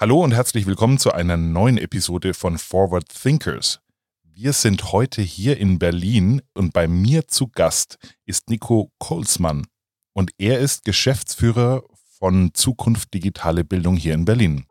Hallo 0.00 0.22
und 0.22 0.30
herzlich 0.30 0.64
willkommen 0.64 0.98
zu 0.98 1.10
einer 1.10 1.36
neuen 1.36 1.76
Episode 1.76 2.32
von 2.32 2.56
Forward 2.56 3.08
Thinkers. 3.08 3.80
Wir 4.22 4.52
sind 4.52 4.92
heute 4.92 5.22
hier 5.22 5.58
in 5.58 5.80
Berlin 5.80 6.40
und 6.54 6.72
bei 6.72 6.86
mir 6.86 7.26
zu 7.26 7.48
Gast 7.48 7.98
ist 8.24 8.48
Nico 8.48 8.92
Kolzmann 9.00 9.66
und 10.12 10.30
er 10.38 10.60
ist 10.60 10.84
Geschäftsführer 10.84 11.82
von 12.16 12.54
Zukunft 12.54 13.12
Digitale 13.12 13.64
Bildung 13.64 13.96
hier 13.96 14.14
in 14.14 14.24
Berlin. 14.24 14.66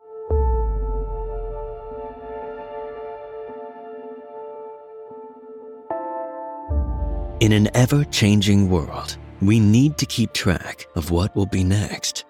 In 7.40 7.52
an 7.52 7.66
ever 7.74 8.06
changing 8.10 8.70
world, 8.70 9.18
we 9.42 9.60
need 9.60 9.98
to 9.98 10.06
keep 10.06 10.32
track 10.32 10.88
of 10.96 11.10
what 11.10 11.36
will 11.36 11.46
be 11.46 11.62
next. 11.62 12.27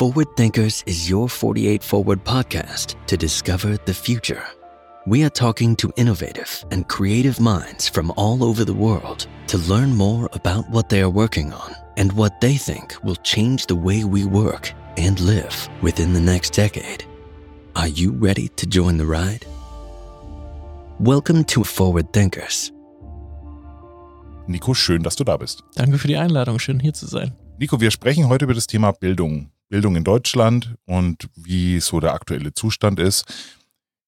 Forward 0.00 0.34
Thinkers 0.34 0.82
is 0.86 1.10
your 1.10 1.28
48 1.28 1.84
Forward 1.84 2.24
podcast 2.24 2.96
to 3.06 3.18
discover 3.18 3.76
the 3.84 3.92
future. 3.92 4.42
We 5.06 5.24
are 5.24 5.28
talking 5.28 5.76
to 5.76 5.92
innovative 5.94 6.64
and 6.70 6.88
creative 6.88 7.38
minds 7.38 7.86
from 7.86 8.10
all 8.16 8.42
over 8.42 8.64
the 8.64 8.72
world 8.72 9.26
to 9.48 9.58
learn 9.58 9.94
more 9.94 10.30
about 10.32 10.64
what 10.70 10.88
they 10.88 11.02
are 11.02 11.10
working 11.10 11.52
on 11.52 11.74
and 11.98 12.10
what 12.12 12.40
they 12.40 12.56
think 12.56 12.94
will 13.04 13.16
change 13.16 13.66
the 13.66 13.76
way 13.76 14.04
we 14.04 14.24
work 14.24 14.72
and 14.96 15.20
live 15.20 15.68
within 15.82 16.14
the 16.14 16.32
next 16.32 16.54
decade. 16.54 17.04
Are 17.76 17.88
you 17.88 18.12
ready 18.12 18.48
to 18.56 18.66
join 18.66 18.96
the 18.96 19.04
ride? 19.04 19.44
Welcome 20.98 21.44
to 21.44 21.62
Forward 21.62 22.10
Thinkers. 22.14 22.72
Nico, 24.48 24.72
schön, 24.72 25.02
dass 25.02 25.16
du 25.16 25.24
da 25.24 25.36
bist. 25.36 25.62
Danke 25.74 25.98
für 25.98 26.08
die 26.08 26.16
Einladung, 26.16 26.58
schön 26.58 26.80
hier 26.80 26.94
zu 26.94 27.06
sein. 27.06 27.36
Nico, 27.58 27.82
wir 27.82 27.90
sprechen 27.90 28.30
heute 28.30 28.46
über 28.46 28.54
das 28.54 28.66
Thema 28.66 28.92
Bildung. 28.92 29.50
Bildung 29.70 29.96
in 29.96 30.04
Deutschland 30.04 30.74
und 30.84 31.28
wie 31.34 31.80
so 31.80 32.00
der 32.00 32.12
aktuelle 32.12 32.52
Zustand 32.52 33.00
ist. 33.00 33.24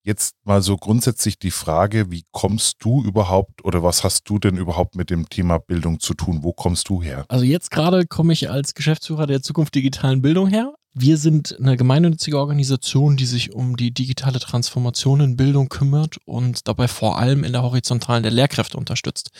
Jetzt 0.05 0.35
mal 0.43 0.61
so 0.61 0.75
grundsätzlich 0.75 1.39
die 1.39 1.49
Frage, 1.49 2.11
wie 2.11 2.25
kommst 2.31 2.75
du 2.83 3.01
überhaupt 3.03 3.63
oder 3.63 3.81
was 3.83 4.03
hast 4.03 4.29
du 4.29 4.37
denn 4.37 4.57
überhaupt 4.57 4.95
mit 4.95 5.09
dem 5.09 5.29
Thema 5.29 5.59
Bildung 5.59 6.01
zu 6.01 6.13
tun? 6.13 6.43
Wo 6.43 6.51
kommst 6.51 6.89
du 6.89 7.01
her? 7.01 7.23
Also 7.29 7.45
jetzt 7.45 7.71
gerade 7.71 8.05
komme 8.05 8.33
ich 8.33 8.49
als 8.49 8.73
Geschäftsführer 8.73 9.25
der 9.25 9.41
Zukunft 9.41 9.73
digitalen 9.73 10.21
Bildung 10.21 10.47
her. 10.47 10.73
Wir 10.93 11.17
sind 11.17 11.57
eine 11.57 11.77
gemeinnützige 11.77 12.37
Organisation, 12.37 13.15
die 13.15 13.25
sich 13.25 13.53
um 13.53 13.77
die 13.77 13.91
digitale 13.91 14.39
Transformation 14.39 15.21
in 15.21 15.37
Bildung 15.37 15.69
kümmert 15.69 16.17
und 16.25 16.67
dabei 16.67 16.89
vor 16.89 17.17
allem 17.17 17.45
in 17.45 17.53
der 17.53 17.63
Horizontalen 17.63 18.23
der 18.23 18.31
Lehrkräfte 18.31 18.77
unterstützt. 18.77 19.31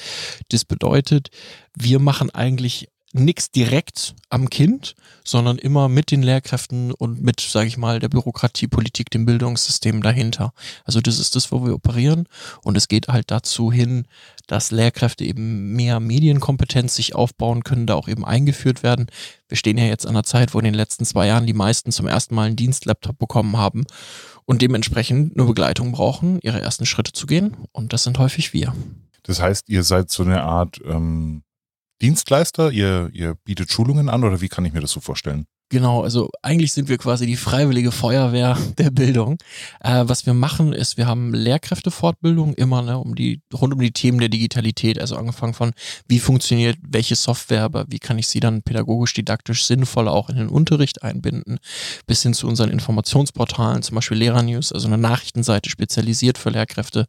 Das 0.49 0.63
bedeutet, 0.63 1.27
wir 1.77 1.99
machen 1.99 2.31
eigentlich 2.31 2.87
nichts 3.13 3.51
direkt 3.51 4.15
am 4.29 4.49
Kind, 4.49 4.95
sondern 5.23 5.57
immer 5.57 5.87
mit 5.87 6.11
den 6.11 6.23
Lehrkräften 6.23 6.91
und 6.91 7.21
mit, 7.21 7.39
sage 7.39 7.67
ich 7.67 7.77
mal, 7.77 7.99
der 7.99 8.09
Bürokratie, 8.09 8.67
Politik, 8.67 9.11
dem 9.11 9.25
Bildungssystem 9.25 10.01
dahinter. 10.01 10.51
Also 10.83 10.99
das 10.99 11.19
ist 11.19 11.35
das, 11.35 11.51
wo 11.51 11.63
wir 11.63 11.75
operieren 11.75 12.27
und 12.63 12.75
es 12.75 12.87
geht 12.87 13.07
halt 13.07 13.29
dazu 13.29 13.71
hin, 13.71 14.05
dass 14.47 14.71
Lehrkräfte 14.71 15.23
eben 15.23 15.73
mehr 15.73 15.99
Medienkompetenz 15.99 16.95
sich 16.95 17.13
aufbauen 17.15 17.63
können, 17.63 17.85
da 17.85 17.93
auch 17.93 18.07
eben 18.07 18.25
eingeführt 18.25 18.81
werden. 18.81 19.07
Wir 19.47 19.57
stehen 19.57 19.77
ja 19.77 19.85
jetzt 19.85 20.05
an 20.05 20.15
einer 20.15 20.23
Zeit, 20.23 20.53
wo 20.53 20.59
in 20.59 20.65
den 20.65 20.73
letzten 20.73 21.05
zwei 21.05 21.27
Jahren 21.27 21.45
die 21.45 21.53
meisten 21.53 21.91
zum 21.91 22.07
ersten 22.07 22.33
Mal 22.33 22.47
einen 22.47 22.55
Dienstlaptop 22.55 23.17
bekommen 23.19 23.57
haben 23.57 23.85
und 24.45 24.61
dementsprechend 24.61 25.37
eine 25.37 25.45
Begleitung 25.45 25.91
brauchen, 25.91 26.39
ihre 26.41 26.61
ersten 26.61 26.87
Schritte 26.87 27.13
zu 27.13 27.27
gehen 27.27 27.55
und 27.71 27.93
das 27.93 28.03
sind 28.03 28.17
häufig 28.17 28.53
wir. 28.53 28.73
Das 29.21 29.39
heißt, 29.39 29.69
ihr 29.69 29.83
seid 29.83 30.09
so 30.09 30.23
eine 30.23 30.43
Art 30.43 30.81
ähm 30.83 31.43
Dienstleister? 32.01 32.71
Ihr, 32.71 33.09
ihr 33.13 33.35
bietet 33.45 33.71
Schulungen 33.71 34.09
an 34.09 34.23
oder 34.23 34.41
wie 34.41 34.49
kann 34.49 34.65
ich 34.65 34.73
mir 34.73 34.81
das 34.81 34.91
so 34.91 34.99
vorstellen? 34.99 35.45
Genau, 35.73 36.03
also 36.03 36.29
eigentlich 36.43 36.71
sind 36.71 36.87
wir 36.87 36.99
quasi 36.99 37.25
die 37.25 37.35
freiwillige 37.35 37.91
Feuerwehr 37.91 38.55
der 38.77 38.91
Bildung. 38.91 39.39
Äh, 39.79 40.03
was 40.05 40.27
wir 40.27 40.35
machen, 40.35 40.71
ist, 40.71 40.97
wir 40.97 41.07
haben 41.07 41.33
Lehrkräftefortbildung 41.33 42.53
immer 42.53 42.83
ne, 42.83 42.99
um 42.99 43.15
die, 43.15 43.41
rund 43.51 43.73
um 43.73 43.79
die 43.79 43.91
Themen 43.91 44.19
der 44.19 44.29
Digitalität, 44.29 44.99
also 44.99 45.15
angefangen 45.15 45.55
von, 45.55 45.71
wie 46.07 46.19
funktioniert 46.19 46.77
welche 46.87 47.15
Software, 47.15 47.63
aber 47.63 47.85
wie 47.87 47.97
kann 47.97 48.19
ich 48.19 48.27
sie 48.27 48.39
dann 48.39 48.61
pädagogisch, 48.61 49.15
didaktisch 49.15 49.65
sinnvoll 49.65 50.07
auch 50.09 50.29
in 50.29 50.35
den 50.35 50.47
Unterricht 50.47 51.01
einbinden, 51.01 51.57
bis 52.05 52.21
hin 52.21 52.35
zu 52.35 52.47
unseren 52.47 52.69
Informationsportalen, 52.69 53.81
zum 53.81 53.95
Beispiel 53.95 54.17
Lehrernews, 54.17 54.71
also 54.71 54.85
eine 54.85 54.99
Nachrichtenseite 54.99 55.71
spezialisiert 55.71 56.37
für 56.37 56.51
Lehrkräfte, 56.51 57.07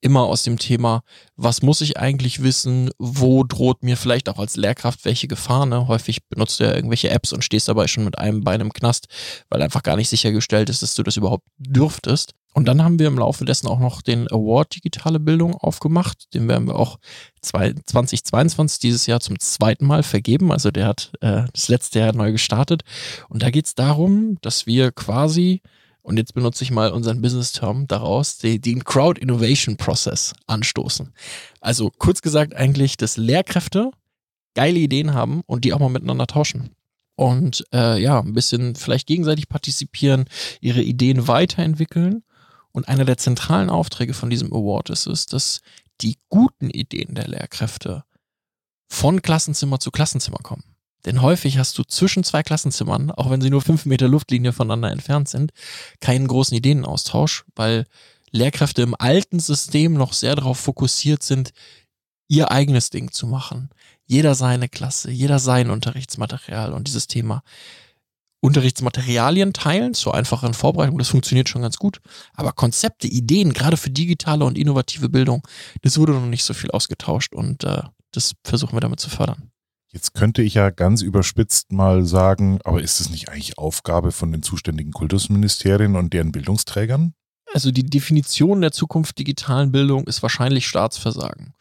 immer 0.00 0.22
aus 0.22 0.42
dem 0.42 0.58
Thema, 0.58 1.02
was 1.36 1.62
muss 1.62 1.80
ich 1.80 1.98
eigentlich 1.98 2.42
wissen, 2.42 2.90
wo 2.98 3.44
droht 3.44 3.82
mir 3.82 3.96
vielleicht 3.96 4.28
auch 4.28 4.38
als 4.38 4.56
Lehrkraft 4.56 5.04
welche 5.04 5.28
Gefahr. 5.28 5.66
Ne? 5.66 5.88
Häufig 5.88 6.26
benutzt 6.28 6.60
du 6.60 6.64
ja 6.64 6.74
irgendwelche 6.74 7.10
Apps 7.10 7.32
und 7.32 7.44
stehst 7.44 7.68
dabei 7.68 7.86
schon 7.86 8.04
mit 8.04 8.18
einem 8.18 8.42
Bein 8.42 8.60
im 8.60 8.72
Knast, 8.72 9.08
weil 9.48 9.62
einfach 9.62 9.82
gar 9.82 9.96
nicht 9.96 10.08
sichergestellt 10.08 10.70
ist, 10.70 10.82
dass 10.82 10.94
du 10.94 11.02
das 11.02 11.16
überhaupt 11.16 11.44
dürftest. 11.58 12.34
Und 12.54 12.66
dann 12.66 12.82
haben 12.82 12.98
wir 12.98 13.06
im 13.06 13.18
Laufe 13.18 13.44
dessen 13.44 13.68
auch 13.68 13.78
noch 13.78 14.02
den 14.02 14.26
Award 14.28 14.74
Digitale 14.74 15.20
Bildung 15.20 15.54
aufgemacht. 15.54 16.32
Den 16.34 16.48
werden 16.48 16.66
wir 16.66 16.76
auch 16.76 16.98
2022 17.42 18.80
dieses 18.80 19.06
Jahr 19.06 19.20
zum 19.20 19.38
zweiten 19.38 19.86
Mal 19.86 20.02
vergeben. 20.02 20.50
Also 20.50 20.70
der 20.70 20.86
hat 20.86 21.12
äh, 21.20 21.44
das 21.52 21.68
letzte 21.68 22.00
Jahr 22.00 22.12
neu 22.14 22.32
gestartet. 22.32 22.82
Und 23.28 23.42
da 23.42 23.50
geht 23.50 23.66
es 23.66 23.74
darum, 23.74 24.38
dass 24.40 24.66
wir 24.66 24.90
quasi 24.92 25.62
und 26.08 26.16
jetzt 26.16 26.32
benutze 26.32 26.64
ich 26.64 26.70
mal 26.70 26.90
unseren 26.90 27.20
Business-Term 27.20 27.86
daraus, 27.86 28.38
den 28.38 28.82
Crowd 28.84 29.20
Innovation 29.20 29.76
Process 29.76 30.32
anstoßen. 30.46 31.12
Also 31.60 31.90
kurz 31.98 32.22
gesagt 32.22 32.54
eigentlich, 32.54 32.96
dass 32.96 33.18
Lehrkräfte 33.18 33.90
geile 34.54 34.78
Ideen 34.78 35.12
haben 35.12 35.42
und 35.44 35.66
die 35.66 35.74
auch 35.74 35.80
mal 35.80 35.90
miteinander 35.90 36.26
tauschen. 36.26 36.70
Und 37.14 37.62
äh, 37.74 38.00
ja, 38.00 38.20
ein 38.20 38.32
bisschen 38.32 38.74
vielleicht 38.74 39.06
gegenseitig 39.06 39.50
partizipieren, 39.50 40.24
ihre 40.62 40.80
Ideen 40.80 41.28
weiterentwickeln. 41.28 42.22
Und 42.72 42.88
einer 42.88 43.04
der 43.04 43.18
zentralen 43.18 43.68
Aufträge 43.68 44.14
von 44.14 44.30
diesem 44.30 44.50
Award 44.50 44.88
ist 44.88 45.06
es, 45.06 45.26
dass 45.26 45.60
die 46.00 46.16
guten 46.30 46.70
Ideen 46.70 47.16
der 47.16 47.28
Lehrkräfte 47.28 48.04
von 48.88 49.20
Klassenzimmer 49.20 49.78
zu 49.78 49.90
Klassenzimmer 49.90 50.38
kommen. 50.38 50.64
Denn 51.06 51.22
häufig 51.22 51.58
hast 51.58 51.78
du 51.78 51.84
zwischen 51.84 52.24
zwei 52.24 52.42
Klassenzimmern, 52.42 53.10
auch 53.10 53.30
wenn 53.30 53.40
sie 53.40 53.50
nur 53.50 53.62
fünf 53.62 53.86
Meter 53.86 54.08
Luftlinie 54.08 54.52
voneinander 54.52 54.90
entfernt 54.90 55.28
sind, 55.28 55.52
keinen 56.00 56.26
großen 56.26 56.56
Ideenaustausch, 56.56 57.44
weil 57.54 57.86
Lehrkräfte 58.30 58.82
im 58.82 58.94
alten 58.98 59.40
System 59.40 59.94
noch 59.94 60.12
sehr 60.12 60.34
darauf 60.34 60.58
fokussiert 60.58 61.22
sind, 61.22 61.52
ihr 62.28 62.50
eigenes 62.50 62.90
Ding 62.90 63.10
zu 63.10 63.26
machen. 63.26 63.70
Jeder 64.06 64.34
seine 64.34 64.68
Klasse, 64.68 65.10
jeder 65.10 65.38
sein 65.38 65.70
Unterrichtsmaterial 65.70 66.72
und 66.72 66.88
dieses 66.88 67.06
Thema 67.06 67.42
Unterrichtsmaterialien 68.40 69.52
teilen 69.52 69.94
zur 69.94 70.14
einfachen 70.14 70.54
Vorbereitung, 70.54 70.98
das 70.98 71.08
funktioniert 71.08 71.48
schon 71.48 71.62
ganz 71.62 71.76
gut. 71.76 72.00
Aber 72.34 72.52
Konzepte, 72.52 73.08
Ideen, 73.08 73.52
gerade 73.52 73.76
für 73.76 73.90
digitale 73.90 74.44
und 74.44 74.56
innovative 74.56 75.08
Bildung, 75.08 75.46
das 75.82 75.98
wurde 75.98 76.12
noch 76.12 76.26
nicht 76.26 76.44
so 76.44 76.54
viel 76.54 76.70
ausgetauscht 76.70 77.34
und 77.34 77.64
äh, 77.64 77.82
das 78.12 78.34
versuchen 78.44 78.76
wir 78.76 78.80
damit 78.80 79.00
zu 79.00 79.10
fördern. 79.10 79.47
Jetzt 79.90 80.14
könnte 80.14 80.42
ich 80.42 80.54
ja 80.54 80.70
ganz 80.70 81.00
überspitzt 81.00 81.72
mal 81.72 82.04
sagen, 82.04 82.60
aber 82.64 82.82
ist 82.82 83.00
es 83.00 83.08
nicht 83.08 83.30
eigentlich 83.30 83.56
Aufgabe 83.56 84.12
von 84.12 84.30
den 84.32 84.42
zuständigen 84.42 84.92
Kultusministerien 84.92 85.96
und 85.96 86.12
deren 86.12 86.30
Bildungsträgern? 86.30 87.14
Also 87.54 87.70
die 87.70 87.84
Definition 87.84 88.60
der 88.60 88.72
Zukunft 88.72 89.18
digitalen 89.18 89.72
Bildung 89.72 90.06
ist 90.06 90.22
wahrscheinlich 90.22 90.66
Staatsversagen. 90.66 91.54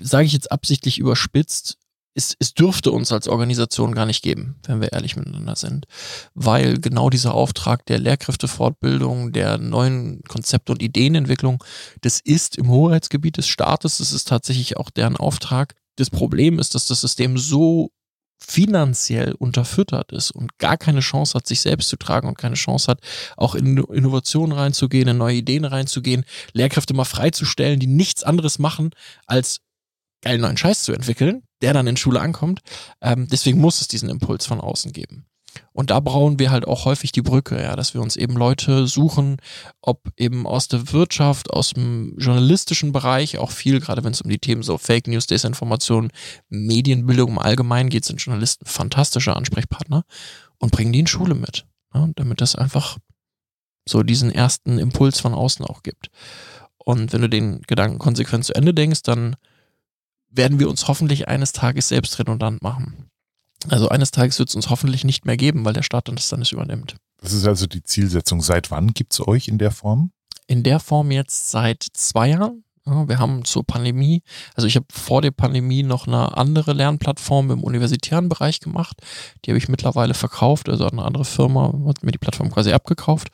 Sage 0.00 0.26
ich 0.26 0.32
jetzt 0.32 0.52
absichtlich 0.52 0.98
überspitzt, 0.98 1.78
es, 2.14 2.34
es 2.38 2.54
dürfte 2.54 2.92
uns 2.92 3.12
als 3.12 3.28
Organisation 3.28 3.94
gar 3.94 4.06
nicht 4.06 4.22
geben, 4.22 4.56
wenn 4.66 4.80
wir 4.80 4.92
ehrlich 4.92 5.16
miteinander 5.16 5.54
sind, 5.54 5.86
weil 6.34 6.78
genau 6.78 7.10
dieser 7.10 7.34
Auftrag 7.34 7.84
der 7.86 7.98
Lehrkräftefortbildung, 7.98 9.32
der 9.32 9.58
neuen 9.58 10.22
Konzept- 10.22 10.70
und 10.70 10.82
Ideenentwicklung, 10.82 11.62
das 12.00 12.20
ist 12.20 12.56
im 12.56 12.68
Hoheitsgebiet 12.68 13.36
des 13.36 13.48
Staates, 13.48 13.98
das 13.98 14.12
ist 14.12 14.28
tatsächlich 14.28 14.78
auch 14.78 14.88
deren 14.88 15.16
Auftrag. 15.16 15.74
Das 15.96 16.10
Problem 16.10 16.58
ist, 16.58 16.74
dass 16.74 16.86
das 16.86 17.00
System 17.00 17.38
so 17.38 17.90
finanziell 18.38 19.32
unterfüttert 19.32 20.12
ist 20.12 20.30
und 20.30 20.58
gar 20.58 20.76
keine 20.76 21.00
Chance 21.00 21.34
hat, 21.34 21.46
sich 21.46 21.60
selbst 21.60 21.88
zu 21.88 21.96
tragen 21.96 22.28
und 22.28 22.36
keine 22.36 22.54
Chance 22.54 22.88
hat, 22.88 23.00
auch 23.36 23.54
in 23.54 23.78
Innovationen 23.78 24.56
reinzugehen, 24.56 25.08
in 25.08 25.16
neue 25.16 25.36
Ideen 25.36 25.64
reinzugehen, 25.64 26.24
Lehrkräfte 26.52 26.94
mal 26.94 27.04
freizustellen, 27.04 27.80
die 27.80 27.86
nichts 27.86 28.24
anderes 28.24 28.58
machen, 28.58 28.90
als 29.26 29.60
geilen 30.22 30.42
neuen 30.42 30.56
Scheiß 30.56 30.82
zu 30.82 30.92
entwickeln, 30.92 31.42
der 31.62 31.72
dann 31.72 31.86
in 31.86 31.96
Schule 31.96 32.20
ankommt. 32.20 32.60
Ähm, 33.00 33.26
deswegen 33.30 33.60
muss 33.60 33.80
es 33.80 33.88
diesen 33.88 34.10
Impuls 34.10 34.46
von 34.46 34.60
außen 34.60 34.92
geben. 34.92 35.26
Und 35.72 35.90
da 35.90 36.00
brauchen 36.00 36.38
wir 36.38 36.50
halt 36.50 36.66
auch 36.66 36.84
häufig 36.84 37.12
die 37.12 37.22
Brücke, 37.22 37.60
ja, 37.62 37.76
dass 37.76 37.94
wir 37.94 38.02
uns 38.02 38.16
eben 38.16 38.34
Leute 38.34 38.86
suchen, 38.86 39.36
ob 39.80 40.10
eben 40.16 40.46
aus 40.46 40.68
der 40.68 40.92
Wirtschaft, 40.92 41.50
aus 41.52 41.70
dem 41.70 42.16
journalistischen 42.18 42.92
Bereich, 42.92 43.38
auch 43.38 43.50
viel, 43.50 43.80
gerade 43.80 44.04
wenn 44.04 44.12
es 44.12 44.22
um 44.22 44.30
die 44.30 44.38
Themen 44.38 44.62
so 44.62 44.78
Fake 44.78 45.06
News, 45.06 45.26
Desinformation, 45.26 46.10
Medienbildung 46.48 47.30
im 47.30 47.38
Allgemeinen 47.38 47.90
geht, 47.90 48.04
sind 48.04 48.20
Journalisten 48.20 48.66
fantastische 48.66 49.36
Ansprechpartner 49.36 50.04
und 50.58 50.72
bringen 50.72 50.92
die 50.92 51.00
in 51.00 51.06
Schule 51.06 51.34
mit, 51.34 51.66
ja, 51.94 52.08
damit 52.16 52.40
das 52.40 52.54
einfach 52.56 52.98
so 53.88 54.02
diesen 54.02 54.30
ersten 54.30 54.78
Impuls 54.78 55.20
von 55.20 55.34
außen 55.34 55.64
auch 55.64 55.82
gibt. 55.82 56.10
Und 56.78 57.12
wenn 57.12 57.20
du 57.20 57.28
den 57.28 57.62
Gedanken 57.62 57.98
konsequent 57.98 58.44
zu 58.44 58.54
Ende 58.54 58.72
denkst, 58.72 59.02
dann 59.02 59.36
werden 60.28 60.58
wir 60.58 60.68
uns 60.68 60.88
hoffentlich 60.88 61.28
eines 61.28 61.52
Tages 61.52 61.88
selbst 61.88 62.18
redundant 62.18 62.62
machen. 62.62 63.10
Also 63.70 63.88
eines 63.88 64.10
Tages 64.10 64.38
wird 64.38 64.48
es 64.48 64.54
uns 64.54 64.70
hoffentlich 64.70 65.04
nicht 65.04 65.26
mehr 65.26 65.36
geben, 65.36 65.64
weil 65.64 65.72
der 65.72 65.82
Staat 65.82 66.08
dann 66.08 66.16
das 66.16 66.28
dann 66.28 66.40
nicht 66.40 66.52
übernimmt. 66.52 66.96
Das 67.20 67.32
ist 67.32 67.46
also 67.46 67.66
die 67.66 67.82
Zielsetzung. 67.82 68.40
Seit 68.40 68.70
wann 68.70 68.92
gibt 68.92 69.12
es 69.12 69.26
euch 69.26 69.48
in 69.48 69.58
der 69.58 69.70
Form? 69.70 70.12
In 70.46 70.62
der 70.62 70.80
Form 70.80 71.10
jetzt 71.10 71.50
seit 71.50 71.82
zwei 71.92 72.30
Jahren. 72.30 72.62
Ja, 72.88 73.08
wir 73.08 73.18
haben 73.18 73.44
zur 73.44 73.64
Pandemie, 73.64 74.22
also 74.54 74.68
ich 74.68 74.76
habe 74.76 74.86
vor 74.92 75.20
der 75.20 75.32
Pandemie 75.32 75.82
noch 75.82 76.06
eine 76.06 76.36
andere 76.36 76.72
Lernplattform 76.72 77.50
im 77.50 77.64
universitären 77.64 78.28
Bereich 78.28 78.60
gemacht. 78.60 79.00
Die 79.44 79.50
habe 79.50 79.58
ich 79.58 79.68
mittlerweile 79.68 80.14
verkauft, 80.14 80.68
also 80.68 80.86
eine 80.86 81.04
andere 81.04 81.24
Firma 81.24 81.74
hat 81.88 82.04
mir 82.04 82.12
die 82.12 82.18
Plattform 82.18 82.48
quasi 82.48 82.72
abgekauft. 82.72 83.30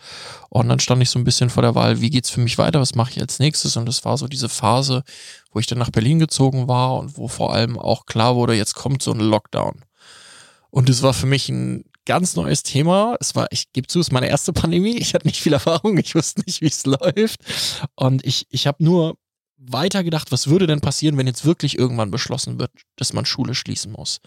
Und 0.49 0.71
dann 0.71 0.81
stand 0.81 1.03
ich 1.03 1.11
so 1.11 1.19
ein 1.19 1.25
bisschen 1.25 1.51
vor 1.51 1.63
der 1.63 1.75
Wahl, 1.75 2.01
wie 2.01 2.09
geht's 2.09 2.31
für 2.31 2.41
mich 2.41 2.57
weiter, 2.57 2.81
was 2.81 2.95
mache 2.95 3.11
ich 3.11 3.21
als 3.21 3.41
nächstes? 3.41 3.77
Und 3.77 3.85
das 3.85 4.07
war 4.07 4.17
so 4.17 4.27
diese 4.27 4.49
Phase, 4.49 5.03
wo 5.51 5.59
ich 5.59 5.67
dann 5.67 5.79
nach 5.79 5.91
Berlin 5.91 6.19
gezogen 6.19 6.67
war 6.67 6.95
und 6.95 7.19
wo 7.19 7.29
vor 7.29 7.53
allem 7.53 7.79
auch 7.79 8.07
klar 8.07 8.37
wurde, 8.37 8.55
jetzt 8.55 8.75
kommt 8.75 9.03
so 9.03 9.13
ein 9.13 9.21
Lockdown. 9.21 9.83
Und 10.73 10.89
das 10.89 11.03
war 11.03 11.13
für 11.13 11.27
mich 11.27 11.51
ein 11.51 11.85
ganz 12.07 12.35
neues 12.35 12.63
Thema. 12.63 13.17
Es 13.21 13.37
war, 13.37 13.47
ich 13.51 13.73
gebe 13.73 13.87
zu, 13.87 14.01
es 14.01 14.09
ist 14.09 14.13
meine 14.13 14.29
erste 14.29 14.55
Pandemie. 14.55 14.97
Ich 14.97 15.13
hatte 15.15 15.27
nicht 15.27 15.41
viel 15.41 15.53
Erfahrung, 15.53 15.99
ich 15.99 16.15
wusste 16.15 16.43
nicht, 16.47 16.63
wie 16.63 16.67
es 16.67 16.87
läuft. 16.87 17.41
Und 17.95 18.25
ich, 18.25 18.47
ich 18.49 18.67
habe 18.67 18.83
nur 18.83 19.19
weitergedacht, 19.59 20.33
was 20.33 20.49
würde 20.49 20.67
denn 20.67 20.81
passieren, 20.81 21.19
wenn 21.19 21.27
jetzt 21.27 21.45
wirklich 21.45 21.79
irgendwann 21.79 22.11
beschlossen 22.11 22.59
wird, 22.59 22.73
dass 22.97 23.13
man 23.13 23.27
Schule 23.27 23.55
schließen 23.55 23.93
muss. 23.93 24.21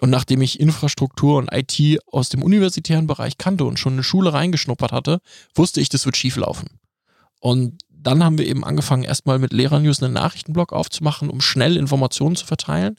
Und 0.00 0.10
nachdem 0.10 0.42
ich 0.42 0.60
Infrastruktur 0.60 1.38
und 1.38 1.48
IT 1.50 2.00
aus 2.06 2.28
dem 2.28 2.42
universitären 2.42 3.06
Bereich 3.06 3.38
kannte 3.38 3.64
und 3.64 3.78
schon 3.78 3.94
eine 3.94 4.04
Schule 4.04 4.32
reingeschnuppert 4.34 4.92
hatte, 4.92 5.20
wusste 5.54 5.80
ich, 5.80 5.88
das 5.88 6.04
wird 6.04 6.18
schief 6.18 6.36
laufen. 6.36 6.80
Und 7.40 7.82
dann 8.02 8.24
haben 8.24 8.38
wir 8.38 8.46
eben 8.46 8.64
angefangen, 8.64 9.04
erstmal 9.04 9.38
mit 9.38 9.52
Lehrernews 9.52 10.02
einen 10.02 10.14
Nachrichtenblock 10.14 10.72
aufzumachen, 10.72 11.30
um 11.30 11.40
schnell 11.40 11.76
Informationen 11.76 12.36
zu 12.36 12.46
verteilen. 12.46 12.96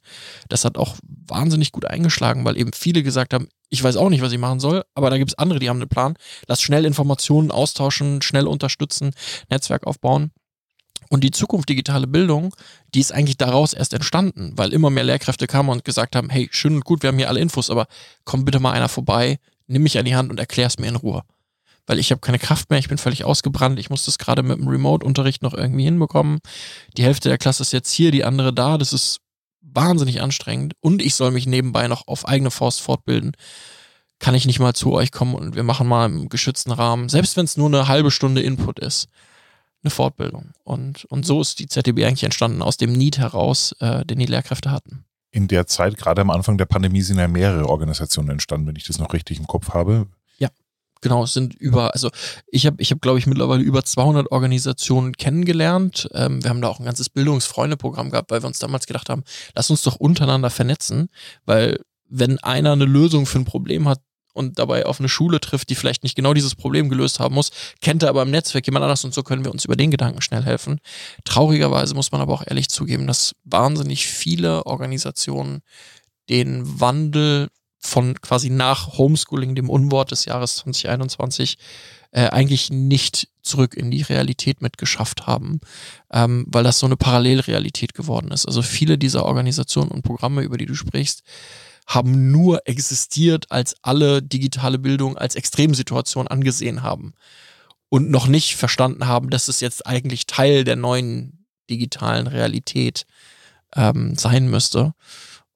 Das 0.49 0.65
hat 0.65 0.77
auch 0.77 0.95
wahnsinnig 1.27 1.71
gut 1.71 1.85
eingeschlagen, 1.85 2.45
weil 2.45 2.57
eben 2.57 2.71
viele 2.73 3.03
gesagt 3.03 3.33
haben, 3.33 3.47
ich 3.69 3.83
weiß 3.83 3.97
auch 3.97 4.09
nicht, 4.09 4.21
was 4.21 4.31
ich 4.31 4.37
machen 4.37 4.59
soll, 4.59 4.83
aber 4.95 5.09
da 5.09 5.17
gibt 5.17 5.31
es 5.31 5.37
andere, 5.37 5.59
die 5.59 5.69
haben 5.69 5.77
einen 5.81 5.89
Plan. 5.89 6.15
Lass 6.47 6.61
schnell 6.61 6.85
Informationen 6.85 7.51
austauschen, 7.51 8.21
schnell 8.21 8.47
unterstützen, 8.47 9.11
Netzwerk 9.49 9.85
aufbauen. 9.87 10.31
Und 11.09 11.23
die 11.23 11.31
Zukunft 11.31 11.69
digitale 11.69 12.07
Bildung, 12.07 12.55
die 12.93 12.99
ist 12.99 13.11
eigentlich 13.11 13.37
daraus 13.37 13.73
erst 13.73 13.93
entstanden, 13.93 14.53
weil 14.55 14.73
immer 14.73 14.89
mehr 14.89 15.03
Lehrkräfte 15.03 15.47
kamen 15.47 15.69
und 15.69 15.85
gesagt 15.85 16.15
haben, 16.15 16.29
hey, 16.29 16.49
schön 16.51 16.75
und 16.75 16.85
gut, 16.85 17.03
wir 17.03 17.09
haben 17.09 17.17
hier 17.17 17.29
alle 17.29 17.39
Infos, 17.39 17.69
aber 17.69 17.87
komm 18.23 18.45
bitte 18.45 18.59
mal 18.59 18.71
einer 18.71 18.89
vorbei, 18.89 19.37
nimm 19.67 19.83
mich 19.83 19.97
an 19.97 20.05
die 20.05 20.15
Hand 20.15 20.31
und 20.31 20.39
erklär 20.39 20.67
es 20.67 20.79
mir 20.79 20.87
in 20.87 20.95
Ruhe. 20.95 21.23
Weil 21.85 21.99
ich 21.99 22.11
habe 22.11 22.21
keine 22.21 22.39
Kraft 22.39 22.69
mehr, 22.69 22.79
ich 22.79 22.87
bin 22.87 22.97
völlig 22.97 23.25
ausgebrannt, 23.25 23.77
ich 23.77 23.89
muss 23.89 24.05
das 24.05 24.17
gerade 24.17 24.41
mit 24.43 24.57
dem 24.57 24.67
Remote-Unterricht 24.67 25.41
noch 25.41 25.53
irgendwie 25.53 25.83
hinbekommen. 25.83 26.39
Die 26.95 27.03
Hälfte 27.03 27.29
der 27.29 27.37
Klasse 27.37 27.63
ist 27.63 27.73
jetzt 27.73 27.91
hier, 27.91 28.11
die 28.11 28.23
andere 28.23 28.53
da, 28.53 28.77
das 28.77 28.93
ist 28.93 29.19
wahnsinnig 29.61 30.21
anstrengend 30.21 30.73
und 30.79 31.01
ich 31.01 31.15
soll 31.15 31.31
mich 31.31 31.45
nebenbei 31.45 31.87
noch 31.87 32.07
auf 32.07 32.27
eigene 32.27 32.51
Faust 32.51 32.81
fortbilden. 32.81 33.33
Kann 34.19 34.35
ich 34.35 34.45
nicht 34.45 34.59
mal 34.59 34.73
zu 34.73 34.93
euch 34.93 35.11
kommen 35.11 35.35
und 35.35 35.55
wir 35.55 35.63
machen 35.63 35.87
mal 35.87 36.05
im 36.05 36.29
geschützten 36.29 36.71
Rahmen, 36.71 37.09
selbst 37.09 37.35
wenn 37.35 37.45
es 37.45 37.57
nur 37.57 37.67
eine 37.67 37.87
halbe 37.87 38.11
Stunde 38.11 38.41
Input 38.41 38.79
ist 38.79 39.09
eine 39.83 39.91
Fortbildung. 39.91 40.51
Und, 40.63 41.05
und 41.05 41.25
so 41.25 41.41
ist 41.41 41.59
die 41.59 41.67
ZDB 41.67 42.05
eigentlich 42.05 42.23
entstanden, 42.23 42.61
aus 42.61 42.77
dem 42.77 42.93
Need 42.93 43.17
heraus, 43.17 43.73
äh, 43.79 44.05
den 44.05 44.19
die 44.19 44.25
Lehrkräfte 44.25 44.71
hatten. 44.71 45.05
In 45.31 45.47
der 45.47 45.67
Zeit, 45.67 45.97
gerade 45.97 46.21
am 46.21 46.29
Anfang 46.29 46.57
der 46.57 46.65
Pandemie, 46.65 47.01
sind 47.01 47.17
ja 47.17 47.27
mehrere 47.27 47.67
Organisationen 47.67 48.29
entstanden, 48.29 48.67
wenn 48.67 48.75
ich 48.75 48.85
das 48.85 48.99
noch 48.99 49.13
richtig 49.13 49.39
im 49.39 49.47
Kopf 49.47 49.73
habe. 49.73 50.07
Genau, 51.03 51.25
es 51.25 51.33
sind 51.33 51.53
über, 51.53 51.93
also 51.93 52.09
ich 52.47 52.65
habe, 52.65 52.81
ich 52.81 52.91
hab, 52.91 53.01
glaube 53.01 53.19
ich, 53.19 53.27
mittlerweile 53.27 53.61
über 53.61 53.83
200 53.83 54.31
Organisationen 54.31 55.11
kennengelernt. 55.11 56.07
Ähm, 56.13 56.41
wir 56.41 56.49
haben 56.49 56.61
da 56.61 56.69
auch 56.69 56.79
ein 56.79 56.85
ganzes 56.85 57.09
Bildungsfreunde-Programm 57.09 58.09
gehabt, 58.09 58.31
weil 58.31 58.41
wir 58.41 58.47
uns 58.47 58.59
damals 58.59 58.87
gedacht 58.87 59.09
haben, 59.09 59.23
lass 59.53 59.69
uns 59.69 59.81
doch 59.81 59.97
untereinander 59.97 60.49
vernetzen, 60.49 61.09
weil 61.45 61.81
wenn 62.07 62.39
einer 62.39 62.71
eine 62.71 62.85
Lösung 62.85 63.25
für 63.25 63.39
ein 63.39 63.45
Problem 63.45 63.87
hat, 63.87 63.99
und 64.35 64.57
dabei 64.57 64.87
auf 64.87 64.99
eine 64.99 65.09
Schule 65.09 65.39
trifft, 65.39 65.69
die 65.69 65.75
vielleicht 65.75 66.01
nicht 66.01 66.15
genau 66.15 66.33
dieses 66.33 66.55
Problem 66.55 66.89
gelöst 66.89 67.19
haben 67.19 67.35
muss, 67.35 67.51
kennt 67.81 68.01
er 68.01 68.09
aber 68.09 68.23
im 68.23 68.31
Netzwerk 68.31 68.65
jemand 68.65 68.81
anders 68.81 69.05
und 69.05 69.13
so 69.13 69.21
können 69.21 69.45
wir 69.45 69.51
uns 69.51 69.63
über 69.63 69.75
den 69.75 69.91
Gedanken 69.91 70.21
schnell 70.21 70.43
helfen. 70.43 70.79
Traurigerweise 71.23 71.93
muss 71.93 72.11
man 72.11 72.19
aber 72.19 72.33
auch 72.33 72.43
ehrlich 72.47 72.67
zugeben, 72.67 73.05
dass 73.05 73.35
wahnsinnig 73.43 74.07
viele 74.07 74.65
Organisationen 74.65 75.61
den 76.29 76.79
Wandel 76.79 77.49
von 77.85 78.19
quasi 78.21 78.49
nach 78.49 78.97
Homeschooling, 78.97 79.55
dem 79.55 79.69
Unwort 79.69 80.11
des 80.11 80.25
Jahres 80.25 80.55
2021, 80.57 81.57
äh, 82.11 82.27
eigentlich 82.29 82.69
nicht 82.69 83.27
zurück 83.41 83.75
in 83.75 83.91
die 83.91 84.03
Realität 84.03 84.61
mitgeschafft 84.61 85.27
haben, 85.27 85.59
ähm, 86.11 86.45
weil 86.47 86.63
das 86.63 86.79
so 86.79 86.85
eine 86.85 86.95
Parallelrealität 86.95 87.93
geworden 87.93 88.31
ist. 88.31 88.45
Also 88.45 88.61
viele 88.61 88.97
dieser 88.97 89.25
Organisationen 89.25 89.91
und 89.91 90.03
Programme, 90.03 90.43
über 90.43 90.57
die 90.57 90.65
du 90.65 90.75
sprichst, 90.75 91.23
haben 91.85 92.31
nur 92.31 92.67
existiert, 92.67 93.51
als 93.51 93.75
alle 93.81 94.21
digitale 94.21 94.79
Bildung 94.79 95.17
als 95.17 95.35
Extremsituation 95.35 96.27
angesehen 96.29 96.81
haben 96.81 97.13
und 97.89 98.09
noch 98.09 98.27
nicht 98.27 98.55
verstanden 98.55 99.05
haben, 99.07 99.29
dass 99.29 99.49
es 99.49 99.59
jetzt 99.59 99.85
eigentlich 99.85 100.25
Teil 100.25 100.63
der 100.63 100.77
neuen 100.77 101.45
digitalen 101.69 102.27
Realität 102.27 103.05
ähm, 103.75 104.15
sein 104.15 104.49
müsste. 104.49 104.93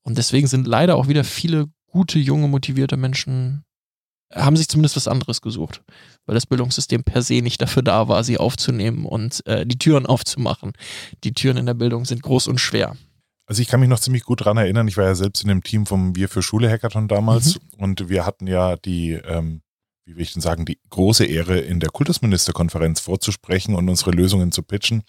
Und 0.03 0.17
deswegen 0.17 0.47
sind 0.47 0.67
leider 0.67 0.95
auch 0.95 1.07
wieder 1.07 1.23
viele 1.23 1.69
gute, 1.87 2.19
junge, 2.19 2.47
motivierte 2.47 2.97
Menschen, 2.97 3.63
haben 4.33 4.57
sich 4.57 4.67
zumindest 4.67 4.95
was 4.95 5.07
anderes 5.07 5.41
gesucht, 5.41 5.81
weil 6.25 6.35
das 6.35 6.45
Bildungssystem 6.45 7.03
per 7.03 7.21
se 7.21 7.41
nicht 7.41 7.61
dafür 7.61 7.81
da 7.81 8.07
war, 8.07 8.23
sie 8.23 8.37
aufzunehmen 8.37 9.05
und 9.05 9.45
äh, 9.45 9.65
die 9.65 9.77
Türen 9.77 10.05
aufzumachen. 10.05 10.73
Die 11.23 11.33
Türen 11.33 11.57
in 11.57 11.65
der 11.65 11.73
Bildung 11.73 12.05
sind 12.05 12.23
groß 12.23 12.47
und 12.47 12.59
schwer. 12.59 12.95
Also 13.45 13.61
ich 13.61 13.69
kann 13.69 13.79
mich 13.79 13.87
noch 13.87 13.99
ziemlich 13.99 14.23
gut 14.23 14.43
dran 14.43 14.57
erinnern, 14.57 14.89
ich 14.89 14.97
war 14.97 15.05
ja 15.05 15.15
selbst 15.15 15.41
in 15.41 15.47
dem 15.47 15.63
Team 15.63 15.85
vom 15.85 16.15
Wir 16.17 16.27
für 16.27 16.41
Schule 16.41 16.69
Hackathon 16.69 17.07
damals 17.07 17.55
mhm. 17.55 17.83
und 17.83 18.09
wir 18.09 18.25
hatten 18.25 18.45
ja 18.45 18.75
die, 18.75 19.13
ähm, 19.13 19.61
wie 20.03 20.17
will 20.17 20.23
ich 20.23 20.33
denn 20.33 20.41
sagen, 20.41 20.65
die 20.65 20.79
große 20.89 21.23
Ehre, 21.23 21.59
in 21.59 21.79
der 21.79 21.89
Kultusministerkonferenz 21.89 22.99
vorzusprechen 22.99 23.75
und 23.75 23.87
unsere 23.87 24.11
Lösungen 24.11 24.51
zu 24.51 24.63
pitchen. 24.63 25.03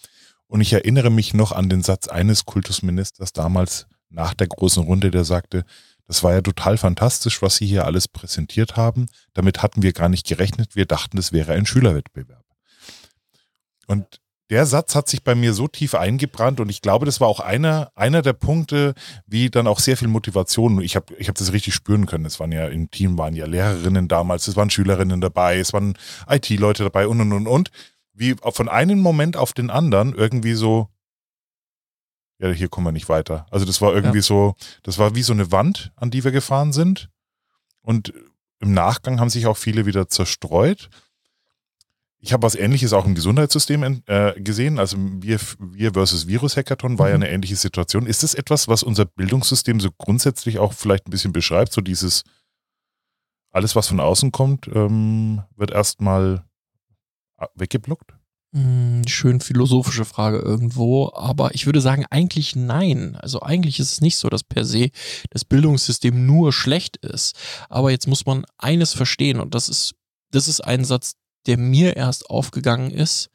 Und 0.47 0.61
ich 0.61 0.73
erinnere 0.73 1.11
mich 1.11 1.35
noch 1.35 1.51
an 1.51 1.69
den 1.69 1.83
Satz 1.83 2.07
eines 2.07 2.47
Kultusministers 2.47 3.33
damals 3.33 3.87
nach 4.09 4.35
der 4.35 4.47
großen 4.47 4.85
Runde, 4.85 5.11
der 5.11 5.25
sagte, 5.25 5.65
das 6.09 6.25
war 6.25 6.33
ja 6.33 6.41
total 6.41 6.79
fantastisch, 6.79 7.43
was 7.43 7.57
Sie 7.57 7.67
hier 7.67 7.85
alles 7.85 8.09
präsentiert 8.09 8.77
haben. 8.77 9.07
Damit 9.35 9.63
hatten 9.63 9.83
wir 9.83 9.93
gar 9.93 10.09
nicht 10.09 10.27
gerechnet. 10.27 10.75
Wir 10.75 10.87
dachten, 10.87 11.19
es 11.19 11.33
wäre 11.33 11.53
ein 11.53 11.67
Schülerwettbewerb. 11.67 12.45
Und 13.87 14.21
der 14.51 14.65
Satz 14.65 14.95
hat 14.95 15.07
sich 15.09 15.23
bei 15.23 15.35
mir 15.35 15.53
so 15.53 15.69
tief 15.69 15.95
eingebrannt 15.95 16.61
und 16.61 16.71
ich 16.71 16.81
glaube, 16.81 17.05
das 17.05 17.21
war 17.21 17.29
auch 17.29 17.41
einer, 17.41 17.93
einer 17.95 18.23
der 18.23 18.33
Punkte, 18.33 18.95
wie 19.27 19.51
dann 19.51 19.67
auch 19.67 19.79
sehr 19.79 19.99
viel 19.99 20.09
Motivation. 20.09 20.81
Ich 20.81 20.97
habe 20.97 21.15
ich 21.19 21.29
hab 21.29 21.35
das 21.35 21.53
richtig 21.53 21.75
spüren 21.75 22.07
können. 22.07 22.25
Es 22.25 22.41
waren 22.41 22.53
ja 22.53 22.67
im 22.69 22.91
Team 22.91 23.19
waren 23.19 23.35
ja 23.35 23.45
Lehrerinnen 23.45 24.09
damals, 24.09 24.49
es 24.49 24.57
waren 24.57 24.71
Schülerinnen 24.71 25.21
dabei, 25.21 25.59
es 25.59 25.75
waren 25.75 25.99
IT-Leute 26.27 26.85
dabei 26.85 27.07
und 27.07 27.21
und 27.21 27.33
und 27.33 27.47
und. 27.47 27.71
Wie 28.15 28.37
von 28.43 28.71
einem 28.71 29.01
Moment 29.01 29.37
auf 29.37 29.53
den 29.53 29.69
anderen 29.69 30.15
irgendwie 30.15 30.55
so, 30.55 30.89
ja, 32.39 32.51
hier 32.51 32.69
kommen 32.69 32.87
wir 32.87 32.93
nicht 32.93 33.09
weiter. 33.09 33.47
Also 33.51 33.67
das 33.67 33.81
war 33.81 33.95
irgendwie 33.95 34.19
ja. 34.19 34.23
so, 34.23 34.55
das 34.83 34.99
war 34.99 35.15
wie 35.15 35.23
so 35.23 35.33
eine 35.33 35.51
Wand, 35.51 35.93
an 35.97 36.11
die 36.11 36.25
wir 36.25 36.31
gefahren 36.31 36.73
sind. 36.73 37.09
Und 37.83 38.13
im 38.61 38.73
Nachgang 38.73 39.21
haben 39.21 39.31
sich 39.31 39.47
auch 39.47 39.57
viele 39.57 39.87
wieder 39.87 40.09
zerstreut. 40.09 40.89
Ich 42.21 42.33
habe 42.33 42.43
was 42.43 42.57
ähnliches 42.57 42.93
auch 42.93 43.07
im 43.07 43.15
Gesundheitssystem 43.15 44.03
äh, 44.07 44.41
gesehen. 44.41 44.79
Also 44.79 44.97
wir, 44.99 45.39
wir 45.59 45.93
versus 45.93 46.27
Virus-Hackathon 46.27 46.99
war 46.99 47.07
mhm. 47.07 47.11
ja 47.11 47.15
eine 47.15 47.31
ähnliche 47.31 47.57
Situation. 47.57 48.07
Ist 48.07 48.23
das 48.23 48.35
etwas, 48.35 48.67
was 48.67 48.83
unser 48.83 49.05
Bildungssystem 49.05 49.81
so 49.81 49.91
grundsätzlich 49.97 50.59
auch 50.59 50.73
vielleicht 50.73 51.07
ein 51.07 51.11
bisschen 51.11 51.33
beschreibt? 51.33 51.73
So 51.73 51.81
dieses, 51.81 52.25
alles, 53.51 53.77
was 53.77 53.89
von 53.89 54.01
außen 54.01 54.33
kommt, 54.33 54.69
ähm, 54.69 55.43
wird 55.57 55.71
erstmal 55.71 56.45
äh, 57.39 57.47
weggeblockt? 57.55 58.18
Hm, 58.55 59.03
schön 59.07 59.41
philosophische 59.41 60.07
Frage 60.07 60.39
irgendwo, 60.39 61.13
aber 61.15 61.55
ich 61.55 61.67
würde 61.67 61.83
sagen, 61.83 62.07
eigentlich 62.09 62.57
nein. 62.57 63.15
Also 63.17 63.43
eigentlich 63.43 63.79
ist 63.79 63.93
es 63.93 64.01
nicht 64.01 64.17
so, 64.17 64.31
dass 64.31 64.43
per 64.43 64.65
se 64.65 64.89
das 65.31 65.45
Bildungssystem 65.45 66.25
nur 66.25 66.53
schlecht 66.53 66.97
ist. 66.99 67.37
Aber 67.69 67.91
jetzt 67.91 68.07
muss 68.07 68.25
man 68.25 68.47
eines 68.57 68.95
verstehen 68.95 69.39
und 69.41 69.55
das 69.55 69.69
ist, 69.69 69.95
das 70.31 70.49
ist 70.49 70.63
ein 70.63 70.85
Satz, 70.85 71.13
der 71.47 71.59
mir 71.59 71.97
erst 71.97 72.31
aufgegangen 72.31 72.91
ist, 72.91 73.29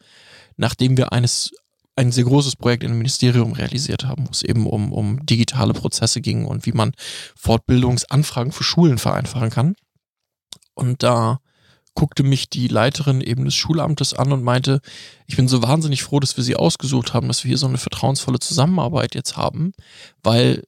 nachdem 0.58 0.98
wir 0.98 1.14
eines 1.14 1.52
ein 1.96 2.12
sehr 2.12 2.24
großes 2.24 2.56
Projekt 2.56 2.84
im 2.84 2.98
Ministerium 2.98 3.54
realisiert 3.54 4.06
haben, 4.06 4.26
wo 4.26 4.32
es 4.32 4.42
eben 4.42 4.66
um, 4.66 4.92
um 4.92 5.24
digitale 5.28 5.74
Prozesse 5.74 6.22
ging 6.22 6.46
und 6.46 6.66
wie 6.66 6.72
man 6.72 6.94
Fortbildungsanfragen 7.36 8.52
für 8.52 8.64
Schulen 8.64 8.98
vereinfachen 8.98 9.52
kann. 9.52 9.76
Und 10.74 11.04
da 11.04 11.40
guckte 11.96 12.24
mich 12.24 12.50
die 12.50 12.68
Leiterin 12.68 13.22
eben 13.22 13.46
des 13.46 13.56
Schulamtes 13.56 14.14
an 14.14 14.32
und 14.32 14.44
meinte, 14.44 14.82
ich 15.28 15.36
bin 15.36 15.48
so 15.48 15.62
wahnsinnig 15.62 16.04
froh, 16.04 16.20
dass 16.20 16.38
wir 16.38 16.44
sie 16.44 16.56
ausgesucht 16.56 17.14
haben, 17.14 17.28
dass 17.28 17.44
wir 17.44 17.50
hier 17.50 17.58
so 17.58 17.68
eine 17.68 17.78
vertrauensvolle 17.78 18.40
Zusammenarbeit 18.40 19.16
jetzt 19.16 19.38
haben, 19.38 19.74
weil 20.22 20.64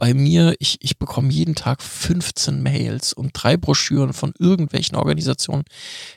bei 0.00 0.14
mir, 0.14 0.56
ich, 0.60 0.78
ich 0.80 0.98
bekomme 0.98 1.30
jeden 1.30 1.54
Tag 1.54 1.82
15 1.82 2.62
Mails 2.62 3.12
und 3.12 3.32
drei 3.34 3.58
Broschüren 3.58 4.14
von 4.14 4.32
irgendwelchen 4.38 4.96
Organisationen. 4.96 5.64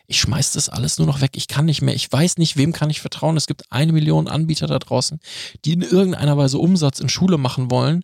Ich 0.07 0.22
schmeiß 0.22 0.53
das 0.53 0.69
alles 0.69 0.98
nur 0.98 1.05
noch 1.05 1.19
weg. 1.19 1.31
Ich 1.36 1.50
kann 1.50 1.65
nicht 1.65 1.81
mehr. 1.81 1.93
Ich 1.93 2.10
weiß 2.10 2.38
nicht, 2.38 2.55
wem 2.55 2.72
kann 2.72 2.89
ich 2.89 3.01
vertrauen. 3.01 3.36
Es 3.36 3.45
gibt 3.45 3.74
eine 3.74 3.91
Million 3.91 4.29
Anbieter 4.29 4.67
da 4.67 4.79
draußen, 4.79 5.19
die 5.65 5.74
in 5.74 5.81
irgendeiner 5.81 6.38
Weise 6.38 6.60
Umsatz 6.60 7.01
in 7.01 7.10
Schule 7.10 7.38
machen 7.38 7.69
wollen. 7.72 8.03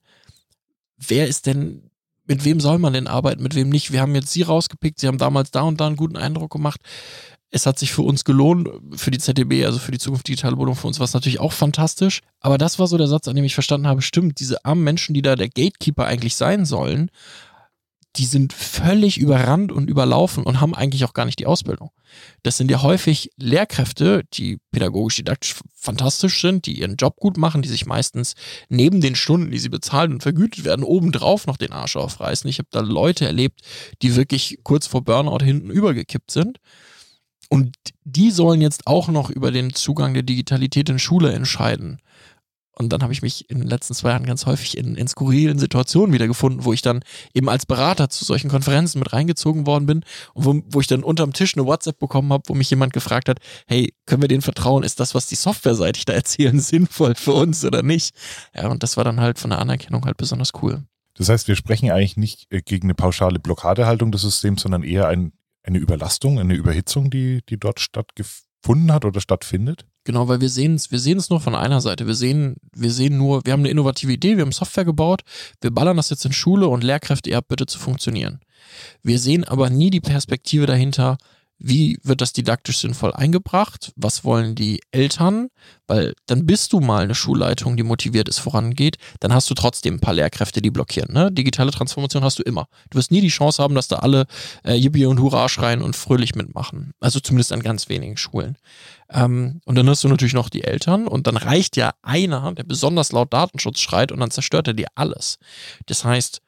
Wer 0.98 1.30
ist 1.30 1.46
denn 1.46 1.89
mit 2.30 2.46
wem 2.46 2.60
soll 2.60 2.78
man 2.78 2.94
denn 2.94 3.08
arbeiten, 3.08 3.42
mit 3.42 3.56
wem 3.56 3.70
nicht. 3.70 3.92
Wir 3.92 4.02
haben 4.02 4.14
jetzt 4.14 4.32
sie 4.32 4.44
rausgepickt, 4.44 5.00
sie 5.00 5.08
haben 5.08 5.18
damals 5.18 5.50
da 5.50 5.62
und 5.62 5.82
da 5.82 5.88
einen 5.88 5.96
guten 5.96 6.16
Eindruck 6.16 6.52
gemacht. 6.52 6.80
Es 7.50 7.66
hat 7.66 7.80
sich 7.80 7.92
für 7.92 8.04
uns 8.04 8.24
gelohnt, 8.24 8.70
für 8.96 9.10
die 9.10 9.18
ZDB, 9.18 9.66
also 9.66 9.80
für 9.80 9.92
die 9.92 9.98
Zukunft 9.98 10.28
digitale 10.28 10.56
Bildung, 10.56 10.76
für 10.76 10.86
uns 10.86 11.00
war 11.00 11.06
es 11.06 11.16
natürlich 11.16 11.40
auch 11.40 11.54
fantastisch. 11.54 12.22
Aber 12.40 12.60
das 12.60 12.78
war 12.78 12.86
so 12.86 13.00
der 13.00 13.08
Satz, 13.08 13.28
an 13.28 13.36
dem 13.36 13.46
ich 13.46 13.56
verstanden 13.56 13.88
habe, 13.88 14.04
stimmt, 14.04 14.40
diese 14.40 14.64
armen 14.64 14.84
Menschen, 14.84 15.16
die 15.16 15.24
da 15.24 15.36
der 15.36 15.50
Gatekeeper 15.50 16.06
eigentlich 16.06 16.36
sein 16.36 16.66
sollen, 16.66 17.10
die 18.16 18.26
sind 18.26 18.54
völlig 18.54 19.20
überrannt 19.20 19.72
und 19.72 19.90
überlaufen 19.90 20.44
und 20.44 20.60
haben 20.60 20.74
eigentlich 20.74 21.06
auch 21.06 21.14
gar 21.14 21.26
nicht 21.26 21.40
die 21.40 21.46
Ausbildung. 21.46 21.92
Das 22.42 22.58
sind 22.58 22.72
ja 22.72 22.82
häufig 22.82 23.30
Lehrkräfte, 23.38 24.24
die 24.34 24.58
pädagogisch 24.72 25.18
didaktisch 25.18 25.56
fantastisch 25.76 26.42
sind, 26.42 26.66
die 26.66 26.80
ihren 26.80 26.96
Job 26.96 27.18
gut 27.18 27.38
machen, 27.38 27.62
die 27.62 27.70
sich 27.70 27.86
meistens 27.86 28.34
neben 28.68 29.00
den 29.00 29.16
Stunden, 29.16 29.52
die 29.52 29.60
sie 29.60 29.70
bezahlt 29.70 30.10
und 30.10 30.24
vergütet 30.24 30.66
werden, 30.66 30.84
obendrauf 30.84 31.46
noch 31.46 31.58
den 31.58 31.72
Arsch 31.72 31.96
aufreißen. 31.98 32.50
Ich 32.50 32.58
habe 32.58 32.70
da 32.72 32.80
Leute 32.80 33.26
erlebt, 33.26 33.62
die 34.02 34.16
wirklich 34.16 34.60
kurz 34.64 34.88
vor 34.88 35.04
Burnout 35.04 35.44
hinten 35.44 35.70
übergekippt 35.70 36.32
sind. 36.32 36.58
Und 37.50 37.76
die 38.04 38.32
sollen 38.32 38.62
jetzt 38.62 38.86
auch 38.86 39.08
noch 39.08 39.30
über 39.30 39.52
den 39.52 39.74
Zugang 39.74 40.14
der 40.14 40.24
Digitalität 40.24 40.90
in 40.90 41.00
Schule 41.00 41.32
entscheiden. 41.32 42.00
Und 42.82 42.94
dann 42.94 43.04
habe 43.04 43.12
ich 43.12 43.22
mich 43.22 43.50
in 43.50 43.60
den 43.60 43.68
letzten 43.68 43.94
zwei 43.94 44.12
Jahren 44.12 44.26
ganz 44.26 44.46
häufig 44.46 44.78
in, 44.78 44.96
in 44.96 45.06
skurrilen 45.06 45.60
Situationen 45.60 46.14
wiedergefunden, 46.14 46.64
wo 46.64 46.72
ich 46.72 46.82
dann 46.82 47.02
eben 47.34 47.50
als 47.50 47.66
Berater 47.66 48.10
zu 48.10 48.24
solchen 48.24 48.50
Konferenzen 48.50 49.00
mit 49.00 49.12
reingezogen 49.12 49.68
worden 49.68 49.86
bin 49.86 50.06
und 50.34 50.46
wo, 50.46 50.62
wo 50.70 50.80
ich 50.80 50.88
dann 50.88 51.04
unterm 51.04 51.34
Tisch 51.34 51.58
eine 51.58 51.66
WhatsApp 51.66 52.00
bekommen 52.00 52.32
habe, 52.32 52.44
wo 52.48 52.54
mich 52.54 52.70
jemand 52.70 52.94
gefragt 52.94 53.28
hat, 53.28 53.40
hey, 53.68 53.94
können 54.06 54.22
wir 54.22 54.30
denen 54.30 54.42
vertrauen? 54.42 54.84
Ist 54.84 55.02
das, 55.02 55.14
was 55.14 55.28
die 55.28 55.36
softwareseitig 55.36 56.06
da 56.06 56.14
erzählen, 56.14 56.58
sinnvoll 56.62 57.16
für 57.16 57.34
uns 57.34 57.66
oder 57.66 57.84
nicht? 57.84 58.16
Ja, 58.56 58.70
und 58.70 58.82
das 58.82 58.96
war 58.96 59.04
dann 59.04 59.20
halt 59.20 59.40
von 59.40 59.50
der 59.50 59.60
Anerkennung 59.60 60.06
halt 60.06 60.16
besonders 60.16 60.54
cool. 60.62 60.84
Das 61.16 61.28
heißt, 61.28 61.50
wir 61.50 61.58
sprechen 61.58 61.92
eigentlich 61.92 62.16
nicht 62.16 62.48
äh, 62.50 62.62
gegen 62.62 62.86
eine 62.86 62.96
pauschale 62.96 63.40
Blockadehaltung 63.40 64.14
des 64.14 64.22
Systems, 64.22 64.62
sondern 64.62 64.84
eher 64.84 65.10
ein, 65.10 65.34
eine 65.64 65.80
Überlastung, 65.80 66.40
eine 66.40 66.54
Überhitzung, 66.56 67.10
die, 67.10 67.42
die 67.50 67.60
dort 67.60 67.82
stattgefunden 67.82 68.94
hat 68.94 69.04
oder 69.04 69.20
stattfindet? 69.20 69.86
Genau, 70.10 70.28
weil 70.28 70.42
wir 70.42 70.50
sehen 70.50 70.74
es, 70.74 70.90
wir 70.90 70.98
sehen 70.98 71.20
es 71.20 71.30
nur 71.30 71.40
von 71.40 71.54
einer 71.54 71.82
Seite. 71.82 72.08
Wir 72.08 72.16
sehen, 72.16 72.56
wir 72.74 72.90
sehen 72.90 73.20
nur, 73.20 73.46
wir 73.46 73.54
haben 73.54 73.60
eine 73.60 73.70
innovative 73.70 74.12
Idee, 74.12 74.38
wir 74.38 74.42
haben 74.42 74.52
Software 74.52 74.84
gebaut, 74.84 75.22
wir 75.62 75.70
ballern 75.70 75.98
das 75.98 76.10
jetzt 76.10 76.26
in 76.26 76.34
Schule 76.34 76.68
und 76.68 76.84
Lehrkräfte, 76.84 77.30
ihr 77.30 77.36
habt 77.36 77.48
bitte 77.48 77.68
zu 77.68 77.78
funktionieren. 77.78 78.40
Wir 79.04 79.20
sehen 79.20 79.44
aber 79.44 79.70
nie 79.70 79.92
die 79.92 80.02
Perspektive 80.02 80.66
dahinter, 80.66 81.20
wie 81.60 82.00
wird 82.04 82.22
das 82.22 82.32
didaktisch 82.32 82.80
sinnvoll 82.80 83.12
eingebracht? 83.12 83.92
Was 83.98 84.24
wollen 84.24 84.56
die 84.56 84.80
Eltern? 84.92 85.50
Weil 85.88 86.14
dann 86.26 86.46
bist 86.46 86.72
du 86.72 86.80
mal 86.80 87.04
eine 87.04 87.16
Schulleitung, 87.16 87.76
die 87.76 87.84
motiviert 87.84 88.30
ist, 88.30 88.40
vorangeht. 88.40 88.98
Dann 89.20 89.34
hast 89.34 89.50
du 89.50 89.56
trotzdem 89.56 89.96
ein 89.96 90.00
paar 90.00 90.14
Lehrkräfte, 90.14 90.62
die 90.62 90.72
blockieren. 90.72 91.14
Ne? 91.14 91.32
Digitale 91.34 91.72
Transformation 91.72 92.24
hast 92.24 92.40
du 92.40 92.44
immer. 92.44 92.68
Du 92.90 92.98
wirst 92.98 93.12
nie 93.12 93.20
die 93.20 93.28
Chance 93.28 93.62
haben, 93.62 93.76
dass 93.76 93.90
da 93.90 93.98
alle 93.98 94.26
äh, 94.64 94.74
Yippie 94.74 95.06
und 95.06 95.20
Hurra 95.20 95.50
schreien 95.50 95.82
und 95.82 95.98
fröhlich 95.98 96.34
mitmachen. 96.34 96.94
Also 97.02 97.20
zumindest 97.20 97.52
an 97.52 97.62
ganz 97.62 97.90
wenigen 97.90 98.16
Schulen. 98.16 98.58
Ähm, 99.10 99.60
und 99.66 99.76
dann 99.76 99.90
hast 99.90 100.04
du 100.06 100.08
natürlich 100.08 100.34
noch 100.34 100.50
die 100.50 100.64
Eltern 100.64 101.08
und 101.08 101.28
dann 101.28 101.36
reicht 101.36 101.76
ja 101.76 101.92
einer, 102.02 102.54
der 102.54 102.64
besonders 102.64 103.12
laut 103.12 103.34
Datenschutz 103.34 103.80
schreit 103.80 104.14
und 104.14 104.22
dann 104.22 104.32
zerstört 104.32 104.68
er 104.68 104.74
dir 104.74 104.88
alles. 104.96 105.40
Das 105.88 106.06
heißt, 106.06 106.42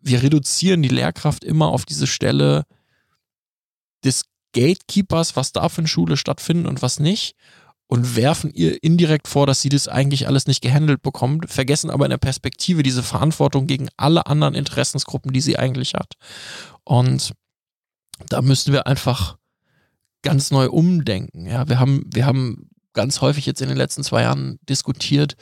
wir 0.00 0.22
reduzieren 0.22 0.82
die 0.82 0.88
Lehrkraft 0.88 1.44
immer 1.44 1.68
auf 1.68 1.84
diese 1.84 2.08
Stelle 2.08 2.64
des 4.02 4.24
Gatekeepers, 4.52 5.36
was 5.36 5.52
darf 5.52 5.78
in 5.78 5.86
Schule 5.86 6.16
stattfinden 6.16 6.66
und 6.66 6.82
was 6.82 7.00
nicht 7.00 7.34
und 7.90 8.14
werfen 8.14 8.52
ihr 8.54 8.82
indirekt 8.84 9.26
vor, 9.26 9.48
dass 9.48 9.62
sie 9.62 9.68
das 9.68 9.88
eigentlich 9.88 10.28
alles 10.28 10.46
nicht 10.46 10.60
gehandelt 10.60 11.02
bekommt, 11.02 11.50
vergessen 11.50 11.90
aber 11.90 12.06
in 12.06 12.10
der 12.10 12.18
Perspektive 12.18 12.84
diese 12.84 13.02
Verantwortung 13.02 13.66
gegen 13.66 13.88
alle 13.96 14.26
anderen 14.26 14.54
Interessensgruppen, 14.54 15.32
die 15.32 15.40
sie 15.40 15.58
eigentlich 15.58 15.94
hat. 15.94 16.14
Und 16.84 17.32
da 18.28 18.42
müssen 18.42 18.72
wir 18.72 18.86
einfach 18.86 19.38
ganz 20.22 20.52
neu 20.52 20.68
umdenken. 20.68 21.46
Ja, 21.46 21.68
wir 21.68 21.80
haben, 21.80 22.04
wir 22.06 22.26
haben 22.26 22.70
ganz 22.92 23.20
häufig 23.22 23.44
jetzt 23.44 23.60
in 23.60 23.68
den 23.68 23.78
letzten 23.78 24.04
zwei 24.04 24.22
Jahren 24.22 24.60
diskutiert, 24.68 25.34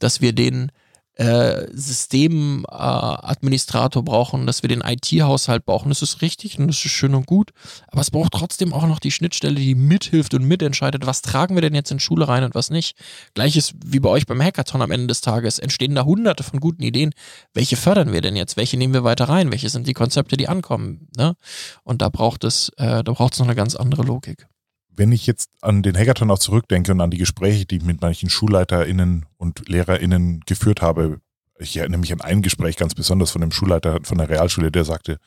dass 0.00 0.20
wir 0.20 0.32
den 0.32 0.72
äh, 1.16 1.66
Systemadministrator 1.72 4.02
äh, 4.02 4.04
brauchen, 4.04 4.46
dass 4.46 4.62
wir 4.62 4.68
den 4.68 4.80
IT-Haushalt 4.80 5.64
brauchen. 5.64 5.88
Das 5.88 6.02
ist 6.02 6.22
richtig 6.22 6.58
und 6.58 6.68
das 6.68 6.84
ist 6.84 6.90
schön 6.90 7.14
und 7.14 7.26
gut. 7.26 7.52
Aber 7.88 8.00
es 8.00 8.10
braucht 8.10 8.32
trotzdem 8.32 8.72
auch 8.72 8.86
noch 8.86 8.98
die 8.98 9.10
Schnittstelle, 9.10 9.56
die 9.56 9.74
mithilft 9.74 10.34
und 10.34 10.44
mitentscheidet, 10.44 11.06
was 11.06 11.22
tragen 11.22 11.54
wir 11.54 11.62
denn 11.62 11.74
jetzt 11.74 11.90
in 11.90 12.00
Schule 12.00 12.28
rein 12.28 12.44
und 12.44 12.54
was 12.54 12.70
nicht. 12.70 12.96
Gleiches 13.34 13.74
wie 13.84 14.00
bei 14.00 14.08
euch 14.08 14.26
beim 14.26 14.42
Hackathon 14.42 14.82
am 14.82 14.90
Ende 14.90 15.06
des 15.06 15.20
Tages. 15.20 15.58
Entstehen 15.58 15.94
da 15.94 16.04
hunderte 16.04 16.42
von 16.42 16.60
guten 16.60 16.82
Ideen. 16.82 17.12
Welche 17.52 17.76
fördern 17.76 18.12
wir 18.12 18.20
denn 18.20 18.36
jetzt? 18.36 18.56
Welche 18.56 18.76
nehmen 18.76 18.94
wir 18.94 19.04
weiter 19.04 19.28
rein? 19.28 19.52
Welche 19.52 19.68
sind 19.68 19.86
die 19.86 19.94
Konzepte, 19.94 20.36
die 20.36 20.48
ankommen? 20.48 21.08
Ne? 21.16 21.36
Und 21.84 22.02
da 22.02 22.08
braucht 22.08 22.44
es, 22.44 22.70
äh, 22.76 23.04
da 23.04 23.12
braucht 23.12 23.34
es 23.34 23.38
noch 23.38 23.46
eine 23.46 23.54
ganz 23.54 23.76
andere 23.76 24.02
Logik 24.02 24.48
wenn 24.96 25.12
ich 25.12 25.26
jetzt 25.26 25.50
an 25.60 25.82
den 25.82 25.96
Hackathon 25.96 26.30
auch 26.30 26.38
zurückdenke 26.38 26.92
und 26.92 27.00
an 27.00 27.10
die 27.10 27.18
Gespräche, 27.18 27.66
die 27.66 27.78
ich 27.78 27.84
mit 27.84 28.00
manchen 28.00 28.30
SchulleiterInnen 28.30 29.26
und 29.36 29.68
LehrerInnen 29.68 30.40
geführt 30.46 30.82
habe, 30.82 31.20
ich 31.58 31.76
erinnere 31.76 32.00
mich 32.00 32.12
an 32.12 32.20
ein 32.20 32.42
Gespräch 32.42 32.76
ganz 32.76 32.94
besonders 32.94 33.30
von 33.30 33.40
dem 33.40 33.52
Schulleiter 33.52 34.00
von 34.02 34.18
der 34.18 34.28
Realschule, 34.28 34.70
der 34.72 34.84
sagte, 34.84 35.18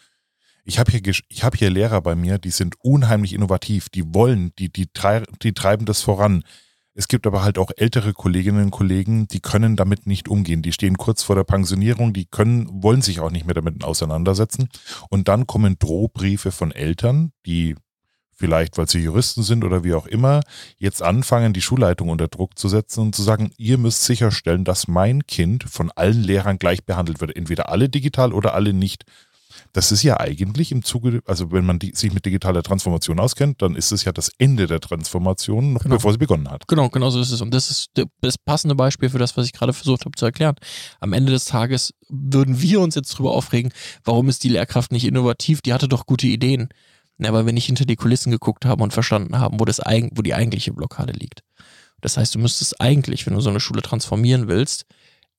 ich 0.64 0.80
habe 0.80 0.92
hier, 0.92 1.02
ich 1.06 1.44
hab 1.44 1.56
hier 1.56 1.70
Lehrer 1.70 2.02
bei 2.02 2.16
mir, 2.16 2.38
die 2.38 2.50
sind 2.50 2.76
unheimlich 2.84 3.34
innovativ, 3.34 3.88
die 3.88 4.14
wollen, 4.14 4.52
die, 4.60 4.70
die, 4.70 4.90
die 5.42 5.54
treiben 5.54 5.86
das 5.86 6.02
voran. 6.02 6.44
Es 6.94 7.08
gibt 7.08 7.26
aber 7.26 7.44
halt 7.44 7.58
auch 7.58 7.72
ältere 7.78 8.12
Kolleginnen 8.12 8.66
und 8.66 8.72
Kollegen, 8.72 9.28
die 9.28 9.40
können 9.40 9.78
damit 9.78 10.08
nicht 10.08 10.28
umgehen. 10.28 10.64
Die 10.64 10.74
stehen 10.74 10.98
kurz 10.98 11.24
vor 11.24 11.36
der 11.36 11.46
Pensionierung, 11.46 12.12
die 12.12 12.26
können, 12.26 12.84
wollen 12.84 13.02
sich 13.02 13.20
auch 13.22 13.32
nicht 13.32 13.46
mehr 13.46 13.54
damit 13.54 13.84
auseinandersetzen. 13.84 14.68
Und 15.10 15.28
dann 15.30 15.48
kommen 15.48 15.78
Drohbriefe 15.80 16.52
von 16.52 16.72
Eltern, 16.72 17.32
die 17.46 17.76
vielleicht 18.38 18.78
weil 18.78 18.88
sie 18.88 19.00
Juristen 19.00 19.44
sind 19.44 19.64
oder 19.64 19.84
wie 19.84 19.94
auch 19.94 20.06
immer, 20.06 20.42
jetzt 20.78 21.02
anfangen, 21.02 21.54
die 21.54 21.62
Schulleitung 21.62 22.10
unter 22.10 22.28
Druck 22.28 22.58
zu 22.58 22.70
setzen 22.70 23.02
und 23.02 23.16
zu 23.16 23.24
sagen, 23.24 23.52
ihr 23.58 23.78
müsst 23.78 24.06
sicherstellen, 24.06 24.64
dass 24.64 24.88
mein 24.88 25.26
Kind 25.26 25.64
von 25.64 25.92
allen 25.92 26.24
Lehrern 26.24 26.60
gleich 26.60 26.86
behandelt 26.86 27.20
wird. 27.20 27.36
Entweder 27.36 27.70
alle 27.70 27.90
digital 27.90 28.34
oder 28.34 28.54
alle 28.54 28.74
nicht. 28.74 29.06
Das 29.74 29.92
ist 29.92 30.04
ja 30.04 30.20
eigentlich 30.20 30.72
im 30.72 30.84
Zuge, 30.84 31.22
also 31.26 31.52
wenn 31.52 31.66
man 31.66 31.80
die, 31.80 31.94
sich 31.96 32.14
mit 32.14 32.26
digitaler 32.26 32.62
Transformation 32.62 33.20
auskennt, 33.20 33.62
dann 33.62 33.76
ist 33.76 33.92
es 33.92 34.04
ja 34.04 34.12
das 34.12 34.32
Ende 34.38 34.68
der 34.68 34.80
Transformation, 34.80 35.74
noch 35.74 35.84
genau. 35.84 35.96
bevor 35.96 36.12
sie 36.12 36.20
begonnen 36.20 36.50
hat. 36.50 36.68
Genau, 36.68 36.90
genau 36.90 37.10
so 37.10 37.20
ist 37.20 37.32
es. 37.32 37.42
Und 37.42 37.54
das 37.54 37.72
ist 37.72 37.92
das 38.22 38.38
passende 38.38 38.76
Beispiel 38.76 39.10
für 39.10 39.20
das, 39.20 39.36
was 39.36 39.46
ich 39.46 39.54
gerade 39.54 39.74
versucht 39.74 40.06
habe 40.06 40.16
zu 40.16 40.26
erklären. 40.26 40.56
Am 41.00 41.14
Ende 41.14 41.32
des 41.32 41.46
Tages 41.46 41.94
würden 42.08 42.62
wir 42.62 42.82
uns 42.82 42.96
jetzt 42.96 43.14
darüber 43.16 43.32
aufregen, 43.32 43.74
warum 44.04 44.30
ist 44.30 44.44
die 44.44 44.50
Lehrkraft 44.50 44.92
nicht 44.92 45.06
innovativ? 45.06 45.62
Die 45.62 45.74
hatte 45.74 45.88
doch 45.88 46.06
gute 46.06 46.28
Ideen. 46.28 46.70
Aber 47.24 47.46
wenn 47.46 47.58
ich 47.58 47.66
hinter 47.66 47.86
die 47.86 47.96
Kulissen 47.96 48.32
geguckt 48.32 48.66
habe 48.66 48.84
und 48.84 48.94
verstanden 48.94 49.40
haben, 49.40 49.60
wo, 49.60 49.66
das, 49.66 49.80
wo 49.80 50.22
die 50.22 50.36
eigentliche 50.36 50.74
Blockade 50.74 51.14
liegt. 51.14 51.42
Das 52.02 52.18
heißt, 52.18 52.36
du 52.36 52.40
müsstest 52.40 52.80
eigentlich, 52.80 53.26
wenn 53.26 53.34
du 53.34 53.42
so 53.42 53.50
eine 53.50 53.60
Schule 53.60 53.82
transformieren 53.82 54.48
willst, 54.48 54.86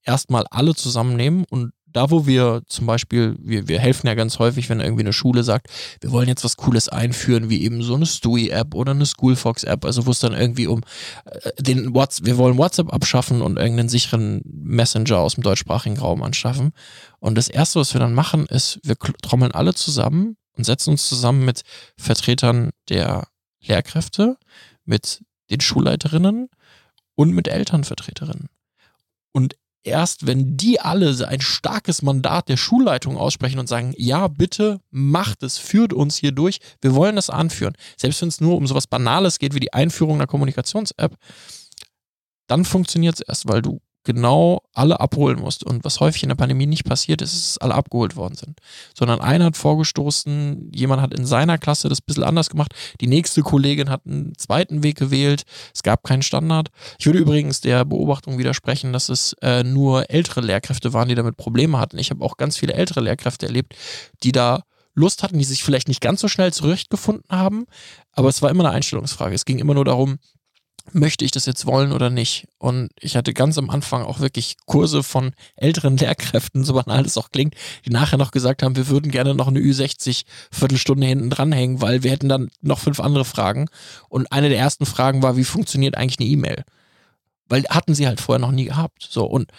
erstmal 0.03 0.45
alle 0.51 0.75
zusammennehmen 0.75 1.45
und 1.51 1.73
da, 1.93 2.11
wo 2.11 2.27
wir 2.27 2.63
zum 2.67 2.87
Beispiel, 2.87 3.37
wir, 3.41 3.67
wir 3.69 3.79
helfen 3.79 4.07
ja 4.07 4.15
ganz 4.15 4.39
häufig, 4.39 4.69
wenn 4.69 4.81
irgendwie 4.81 5.03
eine 5.03 5.13
Schule 5.13 5.43
sagt, 5.43 5.69
wir 6.01 6.13
wollen 6.13 6.29
jetzt 6.29 6.45
was 6.45 6.57
Cooles 6.57 6.89
einführen, 6.89 7.49
wie 7.49 7.63
eben 7.63 7.83
so 7.83 7.95
eine 7.95 8.07
Stewie-App 8.07 8.75
oder 8.75 8.93
eine 8.93 9.07
Schoolfox-App, 9.07 9.85
also 9.85 10.07
wo 10.07 10.11
es 10.11 10.19
dann 10.19 10.35
irgendwie 10.35 10.67
um 10.67 10.83
äh, 11.25 11.63
den 11.63 11.95
WhatsApp, 11.95 12.27
wir 12.27 12.37
wollen 12.37 12.59
WhatsApp 12.59 12.93
abschaffen 12.93 13.41
und 13.41 13.57
irgendeinen 13.57 13.89
sicheren 13.89 14.43
Messenger 14.45 15.19
aus 15.19 15.35
dem 15.35 15.45
deutschsprachigen 15.45 15.99
Raum 15.99 16.23
anschaffen. 16.23 16.73
Und 17.21 17.37
das 17.37 17.49
Erste, 17.49 17.81
was 17.81 17.95
wir 17.95 18.01
dann 18.01 18.15
machen, 18.15 18.47
ist, 18.47 18.81
wir 18.83 18.97
trommeln 19.23 19.53
alle 19.53 19.75
zusammen 19.75 20.37
und 20.59 20.65
setzen 20.65 20.91
uns 20.91 21.09
zusammen 21.09 21.45
mit 21.45 21.63
Vertretern 21.97 22.71
der 22.89 23.29
Lehrkräfte, 23.61 24.37
mit 24.85 25.23
den 25.51 25.61
Schulleiterinnen 25.61 26.49
und 27.15 27.31
mit 27.33 27.49
Elternvertreterinnen. 27.49 28.49
Und 29.33 29.57
erst 29.85 30.27
wenn 30.27 30.57
die 30.57 30.81
alle 30.81 31.27
ein 31.27 31.41
starkes 31.41 32.03
Mandat 32.03 32.49
der 32.49 32.57
Schulleitung 32.57 33.17
aussprechen 33.17 33.59
und 33.59 33.69
sagen, 33.69 33.95
ja, 33.97 34.29
bitte 34.29 34.81
macht 34.91 35.43
es, 35.43 35.59
führt 35.59 35.93
uns 35.93 36.17
hier 36.17 36.33
durch, 36.33 36.59
wir 36.81 36.95
wollen 36.95 37.17
das 37.17 37.31
anführen, 37.31 37.75
selbst 37.97 38.21
wenn 38.21 38.29
es 38.29 38.41
nur 38.41 38.57
um 38.57 38.67
sowas 38.67 38.87
Banales 38.87 39.39
geht 39.39 39.55
wie 39.55 39.61
die 39.61 39.73
Einführung 39.73 40.17
einer 40.17 40.27
Kommunikations-App, 40.27 41.17
dann 42.49 42.65
funktioniert 42.65 43.15
es 43.17 43.21
erst, 43.21 43.49
weil 43.49 43.63
du 43.63 43.81
genau 44.05 44.63
alle 44.75 45.01
abholen 45.01 45.41
musst. 45.41 45.65
Und 45.65 45.85
was 45.85 46.01
häufig 46.01 46.23
in 46.23 46.29
der 46.29 46.37
Pandemie 46.37 46.67
nicht 46.67 46.85
passiert 46.85 47.21
ist, 47.21 47.35
ist, 47.35 47.57
dass 47.57 47.59
alle 47.59 47.75
abgeholt 47.75 48.17
worden 48.17 48.35
sind. 48.35 48.59
Sondern 48.95 49.21
einer 49.21 49.47
hat 49.47 49.57
vorgestoßen, 49.57 50.73
jemand 50.75 51.03
hat 51.03 51.13
in 51.13 51.27
seiner 51.27 51.59
Klasse 51.59 51.89
das 51.89 52.01
ein 52.01 52.07
bisschen 52.07 52.25
anders 52.25 52.49
gemacht, 52.49 52.75
die 53.01 53.07
nächste 53.07 53.43
Kollegin 53.43 53.91
hat 53.91 54.03
einen 54.07 54.33
zweiten 54.37 54.83
Weg 54.83 54.97
gewählt, 54.97 55.43
es 55.75 55.83
gab 55.83 56.05
keinen 56.05 56.23
Standard. 56.23 56.69
Ich 56.99 57.07
würde 57.07 57.19
übrigens 57.19 57.61
der 57.61 57.85
Beobachtung 57.85 58.39
widersprechen, 58.39 58.93
dass 58.93 59.09
es 59.09 59.35
äh, 59.43 59.63
nur 59.63 60.11
ältere 60.11 60.41
Lehrkräfte 60.41 60.93
waren, 60.93 61.09
die 61.09 61.15
damit 61.15 61.37
Probleme 61.37 61.79
hatten. 61.79 61.99
Ich 61.99 62.11
habe 62.11 62.25
auch 62.25 62.37
ganz 62.37 62.57
viele 62.57 62.75
ältere 62.75 63.01
Lehrkräfte 63.01 63.47
erlebt, 63.47 63.75
die 64.23 64.33
da 64.33 64.63
Lust 64.95 65.23
hatten, 65.23 65.39
die 65.39 65.45
sich 65.45 65.63
vielleicht 65.63 65.89
nicht 65.89 66.01
ganz 66.01 66.21
so 66.21 66.29
schnell 66.29 66.53
zurechtgefunden 66.53 67.25
haben, 67.31 67.67
aber 68.13 68.29
es 68.29 68.43
war 68.43 68.51
immer 68.51 68.65
eine 68.65 68.75
Einstellungsfrage. 68.75 69.35
Es 69.35 69.45
ging 69.45 69.59
immer 69.59 69.75
nur 69.75 69.85
darum, 69.85 70.19
möchte 70.93 71.25
ich 71.25 71.31
das 71.31 71.47
jetzt 71.47 71.67
wollen 71.67 71.93
oder 71.93 72.11
nicht? 72.11 72.47
Und 72.59 72.91
ich 73.01 73.17
hatte 73.17 73.33
ganz 73.35 73.59
am 73.59 73.71
Anfang 73.71 74.03
auch 74.05 74.21
wirklich 74.21 74.57
Kurse 74.67 75.03
von 75.03 75.33
älteren 75.57 75.97
Lehrkräften, 75.97 76.65
so 76.65 76.75
banal 76.75 77.03
das 77.03 77.19
auch 77.19 77.31
klingt, 77.31 77.55
die 77.85 77.91
nachher 77.91 78.19
noch 78.19 78.31
gesagt 78.31 78.63
haben, 78.63 78.77
wir 78.77 78.89
würden 78.89 79.11
gerne 79.11 79.35
noch 79.35 79.49
eine 79.49 79.61
Ü60 79.61 80.25
Viertelstunde 80.51 81.07
hinten 81.07 81.31
dranhängen, 81.31 81.81
weil 81.81 82.03
wir 82.03 82.11
hätten 82.11 82.29
dann 82.29 82.51
noch 82.61 82.79
fünf 82.79 83.01
andere 83.01 83.25
Fragen. 83.25 83.67
Und 84.09 84.33
eine 84.33 84.49
der 84.49 84.59
ersten 84.59 84.87
Fragen 84.87 85.23
war, 85.23 85.37
wie 85.37 85.45
funktioniert 85.45 85.97
eigentlich 85.97 86.19
eine 86.19 86.29
E-Mail? 86.29 86.65
Weil 87.49 87.65
hatten 87.71 87.95
sie 87.95 88.07
halt 88.07 88.21
vorher 88.21 88.41
noch 88.41 88.53
nie 88.53 88.67
gehabt. 88.67 89.07
So 89.09 89.25
und 89.25 89.51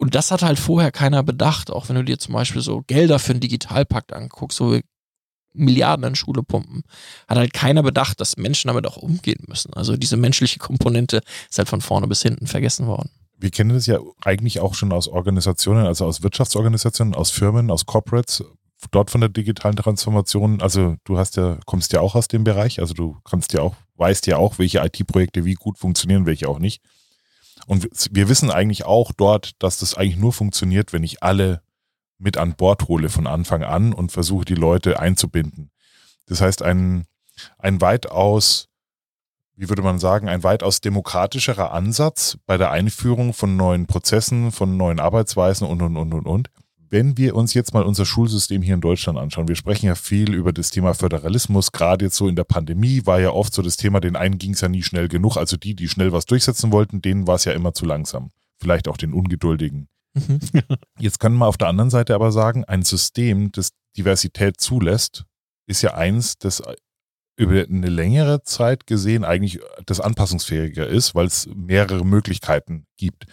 und 0.00 0.14
das 0.14 0.30
hat 0.30 0.40
halt 0.40 0.58
vorher 0.58 0.92
keiner 0.92 1.22
bedacht, 1.22 1.70
auch 1.70 1.90
wenn 1.90 1.96
du 1.96 2.04
dir 2.04 2.18
zum 2.18 2.32
Beispiel 2.32 2.62
so 2.62 2.80
Gelder 2.86 3.18
für 3.18 3.32
einen 3.32 3.40
Digitalpakt 3.40 4.14
anguckst, 4.14 4.58
wo 4.58 4.72
wir 4.72 4.80
Milliarden 5.52 6.04
in 6.04 6.14
Schule 6.14 6.42
pumpen, 6.42 6.82
hat 7.28 7.38
halt 7.38 7.52
keiner 7.52 7.82
bedacht, 7.82 8.20
dass 8.20 8.36
Menschen 8.36 8.68
damit 8.68 8.86
auch 8.86 8.96
umgehen 8.96 9.44
müssen. 9.48 9.74
Also 9.74 9.96
diese 9.96 10.16
menschliche 10.16 10.58
Komponente 10.58 11.22
ist 11.48 11.58
halt 11.58 11.68
von 11.68 11.80
vorne 11.80 12.06
bis 12.06 12.22
hinten 12.22 12.46
vergessen 12.46 12.86
worden. 12.86 13.10
Wir 13.36 13.50
kennen 13.50 13.70
das 13.70 13.86
ja 13.86 13.98
eigentlich 14.22 14.60
auch 14.60 14.74
schon 14.74 14.92
aus 14.92 15.08
Organisationen, 15.08 15.86
also 15.86 16.04
aus 16.04 16.22
Wirtschaftsorganisationen, 16.22 17.14
aus 17.14 17.30
Firmen, 17.30 17.70
aus 17.70 17.86
Corporates, 17.86 18.44
dort 18.90 19.10
von 19.10 19.20
der 19.20 19.30
digitalen 19.30 19.76
Transformation. 19.76 20.60
Also 20.60 20.96
du 21.04 21.18
hast 21.18 21.36
ja, 21.36 21.58
kommst 21.66 21.92
ja 21.92 22.00
auch 22.00 22.14
aus 22.14 22.28
dem 22.28 22.44
Bereich, 22.44 22.80
also 22.80 22.94
du 22.94 23.16
kannst 23.24 23.52
ja 23.52 23.62
auch, 23.62 23.74
weißt 23.96 24.26
ja 24.26 24.36
auch, 24.36 24.58
welche 24.58 24.78
IT-Projekte 24.80 25.44
wie 25.44 25.54
gut 25.54 25.78
funktionieren, 25.78 26.26
welche 26.26 26.48
auch 26.48 26.58
nicht. 26.58 26.82
Und 27.66 27.88
wir 28.10 28.28
wissen 28.28 28.50
eigentlich 28.50 28.84
auch 28.84 29.12
dort, 29.12 29.52
dass 29.62 29.78
das 29.78 29.94
eigentlich 29.94 30.16
nur 30.16 30.32
funktioniert, 30.32 30.92
wenn 30.92 31.04
ich 31.04 31.22
alle 31.22 31.62
mit 32.20 32.36
an 32.36 32.54
Bord 32.54 32.86
hole 32.88 33.08
von 33.08 33.26
Anfang 33.26 33.64
an 33.64 33.92
und 33.92 34.12
versuche, 34.12 34.44
die 34.44 34.54
Leute 34.54 35.00
einzubinden. 35.00 35.70
Das 36.26 36.40
heißt, 36.40 36.62
ein, 36.62 37.06
ein 37.58 37.80
weitaus, 37.80 38.68
wie 39.56 39.68
würde 39.68 39.82
man 39.82 39.98
sagen, 39.98 40.28
ein 40.28 40.44
weitaus 40.44 40.80
demokratischerer 40.80 41.72
Ansatz 41.72 42.38
bei 42.46 42.56
der 42.56 42.70
Einführung 42.70 43.32
von 43.32 43.56
neuen 43.56 43.86
Prozessen, 43.86 44.52
von 44.52 44.76
neuen 44.76 45.00
Arbeitsweisen 45.00 45.66
und, 45.66 45.82
und, 45.82 45.96
und, 45.96 46.12
und, 46.12 46.26
und. 46.26 46.50
Wenn 46.92 47.16
wir 47.16 47.36
uns 47.36 47.54
jetzt 47.54 47.72
mal 47.72 47.84
unser 47.84 48.04
Schulsystem 48.04 48.62
hier 48.62 48.74
in 48.74 48.80
Deutschland 48.80 49.16
anschauen, 49.16 49.46
wir 49.46 49.54
sprechen 49.54 49.86
ja 49.86 49.94
viel 49.94 50.34
über 50.34 50.52
das 50.52 50.72
Thema 50.72 50.92
Föderalismus, 50.92 51.70
gerade 51.70 52.06
jetzt 52.06 52.16
so 52.16 52.26
in 52.26 52.34
der 52.34 52.44
Pandemie 52.44 53.06
war 53.06 53.20
ja 53.20 53.30
oft 53.30 53.54
so 53.54 53.62
das 53.62 53.76
Thema, 53.76 54.00
den 54.00 54.16
einen 54.16 54.38
ging 54.38 54.54
es 54.54 54.60
ja 54.60 54.68
nie 54.68 54.82
schnell 54.82 55.06
genug, 55.06 55.36
also 55.36 55.56
die, 55.56 55.76
die 55.76 55.88
schnell 55.88 56.12
was 56.12 56.26
durchsetzen 56.26 56.72
wollten, 56.72 57.00
denen 57.00 57.28
war 57.28 57.36
es 57.36 57.44
ja 57.44 57.52
immer 57.52 57.74
zu 57.74 57.86
langsam. 57.86 58.30
Vielleicht 58.58 58.88
auch 58.88 58.96
den 58.96 59.14
Ungeduldigen. 59.14 59.88
Mhm. 60.14 60.40
Jetzt 60.98 61.20
können 61.20 61.36
wir 61.36 61.46
auf 61.46 61.58
der 61.58 61.68
anderen 61.68 61.90
Seite 61.90 62.14
aber 62.14 62.32
sagen, 62.32 62.64
ein 62.64 62.82
System, 62.82 63.52
das 63.52 63.70
Diversität 63.96 64.60
zulässt, 64.60 65.24
ist 65.66 65.82
ja 65.82 65.94
eins, 65.94 66.38
das 66.38 66.62
über 67.36 67.62
eine 67.62 67.88
längere 67.88 68.42
Zeit 68.42 68.86
gesehen 68.86 69.24
eigentlich 69.24 69.60
das 69.86 70.00
anpassungsfähiger 70.00 70.86
ist, 70.86 71.14
weil 71.14 71.26
es 71.26 71.48
mehrere 71.54 72.04
Möglichkeiten 72.04 72.84
gibt. 72.98 73.24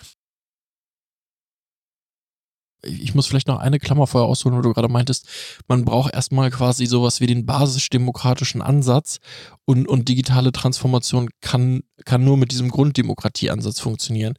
Ich 2.84 3.15
muss 3.15 3.27
vielleicht 3.27 3.48
noch 3.48 3.60
eine 3.60 3.79
Klammer 3.79 4.07
vorher 4.07 4.29
ausholen, 4.29 4.57
wo 4.57 4.62
du 4.62 4.72
gerade 4.72 4.88
meintest, 4.88 5.27
man 5.67 5.84
braucht 5.84 6.13
erstmal 6.13 6.51
quasi 6.51 6.86
sowas 6.86 7.19
wie 7.19 7.27
den 7.27 7.46
basisdemokratischen 7.46 8.62
Ansatz 8.62 9.19
und, 9.65 9.88
und 9.89 10.07
digitale 10.07 10.53
Transformation 10.53 11.29
kann, 11.41 11.81
kann 12.05 12.24
nur 12.24 12.38
mit 12.38 12.51
diesem 12.51 12.69
Grunddemokratieansatz 12.69 13.79
funktionieren. 13.79 14.36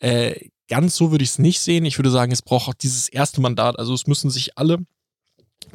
Äh, 0.00 0.48
ganz 0.74 0.96
so 0.96 1.12
würde 1.12 1.22
ich 1.22 1.30
es 1.30 1.38
nicht 1.38 1.60
sehen. 1.60 1.84
Ich 1.84 1.98
würde 2.00 2.10
sagen, 2.10 2.32
es 2.32 2.42
braucht 2.42 2.68
auch 2.68 2.74
dieses 2.74 3.08
erste 3.08 3.40
Mandat. 3.40 3.78
Also 3.78 3.94
es 3.94 4.08
müssen 4.08 4.28
sich 4.28 4.58
alle 4.58 4.78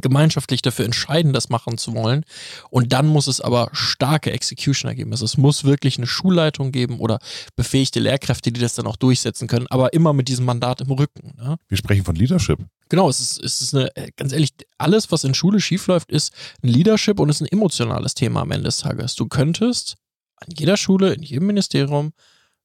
gemeinschaftlich 0.01 0.62
dafür 0.62 0.84
entscheiden, 0.84 1.32
das 1.32 1.48
machen 1.48 1.77
zu 1.77 1.96
wollen. 1.96 2.25
Und 2.70 2.91
dann 2.91 3.08
muss 3.08 3.27
es 3.27 3.39
aber 3.39 3.70
starke 3.72 4.34
Executioner 4.34 4.96
geben. 4.96 5.12
Also 5.12 5.24
es 5.24 5.38
muss 5.38 5.63
wirklich 5.63 5.98
eine 5.98 6.06
Schulleitung 6.06 6.74
geben 6.74 7.00
oder 7.00 7.20
befähigte 7.56 8.01
Lehrkräfte, 8.01 8.51
die 8.51 8.60
das 8.60 8.75
dann 8.75 8.88
auch 8.88 8.98
durchsetzen 8.98 9.48
können, 9.48 9.68
aber 9.70 9.94
immer 9.94 10.12
mit 10.12 10.27
diesem 10.27 10.44
Mandat 10.44 10.82
im 10.82 10.91
Rücken. 10.91 11.34
Ne? 11.38 11.56
Wir 11.70 11.77
sprechen 11.77 12.03
von 12.03 12.15
Leadership. 12.15 12.60
Genau, 12.89 13.08
es 13.08 13.22
ist, 13.22 13.41
es 13.41 13.62
ist 13.62 13.74
eine, 13.74 13.89
ganz 14.18 14.34
ehrlich, 14.34 14.50
alles, 14.77 15.13
was 15.13 15.24
in 15.24 15.34
Schule 15.34 15.62
schiefläuft, 15.62 16.12
ist 16.12 16.34
ein 16.62 16.68
Leadership 16.68 17.22
und 17.22 17.29
ist 17.29 17.39
ein 17.41 17.48
emotionales 17.48 18.15
Thema 18.15 18.41
am 18.41 18.51
Ende 18.51 18.65
des 18.65 18.79
Tages. 18.79 19.15
Du 19.15 19.27
könntest 19.27 19.96
an 20.36 20.50
jeder 20.58 20.75
Schule, 20.75 21.13
in 21.13 21.24
jedem 21.24 21.48
Ministerium 21.48 22.12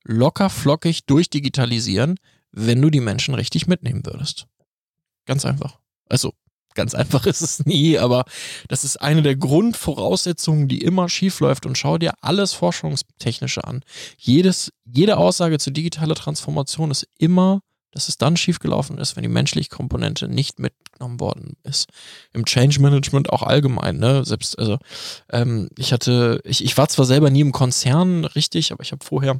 locker 0.04 0.50
flockig 0.50 1.06
durchdigitalisieren, 1.06 2.16
wenn 2.52 2.80
du 2.80 2.90
die 2.90 3.00
Menschen 3.00 3.34
richtig 3.34 3.66
mitnehmen 3.66 4.04
würdest. 4.04 4.46
Ganz 5.26 5.44
einfach. 5.44 5.78
Also, 6.08 6.32
ganz 6.74 6.94
einfach 6.94 7.26
ist 7.26 7.40
es 7.40 7.64
nie, 7.66 7.98
aber 7.98 8.24
das 8.68 8.84
ist 8.84 9.00
eine 9.00 9.22
der 9.22 9.36
Grundvoraussetzungen, 9.36 10.68
die 10.68 10.82
immer 10.82 11.08
schief 11.08 11.40
läuft. 11.40 11.66
Und 11.66 11.78
schau 11.78 11.98
dir 11.98 12.14
alles 12.20 12.52
Forschungstechnische 12.52 13.64
an. 13.64 13.82
Jedes, 14.18 14.72
jede 14.84 15.16
Aussage 15.16 15.58
zur 15.58 15.72
digitalen 15.72 16.14
Transformation 16.14 16.90
ist 16.90 17.08
immer, 17.18 17.60
dass 17.94 18.08
es 18.08 18.18
dann 18.18 18.36
schiefgelaufen 18.36 18.98
ist, 18.98 19.14
wenn 19.14 19.22
die 19.22 19.28
menschliche 19.28 19.68
Komponente 19.68 20.26
nicht 20.26 20.58
mitgenommen 20.58 21.20
worden 21.20 21.56
ist. 21.62 21.88
Im 22.32 22.44
Change 22.44 22.80
Management 22.80 23.30
auch 23.30 23.42
allgemein, 23.42 23.98
ne? 23.98 24.24
Selbst, 24.24 24.58
also, 24.58 24.78
ähm, 25.30 25.68
ich 25.78 25.92
hatte, 25.92 26.40
ich, 26.44 26.64
ich 26.64 26.76
war 26.76 26.88
zwar 26.88 27.04
selber 27.04 27.30
nie 27.30 27.40
im 27.40 27.52
Konzern 27.52 28.24
richtig, 28.24 28.72
aber 28.72 28.82
ich 28.82 28.90
habe 28.90 29.04
vorher 29.04 29.38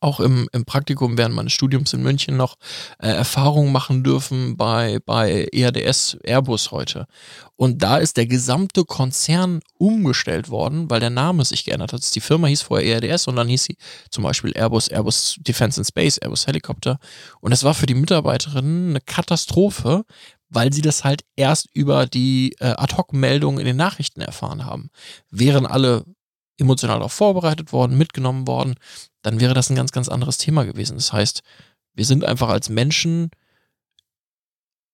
auch 0.00 0.20
im, 0.20 0.48
im 0.52 0.64
Praktikum 0.64 1.18
während 1.18 1.34
meines 1.34 1.52
Studiums 1.52 1.92
in 1.92 2.02
München 2.02 2.36
noch 2.36 2.56
äh, 2.98 3.08
Erfahrungen 3.08 3.72
machen 3.72 4.04
dürfen 4.04 4.56
bei, 4.56 4.98
bei 5.04 5.48
EADS 5.52 6.18
Airbus 6.24 6.70
heute. 6.70 7.06
Und 7.56 7.82
da 7.82 7.96
ist 7.96 8.16
der 8.16 8.26
gesamte 8.26 8.84
Konzern 8.84 9.60
umgestellt 9.78 10.50
worden, 10.50 10.90
weil 10.90 11.00
der 11.00 11.10
Name 11.10 11.44
sich 11.44 11.64
geändert 11.64 11.92
hat. 11.92 12.14
Die 12.14 12.20
Firma 12.20 12.48
hieß 12.48 12.62
vorher 12.62 13.02
EADS 13.02 13.26
und 13.28 13.36
dann 13.36 13.48
hieß 13.48 13.64
sie 13.64 13.76
zum 14.10 14.24
Beispiel 14.24 14.52
Airbus, 14.54 14.88
Airbus 14.88 15.36
Defense 15.40 15.80
and 15.80 15.86
Space, 15.86 16.18
Airbus 16.18 16.46
Helicopter. 16.46 16.98
Und 17.40 17.50
das 17.50 17.64
war 17.64 17.74
für 17.74 17.86
die 17.86 17.94
Mitarbeiterinnen 17.94 18.90
eine 18.90 19.00
Katastrophe, 19.00 20.04
weil 20.48 20.72
sie 20.72 20.82
das 20.82 21.04
halt 21.04 21.24
erst 21.34 21.68
über 21.72 22.06
die 22.06 22.54
äh, 22.60 22.74
Ad-Hoc-Meldungen 22.76 23.58
in 23.58 23.66
den 23.66 23.76
Nachrichten 23.76 24.20
erfahren 24.20 24.64
haben. 24.64 24.90
Wären 25.30 25.66
alle 25.66 26.04
emotional 26.58 26.98
darauf 26.98 27.12
vorbereitet 27.12 27.72
worden, 27.72 27.98
mitgenommen 27.98 28.46
worden, 28.46 28.74
dann 29.22 29.40
wäre 29.40 29.54
das 29.54 29.70
ein 29.70 29.76
ganz, 29.76 29.92
ganz 29.92 30.08
anderes 30.08 30.38
Thema 30.38 30.64
gewesen. 30.64 30.96
Das 30.96 31.12
heißt, 31.12 31.42
wir 31.94 32.04
sind 32.04 32.24
einfach 32.24 32.48
als 32.48 32.68
Menschen 32.68 33.30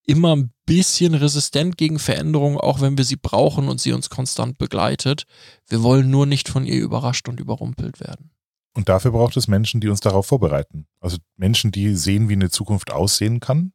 immer 0.05 0.35
ein 0.35 0.53
bisschen 0.67 1.15
resistent 1.15 1.77
gegen 1.77 1.99
Veränderungen, 1.99 2.59
auch 2.59 2.81
wenn 2.81 2.97
wir 2.99 3.05
sie 3.05 3.17
brauchen 3.17 3.69
und 3.69 3.81
sie 3.81 3.93
uns 3.93 4.11
konstant 4.11 4.59
begleitet. 4.59 5.25
Wir 5.69 5.83
wollen 5.83 6.11
nur 6.11 6.27
nicht 6.27 6.49
von 6.49 6.65
ihr 6.65 6.81
überrascht 6.81 7.29
und 7.29 7.41
überrumpelt 7.41 8.01
werden. 8.01 8.31
Und 8.75 8.89
dafür 8.89 9.13
braucht 9.13 9.37
es 9.37 9.49
Menschen, 9.49 9.81
die 9.81 9.89
uns 9.89 10.01
darauf 10.01 10.27
vorbereiten. 10.27 10.87
Also 10.99 11.19
Menschen, 11.37 11.73
die 11.73 11.95
sehen, 11.95 12.29
wie 12.29 12.35
eine 12.35 12.51
Zukunft 12.51 12.91
aussehen 12.91 13.39
kann. 13.39 13.73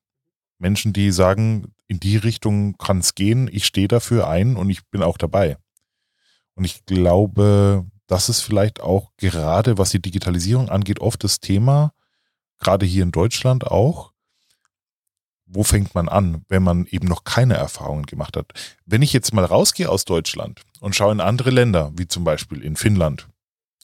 Menschen, 0.58 0.91
die 0.91 1.12
sagen, 1.12 1.73
in 1.88 2.00
die 2.00 2.17
Richtung 2.17 2.78
kann 2.78 3.00
es 3.00 3.13
gehen, 3.13 3.47
ich 3.52 3.65
stehe 3.65 3.88
dafür 3.88 4.28
ein 4.28 4.56
und 4.56 4.69
ich 4.69 4.86
bin 4.88 5.04
auch 5.04 5.17
dabei. 5.17 5.58
Und 6.57 6.65
ich 6.65 6.85
glaube, 6.85 7.85
das 8.07 8.29
ist 8.29 8.41
vielleicht 8.41 8.81
auch 8.81 9.11
gerade, 9.17 9.77
was 9.77 9.91
die 9.91 10.01
Digitalisierung 10.01 10.69
angeht, 10.69 10.99
oft 10.99 11.23
das 11.23 11.39
Thema, 11.39 11.93
gerade 12.57 12.85
hier 12.85 13.03
in 13.03 13.11
Deutschland 13.11 13.67
auch. 13.67 14.11
Wo 15.45 15.63
fängt 15.63 15.93
man 15.93 16.09
an, 16.09 16.43
wenn 16.49 16.63
man 16.63 16.87
eben 16.87 17.07
noch 17.07 17.23
keine 17.23 17.53
Erfahrungen 17.53 18.07
gemacht 18.07 18.35
hat? 18.35 18.51
Wenn 18.85 19.03
ich 19.03 19.13
jetzt 19.13 19.33
mal 19.33 19.45
rausgehe 19.45 19.87
aus 19.87 20.03
Deutschland 20.03 20.63
und 20.79 20.95
schaue 20.95 21.11
in 21.11 21.21
andere 21.21 21.51
Länder, 21.51 21.91
wie 21.95 22.07
zum 22.07 22.23
Beispiel 22.23 22.63
in 22.63 22.75
Finnland 22.75 23.29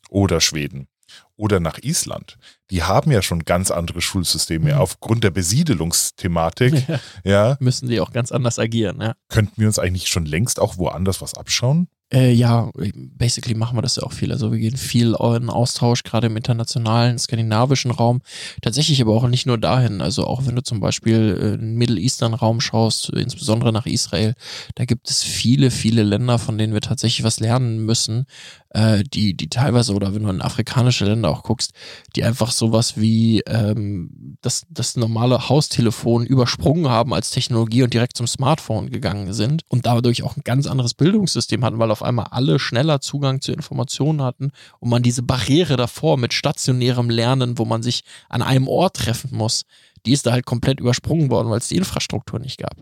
oder 0.09 0.41
Schweden 0.41 0.87
oder 1.35 1.59
nach 1.59 1.77
Island, 1.77 2.37
die 2.71 2.83
haben 2.83 3.11
ja 3.11 3.21
schon 3.21 3.45
ganz 3.45 3.69
andere 3.69 4.01
Schulsysteme 4.01 4.73
mhm. 4.73 4.79
aufgrund 4.79 5.23
der 5.23 5.31
Besiedelungsthematik. 5.31 6.87
Ja. 6.89 6.99
ja. 7.23 7.57
Müssen 7.59 7.87
die 7.87 8.01
auch 8.01 8.11
ganz 8.11 8.31
anders 8.31 8.57
agieren. 8.57 8.99
Ja. 8.99 9.13
Könnten 9.29 9.61
wir 9.61 9.67
uns 9.67 9.79
eigentlich 9.79 10.07
schon 10.07 10.25
längst 10.25 10.59
auch 10.59 10.77
woanders 10.77 11.21
was 11.21 11.35
abschauen? 11.35 11.87
Äh, 12.13 12.31
ja, 12.31 12.69
basically 13.17 13.55
machen 13.55 13.75
wir 13.75 13.81
das 13.81 13.95
ja 13.95 14.03
auch 14.03 14.11
viel. 14.11 14.31
Also 14.31 14.51
wir 14.51 14.59
gehen 14.59 14.77
viel 14.77 15.15
in 15.35 15.49
Austausch, 15.49 16.03
gerade 16.03 16.27
im 16.27 16.37
internationalen, 16.37 17.17
skandinavischen 17.17 17.89
Raum. 17.89 18.21
Tatsächlich 18.61 19.01
aber 19.01 19.13
auch 19.13 19.27
nicht 19.27 19.47
nur 19.47 19.57
dahin. 19.57 19.99
Also 19.99 20.27
auch 20.27 20.45
wenn 20.45 20.55
du 20.55 20.61
zum 20.61 20.79
Beispiel 20.79 21.31
in 21.55 21.59
den 21.59 21.75
Middle 21.75 21.99
Eastern 21.99 22.35
Raum 22.35 22.61
schaust, 22.61 23.09
insbesondere 23.09 23.73
nach 23.73 23.87
Israel, 23.87 24.35
da 24.75 24.85
gibt 24.85 25.09
es 25.09 25.23
viele, 25.23 25.71
viele 25.71 26.03
Länder, 26.03 26.37
von 26.37 26.59
denen 26.59 26.73
wir 26.73 26.81
tatsächlich 26.81 27.23
was 27.23 27.39
lernen 27.39 27.79
müssen, 27.83 28.27
äh, 28.73 29.03
die, 29.03 29.35
die 29.35 29.49
teilweise, 29.49 29.93
oder 29.93 30.13
wenn 30.13 30.23
du 30.23 30.29
in 30.29 30.41
afrikanische 30.41 31.05
Länder 31.05 31.29
auch 31.29 31.43
guckst, 31.43 31.73
die 32.15 32.23
einfach 32.23 32.51
sowas 32.51 32.97
wie 32.97 33.41
ähm, 33.41 34.37
das, 34.41 34.65
das 34.69 34.95
normale 34.97 35.49
Haustelefon 35.49 36.25
übersprungen 36.25 36.89
haben 36.89 37.13
als 37.13 37.29
Technologie 37.29 37.83
und 37.83 37.93
direkt 37.93 38.17
zum 38.17 38.27
Smartphone 38.27 38.89
gegangen 38.89 39.33
sind 39.33 39.63
und 39.69 39.85
dadurch 39.85 40.23
auch 40.23 40.35
ein 40.37 40.43
ganz 40.43 40.67
anderes 40.67 40.93
Bildungssystem 40.93 41.63
hatten, 41.63 41.79
weil 41.79 41.91
auf 41.91 42.02
einmal 42.03 42.27
alle 42.31 42.59
schneller 42.59 43.01
Zugang 43.01 43.41
zu 43.41 43.51
Informationen 43.51 44.21
hatten 44.21 44.51
und 44.79 44.89
man 44.89 45.03
diese 45.03 45.23
Barriere 45.23 45.77
davor 45.77 46.17
mit 46.17 46.33
stationärem 46.33 47.09
Lernen, 47.09 47.57
wo 47.57 47.65
man 47.65 47.83
sich 47.83 48.03
an 48.29 48.41
einem 48.41 48.67
Ort 48.67 48.97
treffen 48.97 49.35
muss, 49.35 49.63
die 50.05 50.13
ist 50.13 50.25
da 50.25 50.31
halt 50.31 50.45
komplett 50.45 50.79
übersprungen 50.79 51.29
worden, 51.29 51.49
weil 51.49 51.59
es 51.59 51.67
die 51.67 51.77
Infrastruktur 51.77 52.39
nicht 52.39 52.57
gab. 52.57 52.75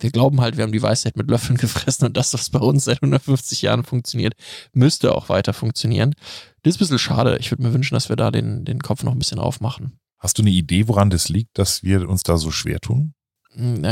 wir 0.00 0.10
glauben 0.10 0.40
halt, 0.40 0.56
wir 0.56 0.64
haben 0.64 0.72
die 0.72 0.82
Weisheit 0.82 1.16
mit 1.16 1.30
Löffeln 1.30 1.56
gefressen 1.58 2.06
und 2.06 2.16
das, 2.16 2.34
was 2.34 2.50
bei 2.50 2.58
uns 2.58 2.84
seit 2.84 2.98
150 3.02 3.62
Jahren 3.62 3.84
funktioniert, 3.84 4.34
müsste 4.72 5.14
auch 5.14 5.28
weiter 5.28 5.52
funktionieren. 5.52 6.14
Das 6.62 6.74
ist 6.74 6.76
ein 6.76 6.78
bisschen 6.80 6.98
schade. 6.98 7.38
Ich 7.40 7.50
würde 7.50 7.62
mir 7.62 7.72
wünschen, 7.72 7.94
dass 7.94 8.08
wir 8.08 8.16
da 8.16 8.30
den, 8.30 8.64
den 8.64 8.80
Kopf 8.80 9.02
noch 9.02 9.12
ein 9.12 9.18
bisschen 9.18 9.38
aufmachen. 9.38 9.98
Hast 10.18 10.38
du 10.38 10.42
eine 10.42 10.50
Idee, 10.50 10.88
woran 10.88 11.10
das 11.10 11.28
liegt, 11.28 11.58
dass 11.58 11.82
wir 11.82 12.08
uns 12.08 12.22
da 12.22 12.36
so 12.36 12.50
schwer 12.50 12.80
tun? 12.80 13.14
Hm, 13.52 13.84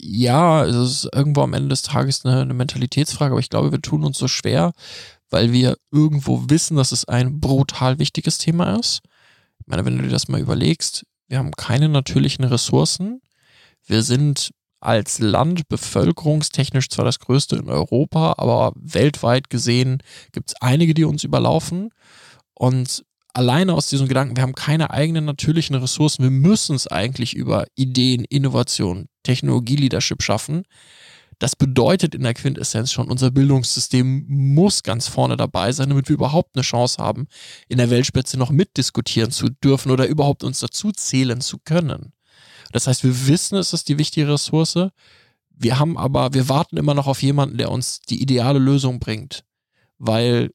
ja, 0.00 0.64
es 0.64 0.76
ist 0.76 1.08
irgendwo 1.12 1.42
am 1.42 1.54
Ende 1.54 1.70
des 1.70 1.82
Tages 1.82 2.24
eine, 2.24 2.42
eine 2.42 2.54
Mentalitätsfrage, 2.54 3.32
aber 3.32 3.40
ich 3.40 3.50
glaube, 3.50 3.72
wir 3.72 3.82
tun 3.82 4.04
uns 4.04 4.18
so 4.18 4.28
schwer, 4.28 4.72
weil 5.30 5.52
wir 5.52 5.76
irgendwo 5.90 6.44
wissen, 6.48 6.76
dass 6.76 6.92
es 6.92 7.04
ein 7.06 7.40
brutal 7.40 7.98
wichtiges 7.98 8.38
Thema 8.38 8.78
ist. 8.78 9.00
Ich 9.60 9.66
meine, 9.66 9.84
wenn 9.84 9.96
du 9.96 10.04
dir 10.04 10.10
das 10.10 10.28
mal 10.28 10.40
überlegst, 10.40 11.04
wir 11.28 11.38
haben 11.38 11.52
keine 11.52 11.88
natürlichen 11.88 12.44
Ressourcen. 12.44 13.20
Wir 13.84 14.02
sind 14.02 14.50
als 14.80 15.18
Land 15.18 15.68
bevölkerungstechnisch 15.68 16.88
zwar 16.88 17.04
das 17.04 17.18
größte 17.18 17.56
in 17.56 17.68
Europa, 17.68 18.34
aber 18.38 18.72
weltweit 18.76 19.50
gesehen 19.50 20.02
gibt 20.32 20.50
es 20.50 20.54
einige, 20.60 20.94
die 20.94 21.04
uns 21.04 21.24
überlaufen. 21.24 21.90
Und 22.54 23.04
alleine 23.34 23.74
aus 23.74 23.88
diesem 23.88 24.08
Gedanken, 24.08 24.36
wir 24.36 24.42
haben 24.42 24.54
keine 24.54 24.90
eigenen 24.90 25.24
natürlichen 25.24 25.76
Ressourcen, 25.76 26.22
wir 26.22 26.30
müssen 26.30 26.74
es 26.74 26.86
eigentlich 26.86 27.34
über 27.34 27.66
Ideen, 27.74 28.24
Innovation, 28.24 29.08
Technologie-Leadership 29.22 30.22
schaffen. 30.22 30.64
Das 31.38 31.54
bedeutet 31.54 32.16
in 32.16 32.24
der 32.24 32.34
Quintessenz 32.34 32.90
schon, 32.92 33.08
unser 33.08 33.30
Bildungssystem 33.30 34.24
muss 34.26 34.82
ganz 34.82 35.06
vorne 35.06 35.36
dabei 35.36 35.70
sein, 35.70 35.88
damit 35.88 36.08
wir 36.08 36.14
überhaupt 36.14 36.56
eine 36.56 36.62
Chance 36.62 37.00
haben, 37.00 37.28
in 37.68 37.78
der 37.78 37.90
Weltspitze 37.90 38.36
noch 38.36 38.50
mitdiskutieren 38.50 39.30
zu 39.30 39.48
dürfen 39.48 39.92
oder 39.92 40.08
überhaupt 40.08 40.42
uns 40.42 40.58
dazu 40.58 40.90
zählen 40.90 41.40
zu 41.40 41.58
können. 41.64 42.12
Das 42.72 42.88
heißt, 42.88 43.04
wir 43.04 43.28
wissen, 43.28 43.56
es 43.56 43.72
ist 43.72 43.88
die 43.88 43.98
wichtige 43.98 44.28
Ressource. 44.32 44.88
Wir 45.50 45.78
haben 45.78 45.96
aber, 45.96 46.34
wir 46.34 46.48
warten 46.48 46.76
immer 46.76 46.94
noch 46.94 47.06
auf 47.06 47.22
jemanden, 47.22 47.56
der 47.56 47.70
uns 47.70 48.00
die 48.00 48.20
ideale 48.20 48.58
Lösung 48.58 48.98
bringt. 48.98 49.44
Weil 49.98 50.50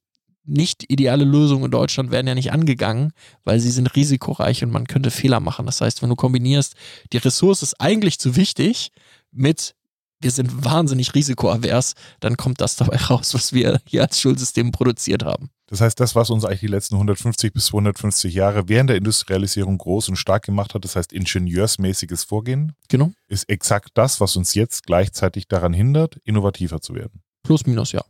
nicht 0.45 0.91
ideale 0.91 1.23
Lösungen 1.23 1.65
in 1.65 1.71
Deutschland 1.71 2.11
werden 2.11 2.27
ja 2.27 2.35
nicht 2.35 2.51
angegangen, 2.51 3.13
weil 3.43 3.59
sie 3.59 3.71
sind 3.71 3.95
risikoreich 3.95 4.63
und 4.63 4.71
man 4.71 4.87
könnte 4.87 5.11
Fehler 5.11 5.39
machen. 5.39 5.65
Das 5.65 5.81
heißt, 5.81 6.01
wenn 6.01 6.09
du 6.09 6.15
kombinierst, 6.15 6.75
die 7.13 7.17
Ressource 7.17 7.63
ist 7.63 7.79
eigentlich 7.79 8.19
zu 8.19 8.35
wichtig 8.35 8.91
mit 9.31 9.75
wir 10.23 10.31
sind 10.31 10.63
wahnsinnig 10.63 11.13
risikoavers, 11.13 11.95
dann 12.21 12.37
kommt 12.37 12.61
das 12.61 12.77
dabei 12.77 12.95
raus, 13.09 13.33
was 13.33 13.53
wir 13.53 13.81
hier 13.85 14.01
als 14.03 14.19
Schulsystem 14.19 14.71
produziert 14.71 15.23
haben. 15.23 15.49
Das 15.67 15.81
heißt, 15.81 15.99
das, 15.99 16.15
was 16.15 16.29
uns 16.29 16.45
eigentlich 16.45 16.61
die 16.61 16.67
letzten 16.67 16.95
150 16.95 17.53
bis 17.53 17.65
250 17.65 18.33
Jahre 18.33 18.69
während 18.69 18.89
der 18.89 18.97
Industrialisierung 18.97 19.77
groß 19.77 20.09
und 20.09 20.15
stark 20.15 20.43
gemacht 20.43 20.73
hat, 20.73 20.85
das 20.85 20.95
heißt 20.95 21.11
ingenieursmäßiges 21.13 22.23
Vorgehen, 22.23 22.73
genau. 22.89 23.11
ist 23.27 23.49
exakt 23.49 23.89
das, 23.95 24.19
was 24.21 24.35
uns 24.35 24.53
jetzt 24.53 24.85
gleichzeitig 24.85 25.47
daran 25.47 25.73
hindert, 25.73 26.19
innovativer 26.23 26.81
zu 26.81 26.95
werden. 26.95 27.21
Plus, 27.43 27.65
minus, 27.65 27.91
ja. 27.91 28.03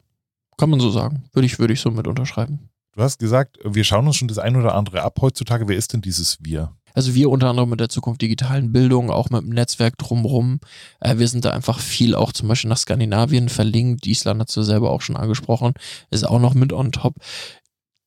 Kann 0.63 0.69
man 0.69 0.79
so 0.79 0.91
sagen. 0.91 1.25
Würde 1.33 1.45
ich, 1.45 1.59
würde 1.59 1.73
ich 1.73 1.81
so 1.81 1.91
mit 1.91 2.07
unterschreiben. 2.07 2.69
Du 2.95 3.01
hast 3.01 3.19
gesagt, 3.19 3.59
wir 3.65 3.83
schauen 3.83 4.07
uns 4.07 4.15
schon 4.15 4.29
das 4.29 4.37
ein 4.39 4.55
oder 4.55 4.75
andere 4.75 5.01
ab 5.01 5.17
heutzutage. 5.19 5.67
Wer 5.67 5.75
ist 5.75 5.91
denn 5.91 5.99
dieses 5.99 6.37
Wir? 6.39 6.73
Also 6.93 7.15
wir 7.15 7.29
unter 7.29 7.49
anderem 7.49 7.69
mit 7.69 7.81
der 7.81 7.89
Zukunft 7.89 8.21
digitalen 8.21 8.71
Bildung, 8.71 9.09
auch 9.09 9.29
mit 9.29 9.41
dem 9.41 9.49
Netzwerk 9.49 9.97
drumherum. 9.97 10.61
Äh, 11.01 11.17
wir 11.17 11.27
sind 11.27 11.43
da 11.43 11.51
einfach 11.51 11.79
viel 11.79 12.15
auch 12.15 12.31
zum 12.31 12.47
Beispiel 12.47 12.69
nach 12.69 12.77
Skandinavien 12.77 13.49
verlinkt. 13.49 14.07
Island 14.07 14.39
hat 14.39 14.55
du 14.55 14.61
selber 14.61 14.91
auch 14.91 15.01
schon 15.01 15.17
angesprochen, 15.17 15.73
ist 16.11 16.25
auch 16.25 16.39
noch 16.39 16.53
mit 16.53 16.71
on 16.71 16.93
top. 16.93 17.15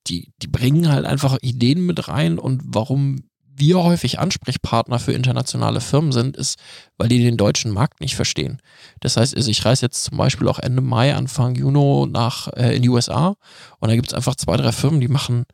Die, 0.07 0.33
die 0.41 0.47
bringen 0.47 0.89
halt 0.89 1.05
einfach 1.05 1.37
Ideen 1.43 1.85
mit 1.85 2.09
rein 2.09 2.39
und 2.39 2.63
warum 2.65 3.25
wir 3.57 3.83
häufig 3.83 4.19
Ansprechpartner 4.19 4.99
für 4.99 5.13
internationale 5.13 5.81
Firmen 5.81 6.13
sind, 6.13 6.37
ist, 6.37 6.59
weil 6.99 7.09
die 7.09 7.23
den 7.23 7.37
deutschen 7.37 7.73
Markt 7.73 8.01
nicht 8.01 8.17
verstehen. 8.17 8.61
Das 9.01 9.17
heißt, 9.17 9.35
also 9.37 9.51
ich 9.51 9.65
reise 9.65 9.87
jetzt 9.87 10.05
zum 10.05 10.19
Beispiel 10.19 10.49
auch 10.49 10.59
Ende 10.59 10.83
Mai, 10.83 11.15
Anfang 11.15 11.55
Juni 11.55 12.07
nach 12.11 12.49
äh, 12.55 12.77
in 12.77 12.83
die 12.83 12.89
USA 12.89 13.37
und 13.79 13.89
da 13.89 13.95
gibt 13.95 14.09
es 14.09 14.15
einfach 14.15 14.37
zwei, 14.37 14.57
drei 14.57 14.73
Firmen, 14.73 15.01
die 15.01 15.09
machen 15.09 15.45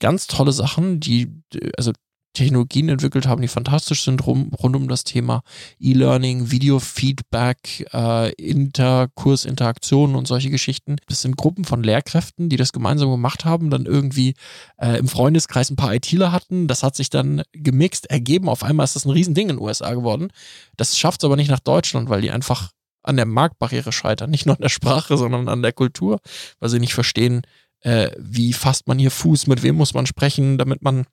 ganz 0.00 0.26
tolle 0.26 0.52
Sachen, 0.52 1.00
die, 1.00 1.42
also 1.76 1.92
Technologien 2.34 2.88
entwickelt 2.88 3.26
haben, 3.26 3.40
die 3.40 3.48
fantastisch 3.48 4.04
sind 4.04 4.26
rum, 4.26 4.50
rund 4.60 4.76
um 4.76 4.88
das 4.88 5.04
Thema 5.04 5.42
E-Learning, 5.80 6.50
Video-Feedback, 6.50 7.86
äh, 7.92 8.32
Interkursinteraktionen 8.32 10.16
und 10.16 10.28
solche 10.28 10.50
Geschichten. 10.50 10.96
Das 11.08 11.22
sind 11.22 11.36
Gruppen 11.36 11.64
von 11.64 11.82
Lehrkräften, 11.82 12.48
die 12.48 12.56
das 12.56 12.72
gemeinsam 12.72 13.10
gemacht 13.10 13.44
haben, 13.44 13.70
dann 13.70 13.86
irgendwie 13.86 14.34
äh, 14.76 14.98
im 14.98 15.08
Freundeskreis 15.08 15.70
ein 15.70 15.76
paar 15.76 15.94
ITler 15.94 16.32
hatten. 16.32 16.66
Das 16.66 16.82
hat 16.82 16.96
sich 16.96 17.08
dann 17.08 17.42
gemixt, 17.52 18.10
ergeben. 18.10 18.48
Auf 18.48 18.62
einmal 18.62 18.84
ist 18.84 18.96
das 18.96 19.06
ein 19.06 19.10
Riesending 19.10 19.48
in 19.48 19.56
den 19.56 19.62
USA 19.62 19.94
geworden. 19.94 20.28
Das 20.76 20.98
schafft 20.98 21.22
es 21.22 21.24
aber 21.24 21.36
nicht 21.36 21.50
nach 21.50 21.60
Deutschland, 21.60 22.08
weil 22.08 22.20
die 22.20 22.30
einfach 22.30 22.70
an 23.02 23.16
der 23.16 23.26
Marktbarriere 23.26 23.92
scheitern. 23.92 24.30
Nicht 24.30 24.46
nur 24.46 24.56
an 24.56 24.62
der 24.62 24.68
Sprache, 24.68 25.16
sondern 25.16 25.48
an 25.48 25.62
der 25.62 25.72
Kultur, 25.72 26.18
weil 26.58 26.70
sie 26.70 26.80
nicht 26.80 26.94
verstehen, 26.94 27.42
äh, 27.80 28.10
wie 28.18 28.52
fasst 28.52 28.88
man 28.88 28.98
hier 28.98 29.10
Fuß, 29.10 29.46
mit 29.46 29.62
wem 29.62 29.76
muss 29.76 29.94
man 29.94 30.06
sprechen, 30.06 30.58
damit 30.58 30.82
man 30.82 31.06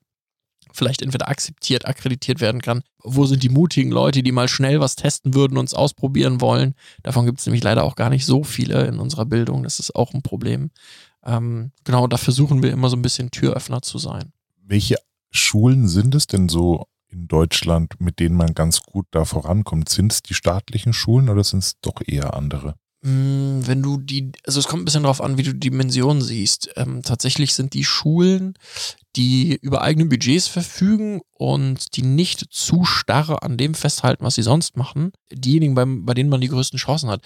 vielleicht 0.72 1.02
entweder 1.02 1.28
akzeptiert, 1.28 1.86
akkreditiert 1.86 2.40
werden 2.40 2.60
kann. 2.60 2.82
Wo 3.02 3.26
sind 3.26 3.42
die 3.42 3.48
mutigen 3.48 3.90
Leute, 3.90 4.22
die 4.22 4.32
mal 4.32 4.48
schnell 4.48 4.80
was 4.80 4.96
testen 4.96 5.34
würden, 5.34 5.58
uns 5.58 5.74
ausprobieren 5.74 6.40
wollen? 6.40 6.74
Davon 7.02 7.26
gibt 7.26 7.40
es 7.40 7.46
nämlich 7.46 7.62
leider 7.62 7.84
auch 7.84 7.96
gar 7.96 8.10
nicht 8.10 8.26
so 8.26 8.44
viele 8.44 8.86
in 8.86 8.98
unserer 8.98 9.26
Bildung. 9.26 9.62
Das 9.62 9.78
ist 9.78 9.94
auch 9.94 10.14
ein 10.14 10.22
Problem. 10.22 10.70
Ähm, 11.24 11.72
genau, 11.84 12.06
da 12.06 12.16
versuchen 12.16 12.62
wir 12.62 12.72
immer 12.72 12.88
so 12.88 12.96
ein 12.96 13.02
bisschen 13.02 13.30
Türöffner 13.30 13.82
zu 13.82 13.98
sein. 13.98 14.32
Welche 14.64 14.96
Schulen 15.30 15.88
sind 15.88 16.14
es 16.14 16.26
denn 16.26 16.48
so 16.48 16.86
in 17.08 17.28
Deutschland, 17.28 18.00
mit 18.00 18.18
denen 18.18 18.36
man 18.36 18.54
ganz 18.54 18.82
gut 18.82 19.06
da 19.10 19.24
vorankommt? 19.24 19.88
Sind 19.88 20.12
es 20.12 20.22
die 20.22 20.34
staatlichen 20.34 20.92
Schulen 20.92 21.28
oder 21.28 21.44
sind 21.44 21.60
es 21.60 21.80
doch 21.80 22.00
eher 22.04 22.34
andere? 22.34 22.74
Mm, 23.02 23.66
wenn 23.66 23.82
du 23.82 23.98
die, 23.98 24.30
also 24.46 24.60
es 24.60 24.68
kommt 24.68 24.82
ein 24.82 24.84
bisschen 24.84 25.02
darauf 25.02 25.20
an, 25.20 25.36
wie 25.36 25.42
du 25.42 25.52
die 25.52 25.70
Dimensionen 25.70 26.22
siehst. 26.22 26.70
Ähm, 26.76 27.02
tatsächlich 27.02 27.52
sind 27.52 27.74
die 27.74 27.84
Schulen, 27.84 28.54
die 29.16 29.58
über 29.60 29.82
eigene 29.82 30.06
Budgets 30.06 30.46
verfügen 30.46 31.20
und 31.32 31.96
die 31.96 32.02
nicht 32.02 32.46
zu 32.50 32.84
starr 32.84 33.42
an 33.42 33.56
dem 33.56 33.74
festhalten, 33.74 34.24
was 34.24 34.36
sie 34.36 34.42
sonst 34.42 34.76
machen, 34.76 35.12
diejenigen, 35.32 35.74
bei, 35.74 35.84
bei 35.84 36.14
denen 36.14 36.30
man 36.30 36.40
die 36.40 36.48
größten 36.48 36.78
Chancen 36.78 37.10
hat. 37.10 37.22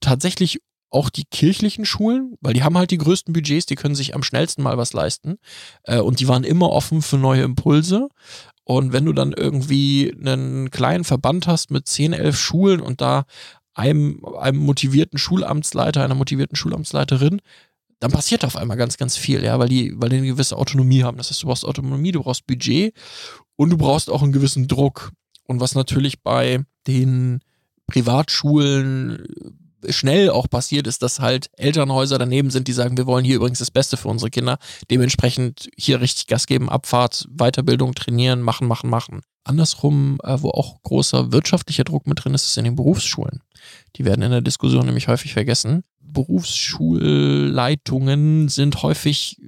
Tatsächlich 0.00 0.60
auch 0.90 1.08
die 1.08 1.24
kirchlichen 1.24 1.86
Schulen, 1.86 2.36
weil 2.42 2.52
die 2.52 2.62
haben 2.62 2.76
halt 2.76 2.90
die 2.90 2.98
größten 2.98 3.32
Budgets, 3.32 3.64
die 3.64 3.76
können 3.76 3.94
sich 3.94 4.14
am 4.14 4.22
schnellsten 4.22 4.62
mal 4.62 4.76
was 4.76 4.92
leisten 4.92 5.38
äh, 5.84 6.00
und 6.00 6.20
die 6.20 6.28
waren 6.28 6.44
immer 6.44 6.70
offen 6.70 7.00
für 7.00 7.16
neue 7.16 7.42
Impulse. 7.42 8.08
Und 8.64 8.92
wenn 8.92 9.06
du 9.06 9.12
dann 9.12 9.32
irgendwie 9.32 10.14
einen 10.14 10.70
kleinen 10.70 11.04
Verband 11.04 11.46
hast 11.46 11.70
mit 11.70 11.88
10, 11.88 12.12
11 12.12 12.38
Schulen 12.38 12.80
und 12.80 13.00
da 13.00 13.24
einem, 13.74 14.24
einem 14.38 14.58
motivierten 14.58 15.18
Schulamtsleiter, 15.18 16.04
einer 16.04 16.14
motivierten 16.14 16.56
Schulamtsleiterin, 16.56 17.40
dann 18.00 18.10
passiert 18.10 18.44
auf 18.44 18.56
einmal 18.56 18.76
ganz, 18.76 18.96
ganz 18.96 19.16
viel, 19.16 19.44
ja, 19.44 19.58
weil 19.58 19.68
die, 19.68 19.94
weil 19.96 20.08
die 20.08 20.16
eine 20.16 20.26
gewisse 20.26 20.56
Autonomie 20.56 21.04
haben. 21.04 21.18
Das 21.18 21.30
heißt, 21.30 21.42
du 21.42 21.46
brauchst 21.46 21.64
Autonomie, 21.64 22.10
du 22.10 22.22
brauchst 22.22 22.46
Budget 22.46 22.94
und 23.56 23.70
du 23.70 23.76
brauchst 23.76 24.10
auch 24.10 24.22
einen 24.22 24.32
gewissen 24.32 24.66
Druck. 24.66 25.12
Und 25.46 25.60
was 25.60 25.74
natürlich 25.74 26.20
bei 26.22 26.64
den 26.86 27.40
Privatschulen 27.86 29.24
schnell 29.88 30.30
auch 30.30 30.48
passiert, 30.48 30.86
ist, 30.86 31.02
dass 31.02 31.20
halt 31.20 31.50
Elternhäuser 31.56 32.18
daneben 32.18 32.50
sind, 32.50 32.68
die 32.68 32.72
sagen, 32.72 32.96
wir 32.96 33.06
wollen 33.06 33.24
hier 33.24 33.36
übrigens 33.36 33.58
das 33.58 33.70
Beste 33.70 33.96
für 33.96 34.08
unsere 34.08 34.30
Kinder. 34.30 34.58
Dementsprechend 34.90 35.68
hier 35.76 36.00
richtig 36.00 36.26
Gas 36.26 36.46
geben, 36.46 36.68
Abfahrt, 36.68 37.28
Weiterbildung, 37.30 37.94
trainieren, 37.94 38.42
machen, 38.42 38.66
machen, 38.66 38.90
machen. 38.90 39.20
Andersrum, 39.44 40.18
äh, 40.22 40.40
wo 40.40 40.50
auch 40.50 40.82
großer 40.82 41.32
wirtschaftlicher 41.32 41.84
Druck 41.84 42.06
mit 42.06 42.24
drin 42.24 42.34
ist, 42.34 42.46
ist 42.46 42.58
in 42.58 42.64
den 42.64 42.76
Berufsschulen. 42.76 43.42
Die 43.96 44.04
werden 44.04 44.22
in 44.22 44.30
der 44.30 44.40
Diskussion 44.40 44.86
nämlich 44.86 45.08
häufig 45.08 45.32
vergessen. 45.32 45.82
Berufsschulleitungen 46.00 48.48
sind 48.48 48.82
häufig 48.82 49.38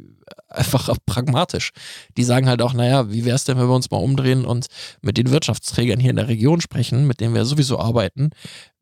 einfach 0.48 0.96
pragmatisch. 1.06 1.70
Die 2.16 2.24
sagen 2.24 2.48
halt 2.48 2.62
auch, 2.62 2.74
naja, 2.74 3.10
wie 3.10 3.24
wäre 3.24 3.36
es 3.36 3.44
denn, 3.44 3.58
wenn 3.58 3.68
wir 3.68 3.74
uns 3.74 3.90
mal 3.90 3.98
umdrehen 3.98 4.44
und 4.44 4.66
mit 5.02 5.16
den 5.16 5.30
Wirtschaftsträgern 5.30 6.00
hier 6.00 6.10
in 6.10 6.16
der 6.16 6.28
Region 6.28 6.60
sprechen, 6.60 7.06
mit 7.06 7.20
denen 7.20 7.34
wir 7.34 7.44
sowieso 7.44 7.78
arbeiten. 7.78 8.30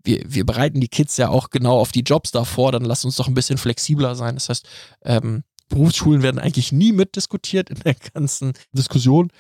Wir, 0.04 0.22
wir 0.26 0.44
bereiten 0.44 0.80
die 0.80 0.88
Kids 0.88 1.16
ja 1.16 1.28
auch 1.28 1.50
genau 1.50 1.78
auf 1.78 1.92
die 1.92 2.00
Jobs 2.00 2.32
davor, 2.32 2.72
dann 2.72 2.84
lass 2.84 3.04
uns 3.04 3.16
doch 3.16 3.28
ein 3.28 3.34
bisschen 3.34 3.58
flexibler 3.58 4.16
sein. 4.16 4.34
Das 4.34 4.48
heißt, 4.48 4.68
ähm, 5.04 5.44
Berufsschulen 5.68 6.22
werden 6.22 6.38
eigentlich 6.38 6.72
nie 6.72 6.92
mitdiskutiert 6.92 7.70
in 7.70 7.78
der 7.80 7.94
ganzen 7.94 8.52
Diskussion 8.72 9.30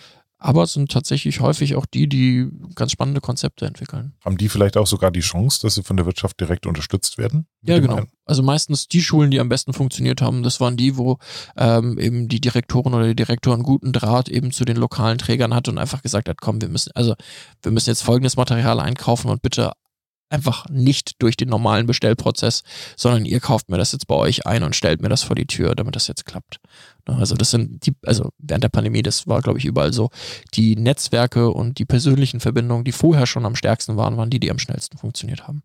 aber 0.42 0.64
es 0.64 0.72
sind 0.72 0.90
tatsächlich 0.90 1.40
häufig 1.40 1.76
auch 1.76 1.86
die, 1.86 2.08
die 2.08 2.48
ganz 2.74 2.92
spannende 2.92 3.20
Konzepte 3.20 3.64
entwickeln. 3.64 4.12
Haben 4.24 4.36
die 4.36 4.48
vielleicht 4.48 4.76
auch 4.76 4.86
sogar 4.86 5.12
die 5.12 5.20
Chance, 5.20 5.60
dass 5.62 5.76
sie 5.76 5.84
von 5.84 5.96
der 5.96 6.04
Wirtschaft 6.04 6.40
direkt 6.40 6.66
unterstützt 6.66 7.16
werden? 7.16 7.46
Ja, 7.62 7.78
genau. 7.78 7.96
Einen? 7.96 8.08
Also 8.24 8.42
meistens 8.42 8.88
die 8.88 9.02
Schulen, 9.02 9.30
die 9.30 9.38
am 9.38 9.48
besten 9.48 9.72
funktioniert 9.72 10.20
haben, 10.20 10.42
das 10.42 10.60
waren 10.60 10.76
die, 10.76 10.96
wo 10.96 11.18
ähm, 11.56 11.98
eben 11.98 12.28
die 12.28 12.40
Direktoren 12.40 12.92
oder 12.92 13.06
die 13.06 13.16
Direktor 13.16 13.54
einen 13.54 13.62
guten 13.62 13.92
Draht 13.92 14.28
eben 14.28 14.50
zu 14.50 14.64
den 14.64 14.76
lokalen 14.76 15.18
Trägern 15.18 15.54
hatte 15.54 15.70
und 15.70 15.78
einfach 15.78 16.02
gesagt 16.02 16.28
hat, 16.28 16.40
komm, 16.40 16.60
wir 16.60 16.68
müssen, 16.68 16.90
also 16.94 17.14
wir 17.62 17.70
müssen 17.70 17.90
jetzt 17.90 18.02
folgendes 18.02 18.36
Material 18.36 18.80
einkaufen 18.80 19.30
und 19.30 19.42
bitte 19.42 19.72
einfach 20.32 20.68
nicht 20.68 21.22
durch 21.22 21.36
den 21.36 21.48
normalen 21.48 21.86
Bestellprozess, 21.86 22.62
sondern 22.96 23.24
ihr 23.24 23.40
kauft 23.40 23.68
mir 23.68 23.78
das 23.78 23.92
jetzt 23.92 24.06
bei 24.06 24.14
euch 24.14 24.46
ein 24.46 24.62
und 24.62 24.74
stellt 24.74 25.02
mir 25.02 25.08
das 25.08 25.22
vor 25.22 25.36
die 25.36 25.46
Tür, 25.46 25.74
damit 25.74 25.94
das 25.96 26.08
jetzt 26.08 26.24
klappt. 26.24 26.58
Ne, 27.08 27.16
also 27.16 27.34
das 27.34 27.50
sind 27.50 27.86
die, 27.86 27.94
also 28.04 28.30
während 28.38 28.64
der 28.64 28.68
Pandemie, 28.68 29.02
das 29.02 29.26
war 29.26 29.42
glaube 29.42 29.58
ich 29.58 29.64
überall 29.64 29.92
so, 29.92 30.10
die 30.54 30.76
Netzwerke 30.76 31.50
und 31.50 31.78
die 31.78 31.84
persönlichen 31.84 32.40
Verbindungen, 32.40 32.84
die 32.84 32.92
vorher 32.92 33.26
schon 33.26 33.46
am 33.46 33.56
stärksten 33.56 33.96
waren, 33.96 34.16
waren 34.16 34.30
die, 34.30 34.40
die 34.40 34.50
am 34.50 34.58
schnellsten 34.58 34.98
funktioniert 34.98 35.46
haben. 35.46 35.62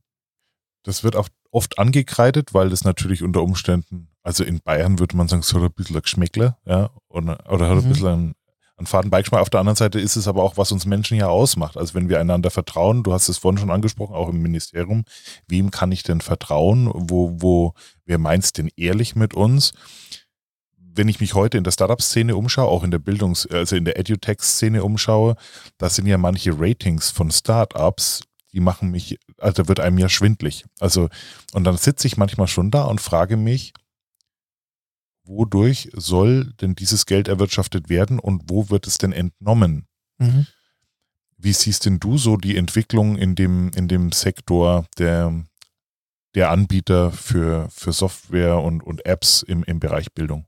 Das 0.84 1.04
wird 1.04 1.16
auch 1.16 1.30
oft 1.52 1.80
angekreidet, 1.80 2.54
weil 2.54 2.70
das 2.70 2.84
natürlich 2.84 3.24
unter 3.24 3.42
Umständen, 3.42 4.10
also 4.24 4.44
in 4.44 4.62
Bayern 4.62 5.00
würde 5.00 5.18
man 5.18 5.28
sagen, 5.28 5.44
so 5.44 5.60
ein 5.60 5.72
bisschen 5.72 6.02
Geschmäckler, 6.02 6.58
ja, 6.66 6.92
oder, 7.10 7.44
oder 7.52 7.70
hat 7.70 7.78
ein 7.78 7.86
mhm. 7.86 7.90
bisschen 7.90 8.36
einen 8.78 8.88
faden. 8.88 9.12
Auf 9.14 9.50
der 9.50 9.60
anderen 9.60 9.76
Seite 9.76 10.00
ist 10.00 10.16
es 10.16 10.28
aber 10.28 10.44
auch, 10.44 10.58
was 10.58 10.72
uns 10.72 10.86
Menschen 10.86 11.18
ja 11.18 11.28
ausmacht. 11.28 11.78
Also 11.78 11.96
wenn 11.96 12.10
wir 12.10 12.20
einander 12.20 12.52
vertrauen, 12.52 13.04
du 13.04 13.14
hast 13.14 13.28
es 13.28 13.38
vorhin 13.38 13.58
schon 13.58 13.72
angesprochen, 13.72 14.16
auch 14.16 14.30
im 14.30 14.42
Ministerium, 14.42 15.04
wem 15.48 15.72
kann 15.72 15.92
ich 15.92 16.04
denn 16.04 16.22
vertrauen? 16.22 16.92
Wo, 16.94 17.36
wo, 17.40 17.74
wer 18.06 18.18
meint 18.18 18.58
denn 18.58 18.70
ehrlich 18.76 19.16
mit 19.16 19.34
uns? 19.34 19.74
wenn 20.98 21.08
ich 21.08 21.20
mich 21.20 21.36
heute 21.36 21.58
in 21.58 21.64
der 21.64 21.72
Startup-Szene 21.72 22.36
umschaue, 22.36 22.68
auch 22.68 22.84
in 22.84 22.92
der 22.92 23.00
Bildungs-, 23.00 23.46
also 23.46 23.76
in 23.76 23.86
der 23.86 24.00
EduTech-Szene 24.00 24.84
umschaue, 24.84 25.36
da 25.78 25.90
sind 25.90 26.08
ja 26.08 26.18
manche 26.18 26.60
Ratings 26.60 27.12
von 27.12 27.32
Startups, 27.32 28.22
die 28.52 28.60
machen 28.60 28.90
mich, 28.90 29.20
also 29.38 29.68
wird 29.68 29.80
einem 29.80 30.00
ja 30.00 30.10
schwindlig. 30.10 30.66
Also, 30.80 31.10
und 31.54 31.64
dann 31.64 31.78
sitze 31.78 32.08
ich 32.08 32.18
manchmal 32.18 32.48
schon 32.48 32.72
da 32.72 32.86
und 32.86 33.00
frage 33.00 33.38
mich, 33.38 33.74
wodurch 35.28 35.90
soll 35.94 36.54
denn 36.62 36.76
dieses 36.76 37.06
Geld 37.06 37.28
erwirtschaftet 37.28 37.90
werden 37.90 38.20
und 38.20 38.44
wo 38.48 38.70
wird 38.70 38.88
es 38.88 38.98
denn 38.98 39.12
entnommen? 39.12 39.88
Mhm. 40.18 40.48
Wie 41.38 41.54
siehst 41.54 41.86
denn 41.86 42.00
du 42.00 42.18
so 42.18 42.38
die 42.38 42.58
Entwicklung 42.58 43.18
in 43.18 43.36
dem, 43.36 43.70
in 43.76 43.88
dem 43.88 44.12
Sektor 44.12 44.88
der, 44.98 45.46
der 46.34 46.50
Anbieter 46.50 47.12
für, 47.12 47.70
für 47.70 47.94
Software 47.94 48.60
und, 48.60 48.82
und 48.82 49.06
Apps 49.06 49.44
im, 49.44 49.64
im 49.64 49.80
Bereich 49.80 50.14
Bildung? 50.14 50.46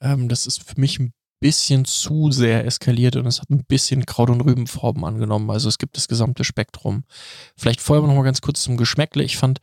Ähm, 0.00 0.28
das 0.28 0.46
ist 0.46 0.62
für 0.62 0.78
mich 0.78 0.98
ein 0.98 1.14
bisschen 1.40 1.84
zu 1.84 2.30
sehr 2.30 2.64
eskaliert 2.64 3.16
und 3.16 3.26
es 3.26 3.40
hat 3.40 3.50
ein 3.50 3.64
bisschen 3.64 4.06
Kraut- 4.06 4.30
und 4.30 4.42
Rübenformen 4.42 5.04
angenommen. 5.04 5.50
Also 5.50 5.68
es 5.68 5.78
gibt 5.78 5.96
das 5.96 6.08
gesamte 6.08 6.44
Spektrum. 6.44 7.04
Vielleicht 7.56 7.80
vorher 7.80 8.06
noch 8.06 8.14
mal 8.14 8.22
ganz 8.22 8.40
kurz 8.40 8.62
zum 8.62 8.76
Geschmäckle. 8.76 9.24
Ich 9.24 9.36
fand, 9.36 9.60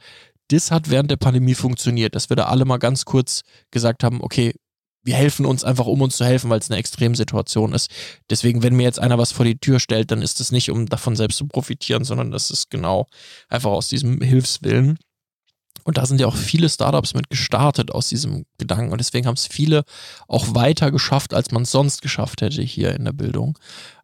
das 0.49 0.71
hat 0.71 0.89
während 0.89 1.11
der 1.11 1.17
Pandemie 1.17 1.55
funktioniert, 1.55 2.15
dass 2.15 2.29
wir 2.29 2.35
da 2.35 2.45
alle 2.45 2.65
mal 2.65 2.77
ganz 2.77 3.05
kurz 3.05 3.41
gesagt 3.71 4.03
haben, 4.03 4.21
okay, 4.21 4.53
wir 5.03 5.15
helfen 5.15 5.45
uns 5.45 5.63
einfach, 5.63 5.85
um 5.85 6.01
uns 6.01 6.17
zu 6.17 6.25
helfen, 6.25 6.49
weil 6.49 6.59
es 6.59 6.69
eine 6.69 6.79
Extremsituation 6.79 7.73
ist. 7.73 7.89
Deswegen, 8.29 8.63
wenn 8.63 8.75
mir 8.75 8.83
jetzt 8.83 8.99
einer 8.99 9.17
was 9.17 9.31
vor 9.31 9.45
die 9.45 9.57
Tür 9.57 9.79
stellt, 9.79 10.11
dann 10.11 10.21
ist 10.21 10.41
es 10.41 10.51
nicht, 10.51 10.69
um 10.69 10.87
davon 10.87 11.15
selbst 11.15 11.37
zu 11.37 11.47
profitieren, 11.47 12.03
sondern 12.03 12.31
das 12.31 12.51
ist 12.51 12.69
genau 12.69 13.07
einfach 13.47 13.71
aus 13.71 13.87
diesem 13.87 14.21
Hilfswillen. 14.21 14.99
Und 15.85 15.97
da 15.97 16.05
sind 16.05 16.19
ja 16.19 16.27
auch 16.27 16.35
viele 16.35 16.69
Startups 16.69 17.13
mit 17.13 17.29
gestartet 17.29 17.91
aus 17.91 18.09
diesem 18.09 18.45
Gedanken. 18.57 18.91
Und 18.91 18.99
deswegen 18.99 19.25
haben 19.25 19.35
es 19.35 19.47
viele 19.47 19.83
auch 20.27 20.53
weiter 20.53 20.91
geschafft, 20.91 21.33
als 21.33 21.51
man 21.51 21.63
es 21.63 21.71
sonst 21.71 22.01
geschafft 22.01 22.41
hätte 22.41 22.61
hier 22.61 22.93
in 22.93 23.05
der 23.05 23.13
Bildung. 23.13 23.57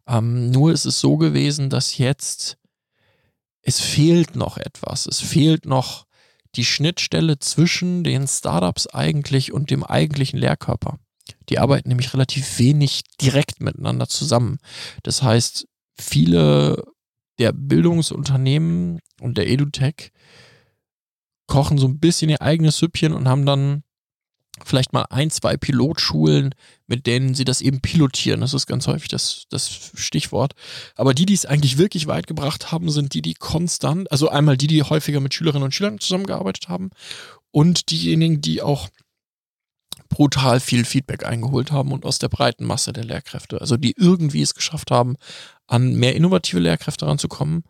Ähm, 0.08 0.50
nur 0.50 0.72
ist 0.72 0.86
es 0.86 0.98
so 0.98 1.18
gewesen, 1.18 1.68
dass 1.68 1.98
jetzt 1.98 2.56
es 3.62 3.80
fehlt 3.80 4.36
noch 4.36 4.56
etwas. 4.56 5.06
Es 5.06 5.20
fehlt 5.20 5.66
noch 5.66 6.05
die 6.56 6.64
Schnittstelle 6.64 7.38
zwischen 7.38 8.04
den 8.04 8.26
Startups 8.26 8.86
eigentlich 8.86 9.52
und 9.52 9.70
dem 9.70 9.84
eigentlichen 9.84 10.38
Lehrkörper. 10.38 10.98
Die 11.48 11.58
arbeiten 11.58 11.88
nämlich 11.88 12.12
relativ 12.12 12.58
wenig 12.58 13.02
direkt 13.20 13.60
miteinander 13.60 14.08
zusammen. 14.08 14.58
Das 15.02 15.22
heißt, 15.22 15.66
viele 15.98 16.82
der 17.38 17.52
Bildungsunternehmen 17.52 19.00
und 19.20 19.38
der 19.38 19.48
EduTech 19.48 20.12
kochen 21.46 21.78
so 21.78 21.86
ein 21.86 21.98
bisschen 21.98 22.30
ihr 22.30 22.42
eigenes 22.42 22.78
Süppchen 22.78 23.12
und 23.12 23.28
haben 23.28 23.46
dann 23.46 23.82
vielleicht 24.64 24.92
mal 24.92 25.06
ein, 25.10 25.30
zwei 25.30 25.56
Pilotschulen, 25.56 26.54
mit 26.86 27.06
denen 27.06 27.34
sie 27.34 27.44
das 27.44 27.60
eben 27.60 27.80
pilotieren. 27.80 28.40
Das 28.40 28.54
ist 28.54 28.66
ganz 28.66 28.86
häufig 28.86 29.08
das, 29.08 29.44
das 29.50 29.90
Stichwort. 29.94 30.54
Aber 30.94 31.14
die, 31.14 31.26
die 31.26 31.34
es 31.34 31.46
eigentlich 31.46 31.78
wirklich 31.78 32.06
weit 32.06 32.26
gebracht 32.26 32.72
haben, 32.72 32.90
sind 32.90 33.14
die, 33.14 33.22
die 33.22 33.34
konstant, 33.34 34.10
also 34.10 34.28
einmal 34.28 34.56
die, 34.56 34.66
die 34.66 34.82
häufiger 34.82 35.20
mit 35.20 35.34
Schülerinnen 35.34 35.64
und 35.64 35.74
Schülern 35.74 35.98
zusammengearbeitet 35.98 36.68
haben 36.68 36.90
und 37.50 37.90
diejenigen, 37.90 38.40
die 38.40 38.62
auch 38.62 38.88
brutal 40.08 40.60
viel 40.60 40.84
Feedback 40.84 41.26
eingeholt 41.26 41.72
haben 41.72 41.92
und 41.92 42.04
aus 42.04 42.18
der 42.18 42.28
breiten 42.28 42.64
Masse 42.64 42.92
der 42.92 43.04
Lehrkräfte. 43.04 43.60
Also 43.60 43.76
die 43.76 43.94
irgendwie 43.98 44.42
es 44.42 44.54
geschafft 44.54 44.90
haben, 44.90 45.16
an 45.66 45.94
mehr 45.94 46.14
innovative 46.14 46.60
Lehrkräfte 46.60 47.06
ranzukommen 47.06 47.64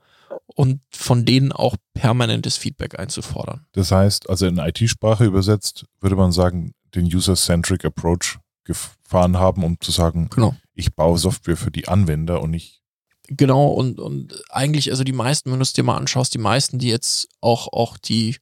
und 0.47 0.81
von 0.91 1.25
denen 1.25 1.53
auch 1.53 1.77
permanentes 1.95 2.57
Feedback 2.57 2.99
einzufordern. 2.99 3.67
Das 3.73 3.91
heißt, 3.91 4.29
also 4.29 4.47
in 4.47 4.59
IT-Sprache 4.59 5.25
übersetzt, 5.25 5.87
würde 6.01 6.17
man 6.17 6.33
sagen, 6.33 6.73
den 6.95 7.07
User-Centric 7.07 7.85
Approach 7.85 8.39
gefahren 8.65 9.39
haben, 9.39 9.65
um 9.65 9.81
zu 9.81 9.93
sagen, 9.93 10.29
genau. 10.31 10.55
ich 10.75 10.95
baue 10.95 11.19
Software 11.19 11.57
für 11.57 11.71
die 11.71 11.89
Anwender 11.89 12.43
und 12.43 12.51
nicht. 12.51 12.83
Genau, 13.29 13.69
und, 13.69 13.99
und 13.99 14.43
eigentlich, 14.51 14.91
also 14.91 15.03
die 15.03 15.13
meisten, 15.13 15.51
wenn 15.51 15.59
du 15.59 15.63
es 15.63 15.73
dir 15.73 15.83
mal 15.83 15.97
anschaust, 15.97 16.33
die 16.35 16.39
meisten, 16.39 16.79
die 16.79 16.89
jetzt 16.89 17.29
auch, 17.41 17.73
auch 17.73 17.97
die 17.97 18.37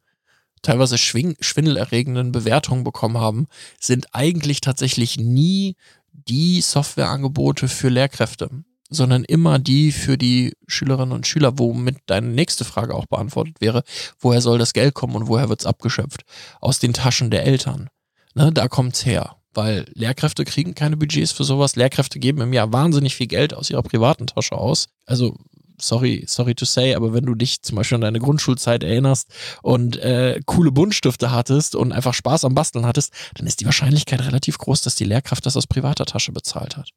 teilweise 0.62 0.98
schwindelerregenden 0.98 2.32
Bewertungen 2.32 2.84
bekommen 2.84 3.18
haben, 3.18 3.46
sind 3.80 4.14
eigentlich 4.14 4.60
tatsächlich 4.60 5.18
nie 5.18 5.76
die 6.12 6.60
Softwareangebote 6.60 7.68
für 7.68 7.88
Lehrkräfte 7.88 8.50
sondern 8.90 9.24
immer 9.24 9.58
die 9.58 9.92
für 9.92 10.16
die 10.16 10.54
Schülerinnen 10.66 11.12
und 11.12 11.26
Schüler, 11.26 11.58
womit 11.58 11.98
deine 12.06 12.28
nächste 12.28 12.64
Frage 12.64 12.94
auch 12.94 13.06
beantwortet 13.06 13.60
wäre, 13.60 13.82
woher 14.18 14.40
soll 14.40 14.58
das 14.58 14.72
Geld 14.72 14.94
kommen 14.94 15.16
und 15.16 15.28
woher 15.28 15.48
wird 15.48 15.60
es 15.60 15.66
abgeschöpft? 15.66 16.24
Aus 16.60 16.78
den 16.78 16.92
Taschen 16.92 17.30
der 17.30 17.44
Eltern. 17.44 17.88
Ne, 18.34 18.52
da 18.52 18.68
kommt's 18.68 19.06
her. 19.06 19.36
Weil 19.52 19.86
Lehrkräfte 19.94 20.44
kriegen 20.44 20.74
keine 20.74 20.96
Budgets 20.96 21.30
für 21.30 21.44
sowas. 21.44 21.76
Lehrkräfte 21.76 22.18
geben 22.18 22.40
im 22.40 22.52
Jahr 22.52 22.72
wahnsinnig 22.72 23.14
viel 23.14 23.28
Geld 23.28 23.54
aus 23.54 23.70
ihrer 23.70 23.82
privaten 23.82 24.26
Tasche 24.26 24.56
aus. 24.56 24.88
Also 25.06 25.36
sorry, 25.80 26.24
sorry 26.26 26.54
to 26.54 26.64
say, 26.64 26.94
aber 26.94 27.12
wenn 27.12 27.24
du 27.24 27.34
dich 27.34 27.62
zum 27.62 27.76
Beispiel 27.76 27.96
an 27.96 28.00
deine 28.00 28.18
Grundschulzeit 28.18 28.82
erinnerst 28.82 29.28
und 29.62 29.96
äh, 29.96 30.40
coole 30.46 30.72
Buntstifte 30.72 31.30
hattest 31.30 31.74
und 31.76 31.92
einfach 31.92 32.14
Spaß 32.14 32.44
am 32.44 32.54
Basteln 32.54 32.86
hattest, 32.86 33.12
dann 33.34 33.46
ist 33.46 33.60
die 33.60 33.64
Wahrscheinlichkeit 33.64 34.20
relativ 34.20 34.58
groß, 34.58 34.82
dass 34.82 34.96
die 34.96 35.04
Lehrkraft 35.04 35.46
das 35.46 35.56
aus 35.56 35.66
privater 35.66 36.06
Tasche 36.06 36.32
bezahlt 36.32 36.76
hat. 36.76 36.90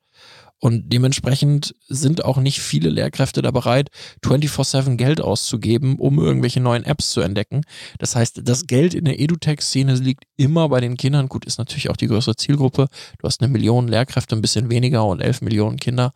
Und 0.59 0.91
dementsprechend 0.91 1.75
sind 1.87 2.25
auch 2.25 2.37
nicht 2.37 2.61
viele 2.61 2.89
Lehrkräfte 2.89 3.43
da 3.43 3.51
bereit, 3.51 3.89
24-7 4.23 4.95
Geld 4.95 5.21
auszugeben, 5.21 5.99
um 5.99 6.17
irgendwelche 6.17 6.59
neuen 6.59 6.83
Apps 6.83 7.11
zu 7.11 7.21
entdecken. 7.21 7.61
Das 7.99 8.15
heißt, 8.15 8.41
das 8.43 8.65
Geld 8.65 8.95
in 8.95 9.05
der 9.05 9.19
EduTech-Szene 9.19 9.93
liegt 9.95 10.23
immer 10.35 10.67
bei 10.69 10.81
den 10.81 10.97
Kindern. 10.97 11.29
Gut, 11.29 11.45
ist 11.45 11.59
natürlich 11.59 11.91
auch 11.91 11.97
die 11.97 12.07
größere 12.07 12.35
Zielgruppe. 12.35 12.87
Du 13.19 13.27
hast 13.27 13.41
eine 13.41 13.51
Million 13.51 13.87
Lehrkräfte, 13.87 14.35
ein 14.35 14.41
bisschen 14.41 14.71
weniger 14.71 15.05
und 15.05 15.21
11 15.21 15.41
Millionen 15.41 15.77
Kinder. 15.77 16.11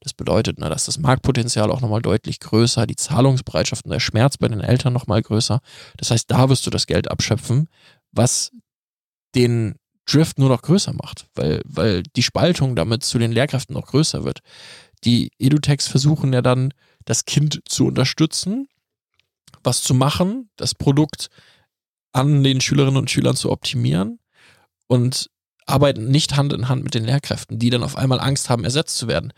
Das 0.00 0.12
bedeutet, 0.12 0.58
na, 0.58 0.68
dass 0.68 0.84
das 0.84 0.98
Marktpotenzial 0.98 1.70
auch 1.70 1.80
nochmal 1.80 2.02
deutlich 2.02 2.40
größer, 2.40 2.86
die 2.86 2.96
Zahlungsbereitschaft 2.96 3.86
und 3.86 3.92
der 3.92 4.00
Schmerz 4.00 4.36
bei 4.36 4.48
den 4.48 4.60
Eltern 4.60 4.92
nochmal 4.92 5.22
größer. 5.22 5.60
Das 5.96 6.10
heißt, 6.10 6.30
da 6.30 6.50
wirst 6.50 6.66
du 6.66 6.70
das 6.70 6.86
Geld 6.86 7.10
abschöpfen, 7.10 7.68
was 8.12 8.52
den 9.34 9.76
Drift 10.06 10.38
nur 10.38 10.48
noch 10.48 10.62
größer 10.62 10.92
macht, 10.92 11.26
weil, 11.34 11.62
weil 11.64 12.02
die 12.02 12.22
Spaltung 12.22 12.76
damit 12.76 13.04
zu 13.04 13.18
den 13.18 13.32
Lehrkräften 13.32 13.74
noch 13.74 13.86
größer 13.86 14.24
wird. 14.24 14.40
Die 15.04 15.30
EduTechs 15.38 15.88
versuchen 15.88 16.32
ja 16.32 16.42
dann, 16.42 16.72
das 17.04 17.24
Kind 17.24 17.60
zu 17.68 17.86
unterstützen, 17.86 18.68
was 19.62 19.82
zu 19.82 19.94
machen, 19.94 20.48
das 20.56 20.74
Produkt 20.74 21.28
an 22.12 22.42
den 22.42 22.60
Schülerinnen 22.60 22.96
und 22.96 23.10
Schülern 23.10 23.36
zu 23.36 23.50
optimieren 23.50 24.18
und 24.86 25.30
arbeiten 25.66 26.08
nicht 26.08 26.36
Hand 26.36 26.52
in 26.52 26.68
Hand 26.68 26.84
mit 26.84 26.94
den 26.94 27.04
Lehrkräften, 27.04 27.58
die 27.58 27.70
dann 27.70 27.82
auf 27.82 27.96
einmal 27.96 28.20
Angst 28.20 28.48
haben, 28.48 28.64
ersetzt 28.64 28.96
zu 28.96 29.08
werden. 29.08 29.32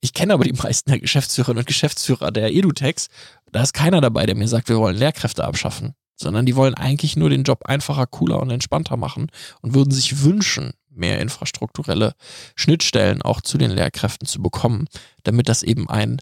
Ich 0.00 0.12
kenne 0.12 0.34
aber 0.34 0.44
die 0.44 0.52
meisten 0.52 0.90
der 0.90 1.00
Geschäftsführerinnen 1.00 1.60
und 1.60 1.66
Geschäftsführer 1.66 2.30
der 2.30 2.52
EduTechs. 2.52 3.08
Da 3.52 3.62
ist 3.62 3.74
keiner 3.74 4.00
dabei, 4.00 4.26
der 4.26 4.34
mir 4.34 4.48
sagt, 4.48 4.68
wir 4.68 4.78
wollen 4.78 4.96
Lehrkräfte 4.96 5.44
abschaffen 5.44 5.94
sondern 6.20 6.46
die 6.46 6.56
wollen 6.56 6.74
eigentlich 6.74 7.16
nur 7.16 7.30
den 7.30 7.44
Job 7.44 7.64
einfacher, 7.64 8.06
cooler 8.06 8.40
und 8.40 8.50
entspannter 8.50 8.96
machen 8.96 9.28
und 9.62 9.74
würden 9.74 9.90
sich 9.90 10.22
wünschen, 10.22 10.72
mehr 10.90 11.20
infrastrukturelle 11.20 12.14
Schnittstellen 12.54 13.22
auch 13.22 13.40
zu 13.40 13.56
den 13.58 13.70
Lehrkräften 13.70 14.26
zu 14.26 14.42
bekommen, 14.42 14.86
damit 15.22 15.48
das 15.48 15.62
eben 15.62 15.88
ein 15.88 16.20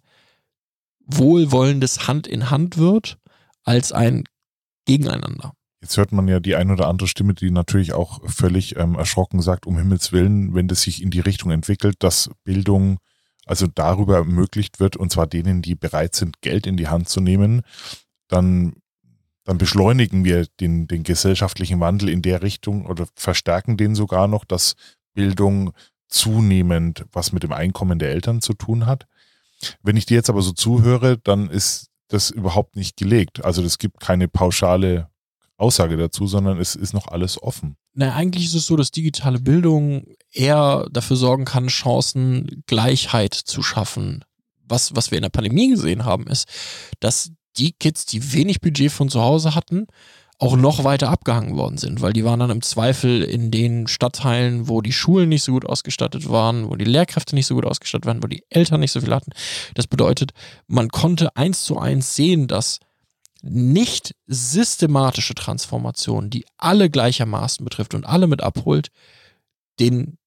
wohlwollendes 1.04 2.06
Hand 2.06 2.26
in 2.26 2.50
Hand 2.50 2.76
wird, 2.76 3.18
als 3.64 3.92
ein 3.92 4.24
Gegeneinander. 4.84 5.52
Jetzt 5.80 5.96
hört 5.96 6.12
man 6.12 6.28
ja 6.28 6.40
die 6.40 6.56
ein 6.56 6.70
oder 6.70 6.88
andere 6.88 7.08
Stimme, 7.08 7.34
die 7.34 7.50
natürlich 7.50 7.92
auch 7.92 8.20
völlig 8.28 8.76
ähm, 8.76 8.94
erschrocken 8.94 9.42
sagt, 9.42 9.66
um 9.66 9.76
Himmels 9.76 10.12
Willen, 10.12 10.54
wenn 10.54 10.68
das 10.68 10.82
sich 10.82 11.02
in 11.02 11.10
die 11.10 11.20
Richtung 11.20 11.50
entwickelt, 11.50 11.96
dass 12.00 12.30
Bildung 12.44 12.98
also 13.46 13.66
darüber 13.66 14.16
ermöglicht 14.16 14.80
wird, 14.80 14.96
und 14.96 15.10
zwar 15.10 15.26
denen, 15.26 15.62
die 15.62 15.74
bereit 15.74 16.14
sind, 16.14 16.42
Geld 16.42 16.66
in 16.66 16.76
die 16.76 16.88
Hand 16.88 17.08
zu 17.08 17.20
nehmen, 17.20 17.62
dann 18.28 18.74
dann 19.48 19.56
beschleunigen 19.56 20.26
wir 20.26 20.46
den, 20.60 20.86
den 20.88 21.04
gesellschaftlichen 21.04 21.80
Wandel 21.80 22.10
in 22.10 22.20
der 22.20 22.42
Richtung 22.42 22.84
oder 22.84 23.06
verstärken 23.14 23.78
den 23.78 23.94
sogar 23.94 24.28
noch, 24.28 24.44
dass 24.44 24.74
Bildung 25.14 25.72
zunehmend 26.06 27.06
was 27.12 27.32
mit 27.32 27.44
dem 27.44 27.52
Einkommen 27.52 27.98
der 27.98 28.10
Eltern 28.10 28.42
zu 28.42 28.52
tun 28.52 28.84
hat. 28.84 29.06
Wenn 29.82 29.96
ich 29.96 30.04
dir 30.04 30.16
jetzt 30.16 30.28
aber 30.28 30.42
so 30.42 30.52
zuhöre, 30.52 31.16
dann 31.16 31.48
ist 31.48 31.86
das 32.08 32.28
überhaupt 32.28 32.76
nicht 32.76 32.98
gelegt. 32.98 33.42
Also 33.42 33.62
es 33.62 33.78
gibt 33.78 34.00
keine 34.00 34.28
pauschale 34.28 35.08
Aussage 35.56 35.96
dazu, 35.96 36.26
sondern 36.26 36.60
es 36.60 36.74
ist 36.74 36.92
noch 36.92 37.08
alles 37.08 37.42
offen. 37.42 37.78
Na, 37.94 38.14
eigentlich 38.14 38.44
ist 38.44 38.54
es 38.54 38.66
so, 38.66 38.76
dass 38.76 38.90
digitale 38.90 39.40
Bildung 39.40 40.08
eher 40.30 40.86
dafür 40.92 41.16
sorgen 41.16 41.46
kann, 41.46 41.70
Chancengleichheit 41.70 43.32
zu 43.32 43.62
schaffen. 43.62 44.26
Was, 44.64 44.94
was 44.94 45.10
wir 45.10 45.16
in 45.16 45.22
der 45.22 45.30
Pandemie 45.30 45.70
gesehen 45.70 46.04
haben, 46.04 46.26
ist, 46.26 46.46
dass 47.00 47.30
die 47.58 47.72
Kids, 47.72 48.06
die 48.06 48.32
wenig 48.32 48.60
Budget 48.60 48.92
von 48.92 49.08
zu 49.08 49.20
Hause 49.20 49.54
hatten, 49.54 49.86
auch 50.38 50.56
noch 50.56 50.84
weiter 50.84 51.10
abgehangen 51.10 51.56
worden 51.56 51.78
sind, 51.78 52.00
weil 52.00 52.12
die 52.12 52.24
waren 52.24 52.38
dann 52.38 52.50
im 52.50 52.62
Zweifel 52.62 53.22
in 53.22 53.50
den 53.50 53.88
Stadtteilen, 53.88 54.68
wo 54.68 54.80
die 54.80 54.92
Schulen 54.92 55.28
nicht 55.28 55.42
so 55.42 55.52
gut 55.52 55.66
ausgestattet 55.66 56.28
waren, 56.28 56.70
wo 56.70 56.76
die 56.76 56.84
Lehrkräfte 56.84 57.34
nicht 57.34 57.46
so 57.46 57.56
gut 57.56 57.66
ausgestattet 57.66 58.06
waren, 58.06 58.22
wo 58.22 58.28
die 58.28 58.44
Eltern 58.48 58.80
nicht 58.80 58.92
so 58.92 59.00
viel 59.00 59.12
hatten. 59.14 59.32
Das 59.74 59.88
bedeutet, 59.88 60.32
man 60.68 60.90
konnte 60.90 61.34
eins 61.36 61.64
zu 61.64 61.78
eins 61.78 62.14
sehen, 62.14 62.46
dass 62.46 62.78
nicht 63.42 64.14
systematische 64.26 65.34
Transformation, 65.34 66.30
die 66.30 66.46
alle 66.56 66.88
gleichermaßen 66.88 67.64
betrifft 67.64 67.94
und 67.94 68.04
alle 68.06 68.28
mit 68.28 68.42
abholt, 68.42 68.90
den 69.80 70.18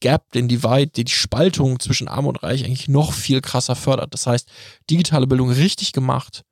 Gap, 0.00 0.32
den 0.32 0.48
Divide, 0.48 0.88
die 0.88 1.08
Spaltung 1.08 1.78
zwischen 1.78 2.08
Arm 2.08 2.26
und 2.26 2.42
Reich 2.42 2.64
eigentlich 2.64 2.88
noch 2.88 3.12
viel 3.12 3.40
krasser 3.40 3.76
fördert. 3.76 4.14
Das 4.14 4.26
heißt, 4.26 4.48
digitale 4.90 5.26
Bildung 5.26 5.50
richtig 5.50 5.92
gemacht 5.92 6.42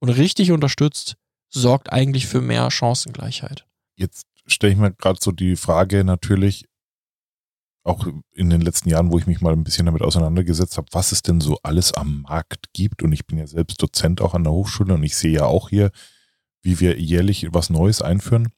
und 0.00 0.10
richtig 0.10 0.52
unterstützt, 0.52 1.16
sorgt 1.48 1.92
eigentlich 1.92 2.26
für 2.26 2.40
mehr 2.40 2.70
Chancengleichheit. 2.70 3.66
Jetzt 3.96 4.26
stelle 4.46 4.72
ich 4.72 4.78
mir 4.78 4.92
gerade 4.92 5.18
so 5.20 5.32
die 5.32 5.56
Frage 5.56 6.04
natürlich, 6.04 6.66
auch 7.84 8.06
in 8.34 8.50
den 8.50 8.60
letzten 8.60 8.90
Jahren, 8.90 9.10
wo 9.10 9.18
ich 9.18 9.26
mich 9.26 9.40
mal 9.40 9.52
ein 9.52 9.64
bisschen 9.64 9.86
damit 9.86 10.02
auseinandergesetzt 10.02 10.76
habe, 10.76 10.88
was 10.92 11.12
es 11.12 11.22
denn 11.22 11.40
so 11.40 11.58
alles 11.62 11.94
am 11.94 12.22
Markt 12.22 12.66
gibt. 12.74 13.02
Und 13.02 13.12
ich 13.12 13.26
bin 13.26 13.38
ja 13.38 13.46
selbst 13.46 13.82
Dozent 13.82 14.20
auch 14.20 14.34
an 14.34 14.44
der 14.44 14.52
Hochschule 14.52 14.94
und 14.94 15.02
ich 15.02 15.16
sehe 15.16 15.32
ja 15.32 15.46
auch 15.46 15.70
hier, 15.70 15.90
wie 16.62 16.80
wir 16.80 17.00
jährlich 17.00 17.48
was 17.50 17.70
Neues 17.70 18.02
einführen. 18.02 18.52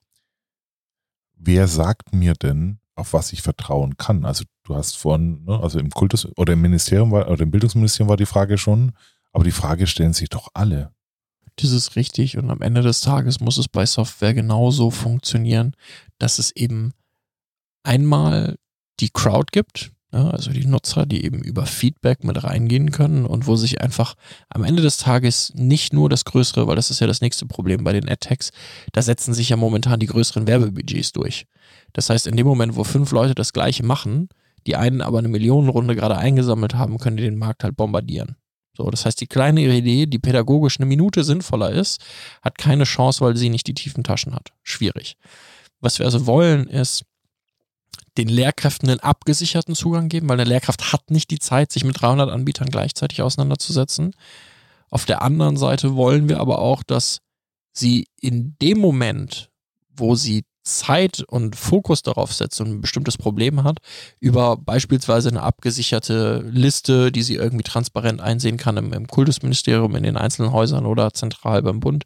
Wer 1.34 1.68
sagt 1.68 2.12
mir 2.12 2.34
denn, 2.34 2.80
auf 2.96 3.12
was 3.12 3.32
ich 3.32 3.40
vertrauen 3.40 3.96
kann? 3.96 4.24
Also 4.24 4.44
du 4.64 4.74
hast 4.74 4.96
vorhin, 4.96 5.44
ne, 5.44 5.60
also 5.60 5.78
im 5.78 5.90
Kultus 5.90 6.26
oder 6.36 6.54
im 6.54 6.60
Ministerium 6.60 7.12
war, 7.12 7.28
oder 7.28 7.42
im 7.42 7.50
Bildungsministerium 7.50 8.08
war 8.08 8.16
die 8.16 8.26
Frage 8.26 8.58
schon, 8.58 8.92
aber 9.32 9.44
die 9.44 9.52
Frage 9.52 9.86
stellen 9.86 10.12
sich 10.12 10.28
doch 10.28 10.48
alle. 10.54 10.92
Ist 11.62 11.96
richtig 11.96 12.38
und 12.38 12.50
am 12.50 12.62
Ende 12.62 12.82
des 12.82 13.00
Tages 13.00 13.40
muss 13.40 13.58
es 13.58 13.68
bei 13.68 13.86
Software 13.86 14.34
genauso 14.34 14.90
funktionieren, 14.90 15.74
dass 16.18 16.38
es 16.38 16.50
eben 16.56 16.92
einmal 17.82 18.56
die 19.00 19.10
Crowd 19.10 19.46
gibt, 19.52 19.92
also 20.10 20.50
die 20.50 20.66
Nutzer, 20.66 21.06
die 21.06 21.24
eben 21.24 21.40
über 21.40 21.66
Feedback 21.66 22.24
mit 22.24 22.42
reingehen 22.42 22.90
können 22.90 23.26
und 23.26 23.46
wo 23.46 23.56
sich 23.56 23.80
einfach 23.80 24.14
am 24.48 24.64
Ende 24.64 24.82
des 24.82 24.96
Tages 24.96 25.52
nicht 25.54 25.92
nur 25.92 26.08
das 26.08 26.24
Größere, 26.24 26.66
weil 26.66 26.76
das 26.76 26.90
ist 26.90 27.00
ja 27.00 27.06
das 27.06 27.20
nächste 27.20 27.46
Problem 27.46 27.84
bei 27.84 27.92
den 27.92 28.08
AdTechs, 28.08 28.50
da 28.92 29.02
setzen 29.02 29.34
sich 29.34 29.50
ja 29.50 29.56
momentan 29.56 30.00
die 30.00 30.06
größeren 30.06 30.46
Werbebudgets 30.46 31.12
durch. 31.12 31.46
Das 31.92 32.10
heißt, 32.10 32.26
in 32.26 32.36
dem 32.36 32.46
Moment, 32.46 32.74
wo 32.76 32.84
fünf 32.84 33.12
Leute 33.12 33.34
das 33.34 33.52
Gleiche 33.52 33.84
machen, 33.84 34.28
die 34.66 34.76
einen 34.76 35.00
aber 35.00 35.18
eine 35.18 35.28
Millionenrunde 35.28 35.94
gerade 35.94 36.18
eingesammelt 36.18 36.74
haben, 36.74 36.98
können 36.98 37.16
die 37.16 37.22
den 37.22 37.38
Markt 37.38 37.64
halt 37.64 37.76
bombardieren. 37.76 38.36
So, 38.80 38.90
das 38.90 39.04
heißt, 39.04 39.20
die 39.20 39.26
kleine 39.26 39.60
Idee, 39.60 40.06
die 40.06 40.18
pädagogisch 40.18 40.78
eine 40.78 40.86
Minute 40.86 41.22
sinnvoller 41.22 41.70
ist, 41.70 42.00
hat 42.40 42.56
keine 42.56 42.84
Chance, 42.84 43.20
weil 43.20 43.36
sie 43.36 43.50
nicht 43.50 43.66
die 43.66 43.74
tiefen 43.74 44.04
Taschen 44.04 44.34
hat. 44.34 44.52
Schwierig. 44.62 45.18
Was 45.80 45.98
wir 45.98 46.06
also 46.06 46.24
wollen, 46.26 46.66
ist, 46.66 47.04
den 48.16 48.28
Lehrkräften 48.28 48.88
einen 48.88 49.00
abgesicherten 49.00 49.74
Zugang 49.74 50.08
geben, 50.08 50.30
weil 50.30 50.40
eine 50.40 50.48
Lehrkraft 50.48 50.94
hat 50.94 51.10
nicht 51.10 51.30
die 51.30 51.38
Zeit, 51.38 51.72
sich 51.72 51.84
mit 51.84 52.00
300 52.00 52.30
Anbietern 52.30 52.70
gleichzeitig 52.70 53.20
auseinanderzusetzen. 53.20 54.14
Auf 54.88 55.04
der 55.04 55.20
anderen 55.20 55.58
Seite 55.58 55.94
wollen 55.94 56.30
wir 56.30 56.40
aber 56.40 56.60
auch, 56.60 56.82
dass 56.82 57.20
sie 57.72 58.06
in 58.18 58.56
dem 58.62 58.78
Moment, 58.78 59.50
wo 59.94 60.14
sie 60.14 60.44
Zeit 60.78 61.22
und 61.26 61.56
Fokus 61.56 62.02
darauf 62.02 62.32
setzt 62.32 62.60
und 62.60 62.68
ein 62.68 62.80
bestimmtes 62.80 63.18
Problem 63.18 63.64
hat, 63.64 63.78
über 64.20 64.56
beispielsweise 64.56 65.28
eine 65.28 65.42
abgesicherte 65.42 66.44
Liste, 66.50 67.12
die 67.12 67.22
sie 67.22 67.34
irgendwie 67.34 67.64
transparent 67.64 68.20
einsehen 68.20 68.56
kann 68.56 68.76
im, 68.76 68.92
im 68.92 69.06
Kultusministerium, 69.06 69.96
in 69.96 70.02
den 70.02 70.16
einzelnen 70.16 70.52
Häusern 70.52 70.86
oder 70.86 71.12
zentral 71.12 71.62
beim 71.62 71.80
Bund, 71.80 72.04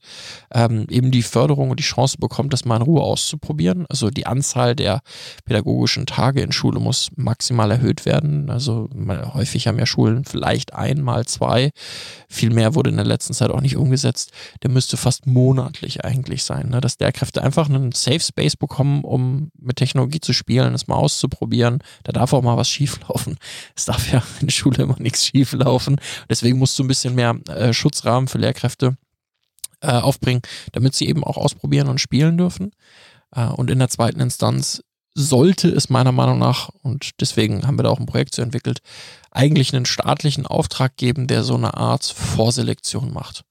ähm, 0.52 0.86
eben 0.88 1.10
die 1.10 1.22
Förderung 1.22 1.70
und 1.70 1.78
die 1.78 1.84
Chance 1.84 2.16
bekommt, 2.18 2.52
das 2.52 2.64
mal 2.64 2.76
in 2.76 2.82
Ruhe 2.82 3.02
auszuprobieren. 3.02 3.86
Also 3.88 4.10
die 4.10 4.26
Anzahl 4.26 4.74
der 4.74 5.00
pädagogischen 5.44 6.06
Tage 6.06 6.40
in 6.40 6.52
Schule 6.52 6.80
muss 6.80 7.10
maximal 7.16 7.70
erhöht 7.70 8.06
werden. 8.06 8.50
Also 8.50 8.88
häufig 9.34 9.66
haben 9.66 9.78
ja 9.78 9.86
Schulen 9.86 10.24
vielleicht 10.24 10.74
einmal 10.74 11.26
zwei. 11.26 11.70
Viel 12.28 12.50
mehr 12.50 12.74
wurde 12.74 12.90
in 12.90 12.96
der 12.96 13.04
letzten 13.04 13.34
Zeit 13.34 13.50
auch 13.50 13.60
nicht 13.60 13.76
umgesetzt. 13.76 14.32
Der 14.62 14.70
müsste 14.70 14.96
fast 14.96 15.26
monatlich 15.26 16.04
eigentlich 16.04 16.44
sein, 16.44 16.70
ne? 16.70 16.80
dass 16.80 16.98
Lehrkräfte 16.98 17.42
einfach 17.42 17.68
einen 17.68 17.92
Safe 17.92 18.20
Space 18.20 18.53
Space 18.54 18.56
bekommen, 18.56 19.04
um 19.04 19.50
mit 19.58 19.76
Technologie 19.76 20.20
zu 20.20 20.32
spielen, 20.32 20.74
es 20.74 20.86
mal 20.86 20.96
auszuprobieren. 20.96 21.80
Da 22.04 22.12
darf 22.12 22.32
auch 22.32 22.42
mal 22.42 22.56
was 22.56 22.68
schieflaufen. 22.68 23.36
Es 23.76 23.86
darf 23.86 24.10
ja 24.12 24.22
in 24.40 24.46
der 24.46 24.52
Schule 24.52 24.82
immer 24.82 24.96
nichts 24.98 25.26
schieflaufen. 25.26 26.00
Deswegen 26.28 26.58
musst 26.58 26.78
du 26.78 26.84
ein 26.84 26.88
bisschen 26.88 27.14
mehr 27.14 27.36
äh, 27.48 27.72
Schutzrahmen 27.72 28.28
für 28.28 28.38
Lehrkräfte 28.38 28.96
äh, 29.80 29.90
aufbringen, 29.90 30.42
damit 30.72 30.94
sie 30.94 31.08
eben 31.08 31.24
auch 31.24 31.36
ausprobieren 31.36 31.88
und 31.88 32.00
spielen 32.00 32.38
dürfen. 32.38 32.70
Äh, 33.34 33.46
und 33.46 33.70
in 33.70 33.78
der 33.78 33.88
zweiten 33.88 34.20
Instanz 34.20 34.82
sollte 35.14 35.68
es 35.68 35.90
meiner 35.90 36.12
Meinung 36.12 36.38
nach, 36.38 36.70
und 36.82 37.20
deswegen 37.20 37.66
haben 37.66 37.78
wir 37.78 37.84
da 37.84 37.90
auch 37.90 38.00
ein 38.00 38.06
Projekt 38.06 38.34
zu 38.34 38.42
entwickelt, 38.42 38.80
eigentlich 39.30 39.74
einen 39.74 39.86
staatlichen 39.86 40.46
Auftrag 40.46 40.96
geben, 40.96 41.26
der 41.26 41.42
so 41.44 41.54
eine 41.54 41.74
Art 41.74 42.04
Vorselektion 42.04 43.12
macht. 43.12 43.44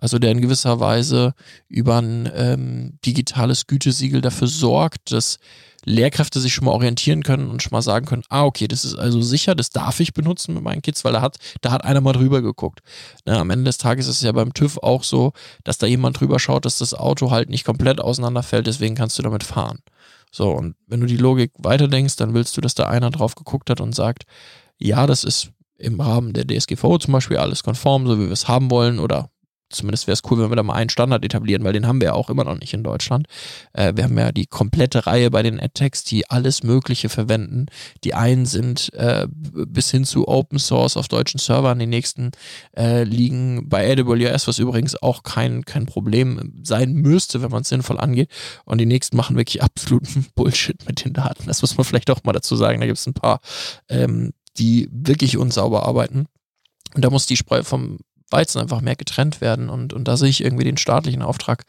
Also 0.00 0.18
der 0.18 0.32
in 0.32 0.40
gewisser 0.40 0.80
Weise 0.80 1.34
über 1.68 1.98
ein 1.98 2.30
ähm, 2.34 2.98
digitales 3.04 3.66
Gütesiegel 3.66 4.22
dafür 4.22 4.48
sorgt, 4.48 5.12
dass 5.12 5.38
Lehrkräfte 5.84 6.40
sich 6.40 6.54
schon 6.54 6.66
mal 6.66 6.72
orientieren 6.72 7.22
können 7.22 7.48
und 7.48 7.62
schon 7.62 7.72
mal 7.72 7.82
sagen 7.82 8.06
können, 8.06 8.22
ah, 8.28 8.44
okay, 8.44 8.68
das 8.68 8.84
ist 8.84 8.96
also 8.96 9.20
sicher, 9.22 9.54
das 9.54 9.70
darf 9.70 10.00
ich 10.00 10.12
benutzen 10.12 10.54
mit 10.54 10.62
meinen 10.62 10.82
Kids, 10.82 11.04
weil 11.04 11.12
da 11.12 11.22
hat, 11.22 11.38
da 11.60 11.70
hat 11.70 11.84
einer 11.84 12.00
mal 12.00 12.12
drüber 12.12 12.42
geguckt. 12.42 12.80
Na, 13.24 13.40
am 13.40 13.50
Ende 13.50 13.64
des 13.64 13.78
Tages 13.78 14.06
ist 14.06 14.16
es 14.16 14.22
ja 14.22 14.32
beim 14.32 14.52
TÜV 14.52 14.78
auch 14.78 15.04
so, 15.04 15.32
dass 15.64 15.78
da 15.78 15.86
jemand 15.86 16.20
drüber 16.20 16.38
schaut, 16.38 16.64
dass 16.64 16.78
das 16.78 16.94
Auto 16.94 17.30
halt 17.30 17.48
nicht 17.48 17.64
komplett 17.64 18.00
auseinanderfällt, 18.00 18.66
deswegen 18.66 18.94
kannst 18.94 19.18
du 19.18 19.22
damit 19.22 19.44
fahren. 19.44 19.80
So, 20.30 20.50
und 20.50 20.76
wenn 20.86 21.00
du 21.00 21.06
die 21.06 21.16
Logik 21.16 21.52
weiterdenkst, 21.58 22.16
dann 22.16 22.34
willst 22.34 22.56
du, 22.56 22.60
dass 22.60 22.74
da 22.74 22.88
einer 22.88 23.10
drauf 23.10 23.34
geguckt 23.34 23.70
hat 23.70 23.80
und 23.80 23.94
sagt, 23.94 24.24
ja, 24.78 25.06
das 25.06 25.24
ist 25.24 25.50
im 25.76 26.00
Rahmen 26.00 26.34
der 26.34 26.46
DSGVO 26.46 26.98
zum 26.98 27.12
Beispiel 27.12 27.38
alles 27.38 27.62
konform, 27.62 28.06
so 28.06 28.18
wie 28.18 28.26
wir 28.26 28.32
es 28.32 28.48
haben 28.48 28.70
wollen, 28.70 28.98
oder 28.98 29.29
zumindest 29.70 30.06
wäre 30.06 30.14
es 30.14 30.22
cool, 30.30 30.38
wenn 30.38 30.50
wir 30.50 30.56
da 30.56 30.62
mal 30.62 30.74
einen 30.74 30.90
Standard 30.90 31.24
etablieren, 31.24 31.64
weil 31.64 31.72
den 31.72 31.86
haben 31.86 32.00
wir 32.00 32.08
ja 32.08 32.12
auch 32.14 32.28
immer 32.28 32.44
noch 32.44 32.58
nicht 32.58 32.74
in 32.74 32.82
Deutschland. 32.82 33.26
Äh, 33.72 33.92
wir 33.96 34.04
haben 34.04 34.18
ja 34.18 34.32
die 34.32 34.46
komplette 34.46 35.06
Reihe 35.06 35.30
bei 35.30 35.42
den 35.42 35.60
AdTechs, 35.60 36.04
die 36.04 36.28
alles 36.28 36.62
Mögliche 36.62 37.08
verwenden. 37.08 37.66
Die 38.04 38.14
einen 38.14 38.46
sind 38.46 38.92
äh, 38.94 39.26
bis 39.30 39.90
hin 39.90 40.04
zu 40.04 40.28
Open 40.28 40.58
Source 40.58 40.96
auf 40.96 41.08
deutschen 41.08 41.38
Servern, 41.38 41.78
die 41.78 41.86
nächsten 41.86 42.32
äh, 42.76 43.04
liegen 43.04 43.68
bei 43.68 43.90
AWS, 43.90 44.48
was 44.48 44.58
übrigens 44.58 45.00
auch 45.00 45.22
kein, 45.22 45.64
kein 45.64 45.86
Problem 45.86 46.60
sein 46.62 46.92
müsste, 46.92 47.42
wenn 47.42 47.50
man 47.50 47.62
es 47.62 47.68
sinnvoll 47.68 47.98
angeht. 47.98 48.30
Und 48.64 48.78
die 48.78 48.86
nächsten 48.86 49.16
machen 49.16 49.36
wirklich 49.36 49.62
absoluten 49.70 50.26
Bullshit 50.34 50.86
mit 50.86 51.04
den 51.04 51.12
Daten. 51.12 51.46
Das 51.46 51.62
muss 51.62 51.76
man 51.76 51.84
vielleicht 51.84 52.10
auch 52.10 52.24
mal 52.24 52.32
dazu 52.32 52.56
sagen. 52.56 52.80
Da 52.80 52.86
gibt 52.86 52.98
es 52.98 53.06
ein 53.06 53.14
paar, 53.14 53.40
ähm, 53.88 54.32
die 54.58 54.88
wirklich 54.90 55.36
unsauber 55.36 55.84
arbeiten. 55.86 56.26
Und 56.94 57.04
da 57.04 57.10
muss 57.10 57.26
die 57.26 57.36
Spreu 57.36 57.62
vom 57.62 57.98
Weizen 58.30 58.60
einfach 58.60 58.80
mehr 58.80 58.96
getrennt 58.96 59.40
werden. 59.40 59.68
Und, 59.68 59.92
und 59.92 60.06
da 60.08 60.16
sehe 60.16 60.28
ich 60.28 60.44
irgendwie 60.44 60.64
den 60.64 60.76
staatlichen 60.76 61.22
Auftrag, 61.22 61.64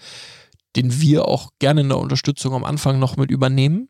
den 0.76 1.02
wir 1.02 1.28
auch 1.28 1.52
gerne 1.60 1.82
in 1.82 1.90
der 1.90 2.00
Unterstützung 2.00 2.54
am 2.54 2.64
Anfang 2.64 3.00
noch 3.00 3.18
mit 3.18 3.32
übernehmen, 3.32 3.90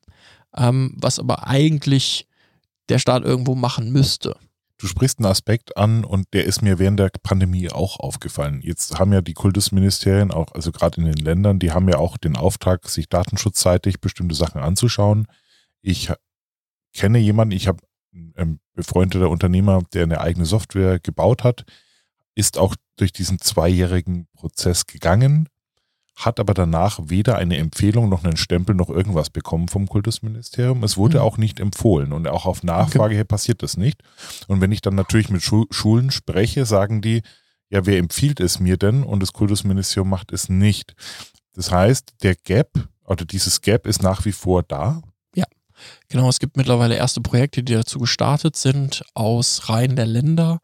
ähm, 0.55 0.95
was 0.97 1.19
aber 1.19 1.47
eigentlich 1.47 2.27
der 2.89 2.99
Staat 2.99 3.23
irgendwo 3.23 3.55
machen 3.55 3.91
müsste. 3.91 4.35
Du 4.77 4.87
sprichst 4.87 5.19
einen 5.19 5.27
Aspekt 5.27 5.77
an 5.77 6.03
und 6.03 6.25
der 6.33 6.45
ist 6.45 6.63
mir 6.63 6.79
während 6.79 6.99
der 6.99 7.11
Pandemie 7.21 7.69
auch 7.69 7.99
aufgefallen. 7.99 8.61
Jetzt 8.63 8.97
haben 8.97 9.13
ja 9.13 9.21
die 9.21 9.35
Kultusministerien 9.35 10.31
auch, 10.31 10.53
also 10.53 10.71
gerade 10.71 10.99
in 10.99 11.05
den 11.05 11.23
Ländern, 11.23 11.59
die 11.59 11.71
haben 11.71 11.87
ja 11.87 11.97
auch 11.97 12.17
den 12.17 12.35
Auftrag, 12.35 12.89
sich 12.89 13.07
datenschutzseitig 13.07 14.01
bestimmte 14.01 14.33
Sachen 14.33 14.59
anzuschauen. 14.59 15.27
Ich 15.83 16.11
kenne 16.93 17.19
jemanden, 17.19 17.55
ich 17.55 17.67
habe 17.67 17.77
ein 18.35 18.59
befreundeter 18.73 19.29
Unternehmer, 19.29 19.83
der 19.93 20.03
eine 20.03 20.19
eigene 20.19 20.45
Software 20.45 20.99
gebaut 20.99 21.43
hat 21.43 21.63
ist 22.35 22.57
auch 22.57 22.75
durch 22.97 23.11
diesen 23.11 23.39
zweijährigen 23.39 24.27
Prozess 24.33 24.87
gegangen, 24.87 25.49
hat 26.15 26.39
aber 26.39 26.53
danach 26.53 26.99
weder 27.03 27.37
eine 27.37 27.57
Empfehlung 27.57 28.09
noch 28.09 28.23
einen 28.23 28.37
Stempel 28.37 28.75
noch 28.75 28.89
irgendwas 28.89 29.29
bekommen 29.29 29.67
vom 29.67 29.87
Kultusministerium. 29.87 30.83
Es 30.83 30.97
wurde 30.97 31.19
mhm. 31.19 31.23
auch 31.23 31.37
nicht 31.37 31.59
empfohlen 31.59 32.13
und 32.13 32.27
auch 32.27 32.45
auf 32.45 32.63
Nachfrage 32.63 33.15
her 33.15 33.23
passiert 33.23 33.63
das 33.63 33.77
nicht. 33.77 34.01
Und 34.47 34.61
wenn 34.61 34.71
ich 34.71 34.81
dann 34.81 34.95
natürlich 34.95 35.29
mit 35.29 35.41
Schulen 35.41 36.11
spreche, 36.11 36.65
sagen 36.65 37.01
die, 37.01 37.21
ja, 37.69 37.85
wer 37.85 37.97
empfiehlt 37.97 38.39
es 38.39 38.59
mir 38.59 38.77
denn? 38.77 39.03
Und 39.03 39.21
das 39.21 39.33
Kultusministerium 39.33 40.09
macht 40.09 40.33
es 40.33 40.49
nicht. 40.49 40.93
Das 41.53 41.71
heißt, 41.71 42.15
der 42.21 42.35
Gap 42.35 42.89
oder 43.05 43.25
dieses 43.25 43.61
Gap 43.61 43.87
ist 43.87 44.03
nach 44.03 44.25
wie 44.25 44.33
vor 44.33 44.61
da. 44.61 45.01
Genau, 46.11 46.27
es 46.27 46.39
gibt 46.39 46.57
mittlerweile 46.57 46.95
erste 46.95 47.21
Projekte, 47.21 47.63
die 47.63 47.71
dazu 47.71 47.97
gestartet 47.97 48.57
sind, 48.57 49.01
aus 49.13 49.69
Reihen 49.69 49.95
der 49.95 50.05
Länder. 50.05 50.59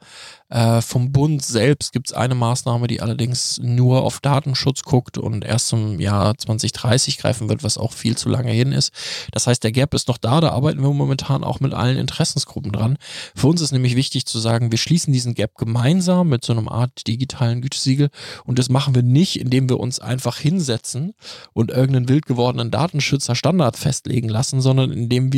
Äh, 0.49 0.81
vom 0.81 1.13
Bund 1.13 1.41
selbst 1.43 1.93
gibt 1.93 2.07
es 2.07 2.13
eine 2.13 2.35
Maßnahme, 2.35 2.87
die 2.87 3.01
allerdings 3.01 3.57
nur 3.61 4.03
auf 4.03 4.19
Datenschutz 4.19 4.83
guckt 4.83 5.17
und 5.17 5.45
erst 5.45 5.67
zum 5.67 5.99
Jahr 6.01 6.37
2030 6.37 7.17
greifen 7.17 7.47
wird, 7.47 7.63
was 7.63 7.77
auch 7.77 7.93
viel 7.93 8.17
zu 8.17 8.27
lange 8.27 8.51
hin 8.51 8.73
ist. 8.73 8.93
Das 9.31 9.47
heißt, 9.47 9.63
der 9.63 9.71
Gap 9.71 9.93
ist 9.93 10.09
noch 10.09 10.17
da, 10.17 10.41
da 10.41 10.49
arbeiten 10.49 10.81
wir 10.81 10.91
momentan 10.91 11.45
auch 11.45 11.61
mit 11.61 11.73
allen 11.73 11.97
Interessensgruppen 11.97 12.73
dran. 12.73 12.97
Für 13.35 13.47
uns 13.47 13.61
ist 13.61 13.71
nämlich 13.71 13.95
wichtig 13.95 14.25
zu 14.25 14.39
sagen, 14.39 14.71
wir 14.71 14.77
schließen 14.77 15.13
diesen 15.13 15.33
Gap 15.33 15.55
gemeinsam 15.55 16.27
mit 16.27 16.43
so 16.43 16.51
einer 16.51 16.69
Art 16.69 17.07
digitalen 17.07 17.61
Gütesiegel 17.61 18.09
und 18.43 18.59
das 18.59 18.67
machen 18.67 18.95
wir 18.95 19.03
nicht, 19.03 19.39
indem 19.39 19.69
wir 19.69 19.79
uns 19.79 19.99
einfach 19.99 20.37
hinsetzen 20.37 21.13
und 21.53 21.71
irgendeinen 21.71 22.09
wild 22.09 22.25
gewordenen 22.25 22.71
Datenschützer-Standard 22.71 23.77
festlegen 23.77 24.29
lassen, 24.29 24.59
sondern 24.59 24.91
indem 24.91 25.33
wir 25.33 25.36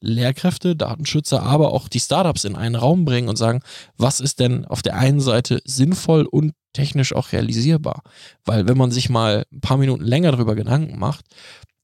Lehrkräfte, 0.00 0.76
Datenschützer, 0.76 1.42
aber 1.42 1.72
auch 1.72 1.88
die 1.88 2.00
Startups 2.00 2.44
in 2.44 2.56
einen 2.56 2.74
Raum 2.74 3.04
bringen 3.04 3.28
und 3.28 3.36
sagen, 3.36 3.60
was 3.96 4.20
ist 4.20 4.40
denn 4.40 4.64
auf 4.64 4.82
der 4.82 4.96
einen 4.96 5.20
Seite 5.20 5.60
sinnvoll 5.64 6.24
und 6.24 6.52
technisch 6.72 7.14
auch 7.14 7.32
realisierbar? 7.32 8.02
Weil 8.44 8.68
wenn 8.68 8.78
man 8.78 8.90
sich 8.90 9.08
mal 9.08 9.44
ein 9.52 9.60
paar 9.60 9.76
Minuten 9.76 10.04
länger 10.04 10.32
darüber 10.32 10.54
Gedanken 10.54 10.98
macht, 10.98 11.24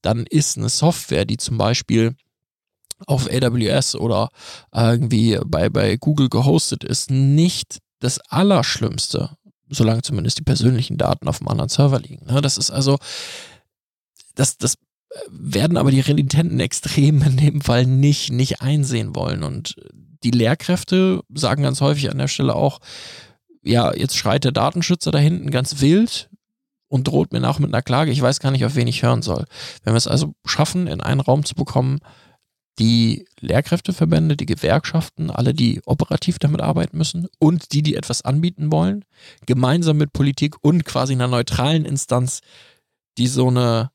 dann 0.01 0.25
ist 0.29 0.57
eine 0.57 0.69
Software, 0.69 1.25
die 1.25 1.37
zum 1.37 1.57
Beispiel 1.57 2.15
auf 3.07 3.27
AWS 3.29 3.95
oder 3.95 4.29
irgendwie 4.73 5.39
bei, 5.45 5.69
bei 5.69 5.97
Google 5.97 6.29
gehostet 6.29 6.83
ist, 6.83 7.09
nicht 7.09 7.79
das 7.99 8.19
Allerschlimmste, 8.29 9.37
solange 9.69 10.01
zumindest 10.01 10.39
die 10.39 10.43
persönlichen 10.43 10.97
Daten 10.97 11.27
auf 11.27 11.41
einem 11.41 11.49
anderen 11.49 11.69
Server 11.69 11.99
liegen. 11.99 12.25
Ne? 12.25 12.41
Das 12.41 12.57
ist 12.57 12.71
also, 12.71 12.97
das, 14.35 14.57
das 14.57 14.75
werden 15.29 15.77
aber 15.77 15.91
die 15.91 15.99
renitenten 15.99 16.59
Extremen 16.59 17.21
in 17.23 17.37
dem 17.37 17.61
Fall 17.61 17.85
nicht, 17.85 18.31
nicht 18.31 18.61
einsehen 18.61 19.15
wollen. 19.15 19.43
Und 19.43 19.75
die 20.23 20.31
Lehrkräfte 20.31 21.21
sagen 21.33 21.63
ganz 21.63 21.81
häufig 21.81 22.09
an 22.09 22.17
der 22.17 22.27
Stelle 22.27 22.55
auch, 22.55 22.79
ja, 23.61 23.93
jetzt 23.93 24.17
schreit 24.17 24.43
der 24.43 24.51
Datenschützer 24.51 25.11
da 25.11 25.19
hinten 25.19 25.51
ganz 25.51 25.81
wild 25.81 26.29
und 26.87 27.07
droht 27.07 27.31
mir 27.31 27.39
nach 27.39 27.59
mit 27.59 27.73
einer 27.73 27.81
Klage. 27.81 28.11
Ich 28.11 28.21
weiß 28.21 28.39
gar 28.39 28.51
nicht, 28.51 28.65
auf 28.65 28.75
wen 28.75 28.87
ich 28.87 29.03
hören 29.03 29.21
soll. 29.21 29.45
Wenn 29.83 29.93
wir 29.93 29.97
es 29.97 30.07
also 30.07 30.33
schaffen, 30.45 30.87
in 30.87 31.01
einen 31.01 31.21
Raum 31.21 31.45
zu 31.45 31.55
bekommen, 31.55 31.99
die 32.79 33.25
Lehrkräfteverbände, 33.39 34.35
die 34.35 34.45
Gewerkschaften, 34.45 35.29
alle, 35.29 35.53
die 35.53 35.81
operativ 35.85 36.39
damit 36.39 36.61
arbeiten 36.61 36.97
müssen 36.97 37.27
und 37.39 37.71
die, 37.73 37.83
die 37.83 37.95
etwas 37.95 38.23
anbieten 38.23 38.71
wollen, 38.71 39.05
gemeinsam 39.45 39.97
mit 39.97 40.11
Politik 40.11 40.55
und 40.61 40.83
quasi 40.83 41.13
einer 41.13 41.27
neutralen 41.27 41.85
Instanz, 41.85 42.41
die 43.17 43.27
so 43.27 43.47
eine 43.47 43.91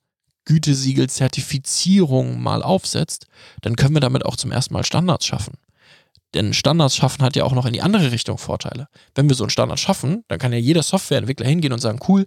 Gütesiegel-Zertifizierung 0.49 2.40
mal 2.40 2.62
aufsetzt, 2.62 3.26
dann 3.61 3.76
können 3.76 3.94
wir 3.94 4.01
damit 4.01 4.24
auch 4.24 4.36
zum 4.36 4.51
ersten 4.51 4.72
Mal 4.72 4.84
Standards 4.84 5.26
schaffen. 5.26 5.59
Denn 6.34 6.55
Standards 6.55 6.96
schaffen 6.96 7.22
hat 7.22 7.36
ja 7.36 7.44
auch 7.44 7.53
noch 7.53 7.66
in 7.66 7.74
die 7.74 7.82
andere 7.82 8.12
Richtung 8.12 8.38
Vorteile. 8.38 8.88
Wenn 9.14 9.28
wir 9.28 9.36
so 9.36 9.44
einen 9.44 9.51
Standard 9.51 9.78
schaffen, 9.78 10.24
dann 10.28 10.38
kann 10.38 10.53
ja 10.53 10.59
jeder 10.59 10.82
Softwareentwickler 10.82 11.46
hingehen 11.46 11.72
und 11.72 11.80
sagen, 11.80 12.01
cool, 12.09 12.26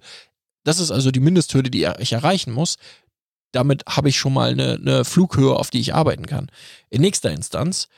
das 0.63 0.79
ist 0.79 0.91
also 0.91 1.09
die 1.09 1.19
Mindesthürde, 1.19 1.71
die 1.71 1.87
ich 1.99 2.13
erreichen 2.13 2.53
muss. 2.53 2.77
Damit 3.51 3.83
habe 3.89 4.09
ich 4.09 4.17
schon 4.17 4.33
mal 4.33 4.51
eine, 4.51 4.75
eine 4.75 5.03
Flughöhe, 5.03 5.55
auf 5.55 5.71
die 5.71 5.79
ich 5.79 5.93
arbeiten 5.93 6.27
kann. 6.27 6.51
In 6.89 7.01
nächster 7.01 7.31
Instanz, 7.31 7.89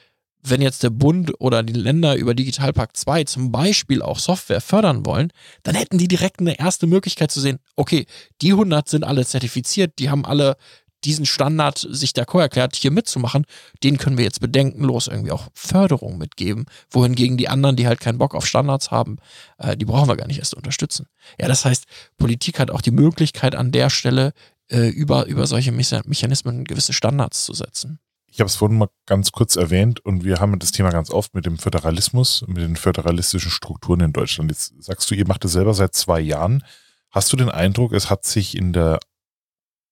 wenn 0.45 0.61
jetzt 0.61 0.83
der 0.83 0.89
Bund 0.89 1.31
oder 1.39 1.63
die 1.63 1.73
Länder 1.73 2.15
über 2.15 2.33
Digitalpakt 2.33 2.97
2 2.97 3.23
zum 3.23 3.51
Beispiel 3.51 4.01
auch 4.01 4.19
Software 4.19 4.61
fördern 4.61 5.05
wollen, 5.05 5.31
dann 5.63 5.75
hätten 5.75 5.97
die 5.97 6.07
direkt 6.07 6.39
eine 6.39 6.59
erste 6.59 6.85
Möglichkeit 6.85 7.31
zu 7.31 7.39
sehen, 7.39 7.59
okay, 7.75 8.05
die 8.41 8.51
100 8.51 8.87
sind 8.87 9.03
alle 9.03 9.25
zertifiziert, 9.25 9.99
die 9.99 10.09
haben 10.09 10.25
alle 10.25 10.57
diesen 11.03 11.25
Standard 11.25 11.85
sich 11.89 12.11
d'accord 12.11 12.41
erklärt, 12.41 12.75
hier 12.75 12.91
mitzumachen, 12.91 13.45
denen 13.83 13.97
können 13.97 14.17
wir 14.17 14.23
jetzt 14.23 14.39
bedenkenlos 14.39 15.07
irgendwie 15.07 15.31
auch 15.31 15.47
Förderung 15.53 16.17
mitgeben, 16.17 16.65
wohingegen 16.89 17.37
die 17.37 17.49
anderen, 17.49 17.75
die 17.75 17.87
halt 17.87 17.99
keinen 17.99 18.17
Bock 18.17 18.35
auf 18.35 18.45
Standards 18.45 18.91
haben, 18.91 19.17
äh, 19.57 19.75
die 19.75 19.85
brauchen 19.85 20.07
wir 20.07 20.15
gar 20.15 20.27
nicht 20.27 20.39
erst 20.39 20.53
unterstützen. 20.53 21.07
Ja, 21.39 21.47
das 21.47 21.65
heißt, 21.65 21.85
Politik 22.17 22.59
hat 22.59 22.71
auch 22.71 22.81
die 22.81 22.91
Möglichkeit 22.91 23.55
an 23.55 23.71
der 23.71 23.89
Stelle 23.89 24.33
äh, 24.69 24.87
über, 24.87 25.25
über 25.25 25.47
solche 25.47 25.71
Mechanismen 25.71 26.63
gewisse 26.63 26.93
Standards 26.93 27.45
zu 27.45 27.53
setzen. 27.53 27.99
Ich 28.33 28.39
habe 28.39 28.47
es 28.47 28.55
vorhin 28.55 28.79
mal 28.79 28.89
ganz 29.05 29.31
kurz 29.31 29.55
erwähnt 29.57 30.03
und 30.03 30.23
wir 30.23 30.39
haben 30.39 30.57
das 30.57 30.71
Thema 30.71 30.89
ganz 30.89 31.11
oft 31.11 31.35
mit 31.35 31.45
dem 31.45 31.59
Föderalismus, 31.59 32.43
mit 32.47 32.57
den 32.57 32.75
föderalistischen 32.75 33.51
Strukturen 33.51 33.99
in 33.99 34.11
Deutschland. 34.11 34.49
Jetzt 34.49 34.73
sagst 34.79 35.11
du, 35.11 35.13
ihr 35.13 35.27
macht 35.27 35.45
es 35.45 35.51
selber 35.51 35.75
seit 35.75 35.93
zwei 35.93 36.19
Jahren. 36.19 36.63
Hast 37.11 37.31
du 37.31 37.37
den 37.37 37.49
Eindruck, 37.49 37.93
es 37.93 38.09
hat 38.09 38.25
sich 38.25 38.57
in 38.57 38.73
der 38.73 38.97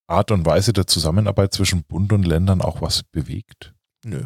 Art 0.07 0.31
und 0.31 0.43
Weise 0.43 0.73
der 0.73 0.87
Zusammenarbeit 0.87 1.53
zwischen 1.53 1.83
Bund 1.83 2.11
und 2.13 2.23
Ländern 2.23 2.61
auch 2.61 2.81
was 2.81 3.03
bewegt? 3.03 3.75
Nö. 4.03 4.25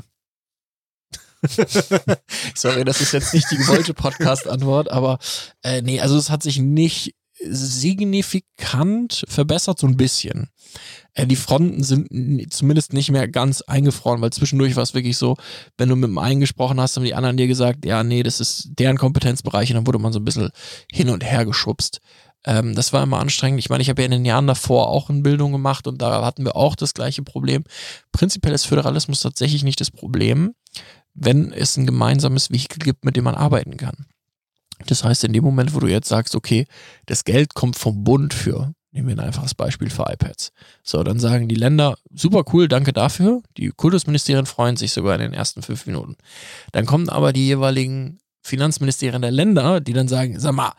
Sorry, 2.55 2.85
das 2.85 3.01
ist 3.01 3.11
jetzt 3.11 3.33
nicht 3.33 3.51
die 3.51 3.57
gewollte 3.57 3.93
Podcast-Antwort, 3.93 4.89
aber 4.91 5.19
äh, 5.61 5.81
nee, 5.81 5.99
also 5.99 6.17
es 6.17 6.29
hat 6.29 6.41
sich 6.41 6.57
nicht 6.59 7.15
signifikant 7.39 9.25
verbessert, 9.27 9.79
so 9.79 9.87
ein 9.87 9.97
bisschen. 9.97 10.49
Äh, 11.13 11.27
die 11.27 11.35
Fronten 11.35 11.83
sind 11.83 12.53
zumindest 12.53 12.93
nicht 12.93 13.11
mehr 13.11 13.27
ganz 13.27 13.61
eingefroren, 13.61 14.21
weil 14.21 14.31
zwischendurch 14.31 14.75
war 14.75 14.83
es 14.83 14.93
wirklich 14.93 15.17
so, 15.17 15.35
wenn 15.77 15.89
du 15.89 15.95
mit 15.95 16.09
dem 16.09 16.17
einen 16.17 16.39
gesprochen 16.39 16.79
hast, 16.79 16.95
haben 16.95 17.03
die 17.03 17.15
anderen 17.15 17.37
dir 17.37 17.47
gesagt, 17.47 17.85
ja, 17.85 18.03
nee, 18.03 18.23
das 18.23 18.39
ist 18.39 18.69
deren 18.79 18.97
Kompetenzbereich 18.97 19.69
und 19.69 19.75
dann 19.75 19.87
wurde 19.87 19.99
man 19.99 20.13
so 20.13 20.19
ein 20.19 20.25
bisschen 20.25 20.49
hin 20.91 21.09
und 21.09 21.23
her 21.23 21.45
geschubst. 21.45 21.99
Ähm, 22.45 22.75
das 22.75 22.93
war 22.93 23.03
immer 23.03 23.19
anstrengend. 23.19 23.59
Ich 23.59 23.69
meine, 23.69 23.81
ich 23.81 23.89
habe 23.89 24.01
ja 24.01 24.05
in 24.05 24.11
den 24.11 24.25
Jahren 24.25 24.47
davor 24.47 24.89
auch 24.89 25.09
in 25.09 25.23
Bildung 25.23 25.51
gemacht 25.51 25.87
und 25.87 26.01
da 26.01 26.23
hatten 26.23 26.45
wir 26.45 26.55
auch 26.55 26.75
das 26.75 26.93
gleiche 26.93 27.23
Problem. 27.23 27.63
Prinzipiell 28.11 28.53
ist 28.53 28.65
Föderalismus 28.65 29.21
tatsächlich 29.21 29.63
nicht 29.63 29.81
das 29.81 29.91
Problem, 29.91 30.53
wenn 31.13 31.51
es 31.51 31.77
ein 31.77 31.85
gemeinsames 31.85 32.51
Vehikel 32.51 32.79
gibt, 32.79 33.05
mit 33.05 33.15
dem 33.15 33.23
man 33.23 33.35
arbeiten 33.35 33.77
kann. 33.77 34.05
Das 34.87 35.03
heißt, 35.03 35.23
in 35.23 35.33
dem 35.33 35.43
Moment, 35.43 35.73
wo 35.73 35.79
du 35.79 35.87
jetzt 35.87 36.07
sagst, 36.07 36.35
okay, 36.35 36.65
das 37.05 37.23
Geld 37.23 37.53
kommt 37.53 37.77
vom 37.77 38.03
Bund 38.03 38.33
für, 38.33 38.73
nehmen 38.91 39.07
wir 39.07 39.15
ein 39.15 39.27
einfaches 39.27 39.53
Beispiel 39.53 39.89
für 39.89 40.05
iPads. 40.11 40.51
So, 40.83 41.03
dann 41.03 41.19
sagen 41.19 41.47
die 41.47 41.55
Länder, 41.55 41.97
super 42.13 42.43
cool, 42.53 42.67
danke 42.67 42.93
dafür. 42.93 43.41
Die 43.57 43.69
Kultusministerien 43.69 44.45
freuen 44.45 44.77
sich 44.77 44.91
sogar 44.91 45.15
in 45.15 45.21
den 45.21 45.33
ersten 45.33 45.61
fünf 45.61 45.85
Minuten. 45.85 46.15
Dann 46.71 46.85
kommen 46.85 47.09
aber 47.09 47.33
die 47.33 47.45
jeweiligen 47.45 48.19
Finanzministerien 48.41 49.21
der 49.21 49.31
Länder, 49.31 49.81
die 49.81 49.93
dann 49.93 50.07
sagen, 50.07 50.39
sag 50.39 50.53
mal, 50.53 50.73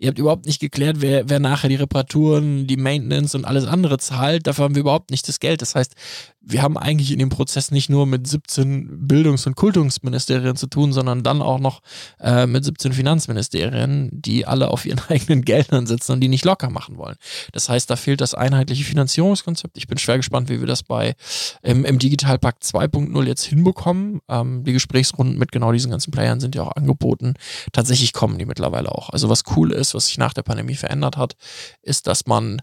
Ihr 0.00 0.06
habt 0.06 0.18
überhaupt 0.20 0.46
nicht 0.46 0.60
geklärt, 0.60 1.00
wer, 1.00 1.28
wer 1.28 1.40
nachher 1.40 1.68
die 1.68 1.74
Reparaturen, 1.74 2.68
die 2.68 2.76
Maintenance 2.76 3.34
und 3.34 3.44
alles 3.44 3.66
andere 3.66 3.98
zahlt. 3.98 4.46
Dafür 4.46 4.66
haben 4.66 4.76
wir 4.76 4.80
überhaupt 4.82 5.10
nicht 5.10 5.26
das 5.26 5.40
Geld. 5.40 5.60
Das 5.60 5.74
heißt, 5.74 5.94
wir 6.40 6.62
haben 6.62 6.78
eigentlich 6.78 7.12
in 7.12 7.18
dem 7.18 7.28
Prozess 7.28 7.70
nicht 7.70 7.90
nur 7.90 8.06
mit 8.06 8.26
17 8.26 9.06
Bildungs- 9.06 9.46
und 9.46 9.56
Kultusministerien 9.56 10.56
zu 10.56 10.66
tun, 10.66 10.92
sondern 10.92 11.22
dann 11.22 11.42
auch 11.42 11.58
noch 11.58 11.80
äh, 12.20 12.46
mit 12.46 12.64
17 12.64 12.92
Finanzministerien, 12.92 14.08
die 14.12 14.46
alle 14.46 14.68
auf 14.68 14.86
ihren 14.86 15.00
eigenen 15.08 15.42
Geldern 15.42 15.86
sitzen 15.86 16.12
und 16.12 16.20
die 16.20 16.28
nicht 16.28 16.44
locker 16.44 16.70
machen 16.70 16.96
wollen. 16.96 17.16
Das 17.52 17.68
heißt, 17.68 17.90
da 17.90 17.96
fehlt 17.96 18.20
das 18.20 18.34
einheitliche 18.34 18.84
Finanzierungskonzept. 18.84 19.76
Ich 19.76 19.88
bin 19.88 19.98
schwer 19.98 20.16
gespannt, 20.16 20.48
wie 20.48 20.60
wir 20.60 20.66
das 20.66 20.82
bei 20.82 21.16
ähm, 21.62 21.84
im 21.84 21.98
Digitalpakt 21.98 22.62
2.0 22.62 23.24
jetzt 23.24 23.44
hinbekommen. 23.44 24.20
Ähm, 24.28 24.64
die 24.64 24.72
Gesprächsrunden 24.72 25.38
mit 25.38 25.52
genau 25.52 25.72
diesen 25.72 25.90
ganzen 25.90 26.12
Playern 26.12 26.40
sind 26.40 26.54
ja 26.54 26.62
auch 26.62 26.76
angeboten. 26.76 27.34
Tatsächlich 27.72 28.12
kommen 28.12 28.38
die 28.38 28.46
mittlerweile 28.46 28.92
auch. 28.92 29.10
Also 29.10 29.28
was 29.28 29.42
cool 29.56 29.72
ist, 29.72 29.94
was 29.94 30.06
sich 30.06 30.18
nach 30.18 30.32
der 30.32 30.42
Pandemie 30.42 30.76
verändert 30.76 31.16
hat, 31.16 31.34
ist, 31.82 32.06
dass 32.06 32.26
man 32.26 32.62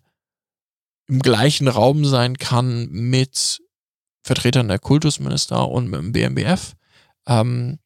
im 1.08 1.20
gleichen 1.20 1.68
Raum 1.68 2.06
sein 2.06 2.38
kann 2.38 2.88
mit 2.90 3.62
Vertretern 4.26 4.68
der 4.68 4.80
Kultusminister 4.80 5.70
und 5.70 5.88
mit 5.88 6.00
dem 6.00 6.12
BMBF, 6.12 6.74
ähm, 7.28 7.78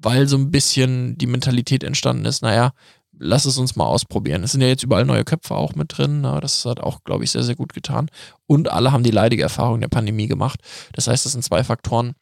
weil 0.00 0.26
so 0.28 0.38
ein 0.38 0.50
bisschen 0.50 1.18
die 1.18 1.26
Mentalität 1.26 1.84
entstanden 1.84 2.24
ist, 2.24 2.40
naja, 2.40 2.72
lass 3.18 3.44
es 3.44 3.58
uns 3.58 3.76
mal 3.76 3.84
ausprobieren. 3.84 4.42
Es 4.44 4.52
sind 4.52 4.62
ja 4.62 4.68
jetzt 4.68 4.82
überall 4.82 5.04
neue 5.04 5.24
Köpfe 5.24 5.56
auch 5.56 5.74
mit 5.74 5.98
drin. 5.98 6.22
Na, 6.22 6.36
ne? 6.36 6.40
das 6.40 6.64
hat 6.64 6.80
auch, 6.80 7.04
glaube 7.04 7.22
ich, 7.22 7.30
sehr, 7.30 7.42
sehr 7.42 7.54
gut 7.54 7.74
getan. 7.74 8.08
Und 8.46 8.70
alle 8.70 8.92
haben 8.92 9.04
die 9.04 9.10
leidige 9.10 9.42
Erfahrung 9.42 9.82
der 9.82 9.88
Pandemie 9.88 10.26
gemacht. 10.26 10.60
Das 10.94 11.06
heißt, 11.06 11.26
das 11.26 11.32
sind 11.32 11.44
zwei 11.44 11.64
Faktoren, 11.64 12.14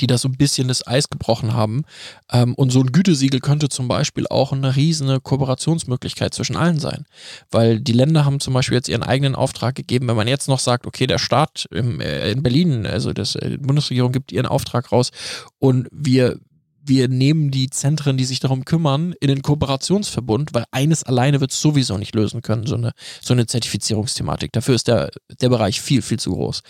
die 0.00 0.06
da 0.06 0.18
so 0.18 0.28
ein 0.28 0.36
bisschen 0.36 0.68
das 0.68 0.86
Eis 0.86 1.08
gebrochen 1.08 1.54
haben. 1.54 1.82
Ähm, 2.30 2.54
und 2.54 2.70
so 2.70 2.80
ein 2.80 2.92
Gütesiegel 2.92 3.40
könnte 3.40 3.68
zum 3.68 3.88
Beispiel 3.88 4.26
auch 4.28 4.52
eine 4.52 4.76
riesige 4.76 5.20
Kooperationsmöglichkeit 5.20 6.34
zwischen 6.34 6.56
allen 6.56 6.78
sein. 6.78 7.04
Weil 7.50 7.80
die 7.80 7.92
Länder 7.92 8.24
haben 8.24 8.40
zum 8.40 8.54
Beispiel 8.54 8.76
jetzt 8.76 8.88
ihren 8.88 9.02
eigenen 9.02 9.34
Auftrag 9.34 9.74
gegeben. 9.74 10.08
Wenn 10.08 10.16
man 10.16 10.28
jetzt 10.28 10.48
noch 10.48 10.58
sagt, 10.60 10.86
okay, 10.86 11.06
der 11.06 11.18
Staat 11.18 11.66
im, 11.70 12.00
äh, 12.00 12.30
in 12.30 12.42
Berlin, 12.42 12.86
also 12.86 13.12
das, 13.12 13.34
äh, 13.34 13.50
die 13.50 13.58
Bundesregierung 13.58 14.12
gibt 14.12 14.32
ihren 14.32 14.46
Auftrag 14.46 14.92
raus 14.92 15.10
und 15.58 15.88
wir 15.92 16.38
wir 16.84 17.08
nehmen 17.08 17.50
die 17.50 17.70
Zentren, 17.70 18.16
die 18.16 18.24
sich 18.24 18.40
darum 18.40 18.64
kümmern, 18.64 19.14
in 19.20 19.28
den 19.28 19.42
Kooperationsverbund, 19.42 20.52
weil 20.52 20.64
eines 20.72 21.04
alleine 21.04 21.40
wird 21.40 21.52
es 21.52 21.60
sowieso 21.60 21.96
nicht 21.96 22.14
lösen 22.14 22.42
können, 22.42 22.66
so 22.66 22.74
eine, 22.74 22.92
so 23.20 23.32
eine 23.32 23.46
Zertifizierungsthematik. 23.46 24.52
Dafür 24.52 24.74
ist 24.74 24.88
der, 24.88 25.10
der 25.40 25.48
Bereich 25.48 25.80
viel, 25.80 26.02
viel 26.02 26.18
zu 26.18 26.32
groß. 26.32 26.62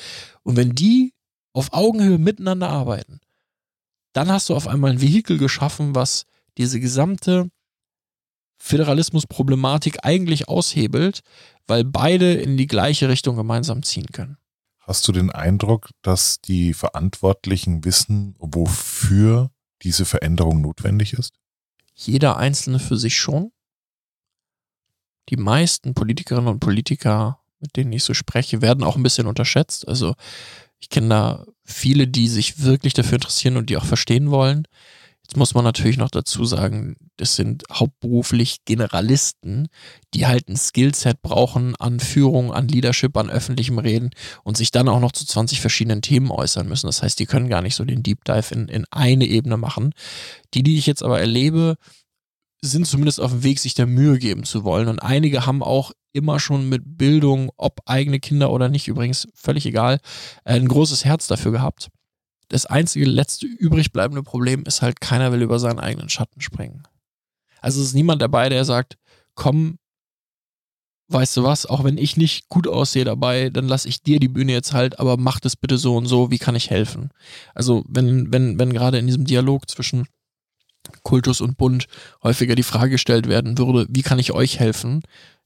Und 0.42 0.56
wenn 0.56 0.74
die 0.74 1.14
auf 1.52 1.72
Augenhöhe 1.72 2.18
miteinander 2.18 2.68
arbeiten, 2.68 3.20
dann 4.12 4.30
hast 4.30 4.48
du 4.48 4.54
auf 4.54 4.68
einmal 4.68 4.92
ein 4.92 5.00
Vehikel 5.00 5.38
geschaffen, 5.38 5.94
was 5.94 6.26
diese 6.58 6.80
gesamte 6.80 7.50
Föderalismusproblematik 8.58 10.04
eigentlich 10.04 10.48
aushebelt, 10.48 11.22
weil 11.66 11.84
beide 11.84 12.34
in 12.34 12.56
die 12.56 12.66
gleiche 12.66 13.08
Richtung 13.08 13.36
gemeinsam 13.36 13.82
ziehen 13.82 14.06
können. 14.06 14.36
Hast 14.78 15.06
du 15.08 15.12
den 15.12 15.30
Eindruck, 15.30 15.90
dass 16.02 16.40
die 16.40 16.74
Verantwortlichen 16.74 17.84
wissen, 17.84 18.34
wofür 18.38 19.50
diese 19.82 20.04
Veränderung 20.04 20.60
notwendig 20.60 21.12
ist? 21.12 21.34
Jeder 21.94 22.36
Einzelne 22.36 22.78
für 22.78 22.96
sich 22.96 23.16
schon. 23.16 23.52
Die 25.28 25.36
meisten 25.36 25.94
Politikerinnen 25.94 26.48
und 26.48 26.60
Politiker, 26.60 27.40
mit 27.60 27.76
denen 27.76 27.92
ich 27.92 28.02
so 28.02 28.12
spreche, 28.12 28.60
werden 28.60 28.82
auch 28.82 28.96
ein 28.96 29.02
bisschen 29.02 29.26
unterschätzt. 29.26 29.86
Also 29.86 30.14
ich 30.82 30.88
kenne 30.88 31.08
da 31.08 31.44
viele, 31.64 32.08
die 32.08 32.28
sich 32.28 32.62
wirklich 32.62 32.92
dafür 32.92 33.14
interessieren 33.14 33.56
und 33.56 33.70
die 33.70 33.76
auch 33.76 33.84
verstehen 33.84 34.30
wollen. 34.30 34.66
Jetzt 35.22 35.36
muss 35.36 35.54
man 35.54 35.64
natürlich 35.64 35.96
noch 35.96 36.10
dazu 36.10 36.44
sagen, 36.44 36.96
das 37.16 37.36
sind 37.36 37.62
hauptberuflich 37.72 38.64
Generalisten, 38.64 39.68
die 40.12 40.26
halt 40.26 40.48
ein 40.48 40.56
Skillset 40.56 41.22
brauchen 41.22 41.76
an 41.76 42.00
Führung, 42.00 42.52
an 42.52 42.66
Leadership, 42.66 43.16
an 43.16 43.30
öffentlichem 43.30 43.78
Reden 43.78 44.10
und 44.42 44.56
sich 44.56 44.72
dann 44.72 44.88
auch 44.88 45.00
noch 45.00 45.12
zu 45.12 45.24
20 45.24 45.60
verschiedenen 45.60 46.02
Themen 46.02 46.32
äußern 46.32 46.68
müssen. 46.68 46.88
Das 46.88 47.02
heißt, 47.02 47.18
die 47.20 47.26
können 47.26 47.48
gar 47.48 47.62
nicht 47.62 47.76
so 47.76 47.84
den 47.84 48.02
Deep 48.02 48.24
Dive 48.24 48.52
in, 48.52 48.66
in 48.66 48.84
eine 48.90 49.24
Ebene 49.24 49.56
machen. 49.56 49.94
Die, 50.52 50.64
die 50.64 50.76
ich 50.76 50.86
jetzt 50.86 51.04
aber 51.04 51.20
erlebe, 51.20 51.76
sind 52.60 52.86
zumindest 52.86 53.20
auf 53.20 53.30
dem 53.30 53.44
Weg, 53.44 53.60
sich 53.60 53.74
der 53.74 53.86
Mühe 53.86 54.18
geben 54.18 54.42
zu 54.42 54.64
wollen. 54.64 54.88
Und 54.88 54.98
einige 54.98 55.46
haben 55.46 55.62
auch 55.62 55.92
immer 56.12 56.40
schon 56.40 56.68
mit 56.68 56.82
Bildung, 56.98 57.50
ob 57.56 57.80
eigene 57.86 58.20
Kinder 58.20 58.50
oder 58.50 58.68
nicht, 58.68 58.88
übrigens 58.88 59.28
völlig 59.34 59.66
egal, 59.66 59.98
ein 60.44 60.68
großes 60.68 61.04
Herz 61.04 61.26
dafür 61.26 61.52
gehabt 61.52 61.90
das 62.52 62.66
einzige 62.66 63.06
letzte 63.06 63.46
übrig 63.46 63.92
bleibende 63.92 64.22
Problem 64.22 64.64
ist 64.66 64.82
halt, 64.82 65.00
keiner 65.00 65.32
will 65.32 65.42
über 65.42 65.58
seinen 65.58 65.80
eigenen 65.80 66.10
Schatten 66.10 66.42
springen. 66.42 66.82
Also 67.62 67.80
es 67.80 67.88
ist 67.88 67.94
niemand 67.94 68.20
dabei, 68.20 68.50
der 68.50 68.66
sagt, 68.66 68.98
komm, 69.34 69.78
weißt 71.08 71.36
du 71.38 71.44
was, 71.44 71.64
auch 71.64 71.82
wenn 71.82 71.96
ich 71.96 72.18
nicht 72.18 72.50
gut 72.50 72.68
aussehe 72.68 73.04
dabei, 73.04 73.48
dann 73.48 73.68
lasse 73.68 73.88
ich 73.88 74.02
dir 74.02 74.20
die 74.20 74.28
Bühne 74.28 74.52
jetzt 74.52 74.74
halt, 74.74 75.00
aber 75.00 75.16
mach 75.16 75.40
das 75.40 75.56
bitte 75.56 75.78
so 75.78 75.96
und 75.96 76.06
so, 76.06 76.30
wie 76.30 76.38
kann 76.38 76.54
ich 76.54 76.68
helfen? 76.68 77.10
Also 77.54 77.84
wenn, 77.88 78.30
wenn, 78.32 78.58
wenn 78.58 78.72
gerade 78.72 78.98
in 78.98 79.06
diesem 79.06 79.24
Dialog 79.24 79.70
zwischen 79.70 80.06
Kultus 81.04 81.40
und 81.40 81.56
Bund 81.56 81.86
häufiger 82.22 82.54
die 82.54 82.62
Frage 82.62 82.90
gestellt 82.90 83.28
werden 83.28 83.56
würde, 83.56 83.86
wie 83.88 84.02
kann 84.02 84.18
ich 84.18 84.32
euch 84.32 84.58
helfen, 84.58 85.02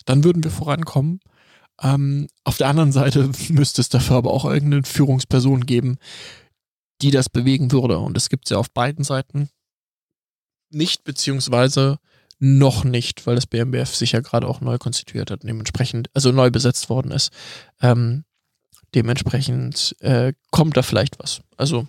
dann 0.06 0.24
würden 0.24 0.42
wir 0.42 0.50
vorankommen. 0.50 1.20
Ähm, 1.82 2.28
auf 2.44 2.56
der 2.56 2.68
anderen 2.68 2.92
Seite 2.92 3.30
müsste 3.50 3.82
es 3.82 3.90
dafür 3.90 4.16
aber 4.16 4.32
auch 4.32 4.46
irgendeine 4.46 4.84
Führungsperson 4.84 5.66
geben, 5.66 5.98
die 7.02 7.10
das 7.10 7.28
bewegen 7.28 7.70
würde. 7.72 7.98
Und 7.98 8.16
es 8.16 8.30
gibt 8.30 8.46
es 8.46 8.50
ja 8.50 8.56
auf 8.56 8.70
beiden 8.70 9.04
Seiten 9.04 9.50
nicht, 10.70 11.04
beziehungsweise 11.04 11.98
noch 12.38 12.84
nicht, 12.84 13.26
weil 13.26 13.34
das 13.34 13.46
BMBF 13.46 13.94
sich 13.94 14.12
ja 14.12 14.20
gerade 14.20 14.46
auch 14.46 14.60
neu 14.60 14.78
konstituiert 14.78 15.30
hat, 15.30 15.42
dementsprechend, 15.42 16.10
also 16.14 16.32
neu 16.32 16.50
besetzt 16.50 16.88
worden 16.90 17.10
ist. 17.10 17.30
Ähm, 17.80 18.24
dementsprechend 18.94 19.96
äh, 20.00 20.32
kommt 20.50 20.76
da 20.76 20.82
vielleicht 20.82 21.18
was. 21.18 21.40
Also 21.56 21.86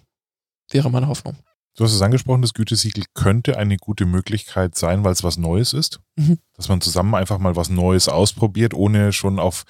wäre 0.70 0.90
meine 0.90 1.08
Hoffnung. 1.08 1.38
Du 1.78 1.84
hast 1.84 1.94
es 1.94 2.02
angesprochen, 2.02 2.42
das 2.42 2.56
Gütesiegel 2.56 3.04
könnte 3.14 3.58
eine 3.58 3.78
gute 3.78 4.08
Möglichkeit 4.08 4.76
sein, 4.76 5.04
weil 5.04 5.14
es 5.14 5.24
was 5.24 5.38
Neues 5.38 5.74
ist. 5.74 6.00
Mhm. 6.16 6.40
Dass 6.56 6.70
man 6.70 6.82
zusammen 6.82 7.14
einfach 7.14 7.38
mal 7.38 7.56
was 7.56 7.70
Neues 7.70 8.10
ausprobiert, 8.10 8.74
ohne 8.74 9.14
schon 9.14 9.38
auf 9.38 9.64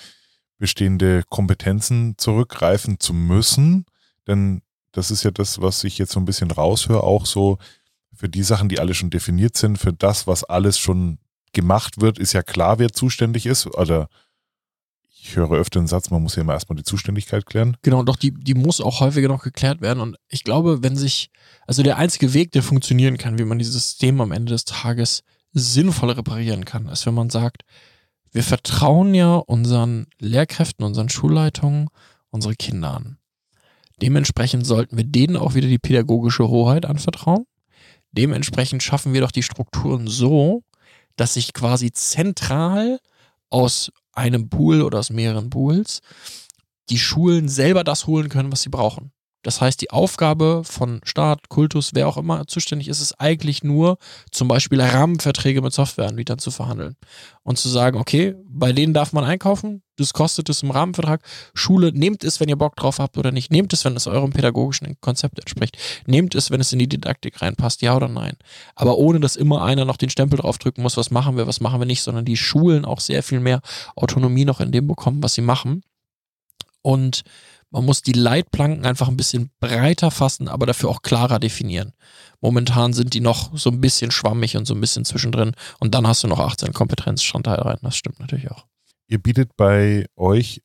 bestehende 0.58 1.24
Kompetenzen 1.28 2.16
zurückgreifen 2.18 3.02
zu 3.02 3.14
müssen. 3.14 3.86
Denn 4.26 4.62
das 4.94 5.12
ist 5.12 5.24
ja 5.24 5.32
das, 5.32 5.62
was 5.62 5.84
ich 5.84 5.98
jetzt 5.98 6.14
so 6.14 6.20
ein 6.22 6.26
bisschen 6.26 6.50
raushöre, 6.50 7.04
auch 7.04 7.26
so 7.26 7.58
für 8.16 8.30
die 8.30 8.44
Sachen, 8.44 8.70
die 8.70 8.80
alle 8.80 8.94
schon 8.94 9.10
definiert 9.10 9.58
sind, 9.58 9.78
für 9.78 9.92
das, 9.92 10.28
was 10.28 10.46
alles 10.46 10.80
schon 10.80 11.20
gemacht 11.52 12.00
wird, 12.00 12.20
ist 12.20 12.32
ja 12.32 12.42
klar, 12.42 12.80
wer 12.80 12.94
zuständig 12.94 13.46
ist. 13.46 13.68
Oder 13.68 14.08
ich 15.28 15.36
höre 15.36 15.52
öfter 15.52 15.80
den 15.80 15.88
Satz, 15.88 16.10
man 16.10 16.24
muss 16.24 16.36
ja 16.36 16.42
immer 16.42 16.54
erstmal 16.54 16.78
die 16.78 16.84
Zuständigkeit 16.84 17.46
klären. 17.46 17.78
Genau, 17.82 18.04
doch 18.04 18.16
die, 18.16 18.32
die 18.32 18.54
muss 18.54 18.80
auch 18.80 19.02
häufiger 19.02 19.28
noch 19.28 19.44
geklärt 19.44 19.82
werden. 19.82 20.00
Und 20.00 20.18
ich 20.30 20.44
glaube, 20.44 20.84
wenn 20.84 20.96
sich, 20.96 21.32
also 21.66 21.84
der 21.84 21.98
einzige 21.98 22.34
Weg, 22.34 22.52
der 22.54 22.64
funktionieren 22.64 23.18
kann, 23.18 23.38
wie 23.38 23.44
man 23.44 23.58
dieses 23.58 23.74
System 23.74 24.22
am 24.22 24.32
Ende 24.32 24.54
des 24.54 24.66
Tages 24.66 25.24
sinnvoll 25.54 26.12
reparieren 26.12 26.66
kann, 26.66 26.88
ist, 26.88 27.06
wenn 27.06 27.14
man 27.14 27.30
sagt, 27.30 27.64
wir 28.32 28.44
vertrauen 28.44 29.14
ja 29.14 29.36
unseren 29.36 30.08
Lehrkräften, 30.20 30.86
unseren 30.86 31.10
Schulleitungen, 31.10 31.90
unsere 32.30 32.56
Kinder 32.56 32.96
an. 32.96 33.18
Dementsprechend 34.02 34.66
sollten 34.66 34.96
wir 34.96 35.04
denen 35.04 35.38
auch 35.38 35.56
wieder 35.56 35.68
die 35.68 35.80
pädagogische 35.80 36.48
Hoheit 36.48 36.86
anvertrauen. 36.86 37.46
Dementsprechend 38.12 38.84
schaffen 38.84 39.14
wir 39.14 39.22
doch 39.22 39.32
die 39.32 39.44
Strukturen 39.44 40.08
so, 40.08 40.64
dass 41.16 41.34
sich 41.34 41.54
quasi 41.54 41.92
zentral 41.92 43.00
aus 43.50 43.92
einem 44.18 44.50
Pool 44.50 44.82
oder 44.82 45.00
aus 45.00 45.10
mehreren 45.10 45.50
Pools 45.50 46.02
die 46.90 46.98
Schulen 46.98 47.50
selber 47.50 47.84
das 47.84 48.08
holen 48.08 48.30
können, 48.30 48.52
was 48.52 48.62
sie 48.62 48.70
brauchen. 48.70 49.12
Das 49.44 49.62
heißt, 49.62 49.82
die 49.82 49.92
Aufgabe 49.92 50.64
von 50.66 51.00
Staat, 51.04 51.50
Kultus, 51.50 51.92
wer 51.94 52.08
auch 52.08 52.18
immer 52.18 52.48
zuständig 52.48 52.88
ist, 52.88 53.02
ist 53.02 53.14
eigentlich 53.14 53.64
nur, 53.64 53.98
zum 54.32 54.48
Beispiel 54.48 54.82
Rahmenverträge 54.82 55.62
mit 55.62 55.74
Softwareanbietern 55.74 56.40
zu 56.40 56.52
verhandeln 56.52 56.96
und 57.44 57.58
zu 57.58 57.70
sagen, 57.70 57.98
okay, 57.98 58.36
bei 58.50 58.74
denen 58.74 58.94
darf 58.94 59.14
man 59.14 59.24
einkaufen, 59.24 59.84
das 59.98 60.14
kostet 60.14 60.50
es 60.50 60.64
im 60.64 60.72
Rahmenvertrag. 60.72 61.22
Schule, 61.54 61.92
nehmt 61.92 62.24
es, 62.24 62.40
wenn 62.40 62.50
ihr 62.50 62.56
Bock 62.56 62.76
drauf 62.76 63.00
habt 63.00 63.18
oder 63.18 63.32
nicht. 63.32 63.52
Nehmt 63.52 63.74
es, 63.74 63.84
wenn 63.84 63.96
es 63.96 64.06
eurem 64.06 64.32
pädagogischen 64.32 64.96
Konzept 65.02 65.40
entspricht. 65.40 65.78
Nehmt 66.06 66.36
es, 66.36 66.52
wenn 66.52 66.62
es 66.62 66.72
in 66.72 66.80
die 66.80 66.88
Didaktik 66.88 67.42
reinpasst, 67.42 67.82
ja 67.82 67.96
oder 67.96 68.08
nein. 68.08 68.38
Aber 68.76 68.98
ohne, 68.98 69.20
dass 69.20 69.36
immer 69.36 69.64
einer 69.64 69.86
noch 69.86 69.98
den 69.98 70.12
Stempel 70.12 70.38
draufdrücken 70.38 70.84
muss, 70.84 70.98
was 70.98 71.10
machen 71.10 71.36
wir, 71.36 71.48
was 71.48 71.62
machen 71.62 71.82
wir 71.82 71.86
nicht, 71.86 72.04
sondern 72.04 72.26
die 72.26 72.38
Schulen 72.38 72.86
auch 72.86 73.00
sehr 73.00 73.24
viel 73.24 73.40
mehr 73.40 73.62
Autonomie 73.96 74.46
noch 74.46 74.62
in 74.62 74.72
dem 74.72 74.88
bekommen, 74.88 75.24
was 75.24 75.34
sie 75.34 75.42
machen. 75.42 75.82
Und 76.84 77.24
man 77.70 77.86
muss 77.86 78.02
die 78.02 78.14
Leitplanken 78.14 78.86
einfach 78.86 79.08
ein 79.08 79.18
bisschen 79.18 79.52
breiter 79.60 80.12
fassen, 80.12 80.48
aber 80.48 80.66
dafür 80.66 80.90
auch 80.90 81.02
klarer 81.02 81.40
definieren. 81.40 81.94
Momentan 82.40 82.94
sind 82.94 83.14
die 83.14 83.20
noch 83.20 83.58
so 83.58 83.70
ein 83.70 83.82
bisschen 83.82 84.12
schwammig 84.12 84.56
und 84.56 84.66
so 84.66 84.74
ein 84.74 84.82
bisschen 84.82 85.06
zwischendrin. 85.06 85.54
Und 85.80 85.94
dann 85.94 86.08
hast 86.08 86.24
du 86.24 86.28
noch 86.28 86.40
18 86.40 86.74
Kompetenzstandteile 86.74 87.66
rein. 87.66 87.80
Das 87.82 87.98
stimmt 87.98 88.20
natürlich 88.20 88.52
auch. 88.52 88.66
Ihr 89.08 89.20
bietet 89.20 89.56
bei 89.58 90.06
euch 90.16 90.62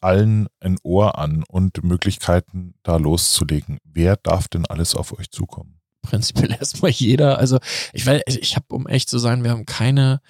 allen 0.00 0.46
ein 0.60 0.76
Ohr 0.82 1.18
an 1.18 1.42
und 1.48 1.82
Möglichkeiten, 1.82 2.74
da 2.82 2.96
loszulegen. 2.96 3.78
Wer 3.84 4.16
darf 4.16 4.48
denn 4.48 4.66
alles 4.66 4.94
auf 4.94 5.18
euch 5.18 5.30
zukommen? 5.30 5.80
Prinzipiell 6.02 6.52
erstmal 6.58 6.90
jeder. 6.90 7.38
Also 7.38 7.58
ich 7.92 8.06
weiß, 8.06 8.22
ich 8.26 8.56
habe, 8.56 8.66
um 8.70 8.86
echt 8.86 9.08
zu 9.08 9.18
sein, 9.18 9.42
wir 9.42 9.50
haben 9.50 9.66
keine 9.66 10.20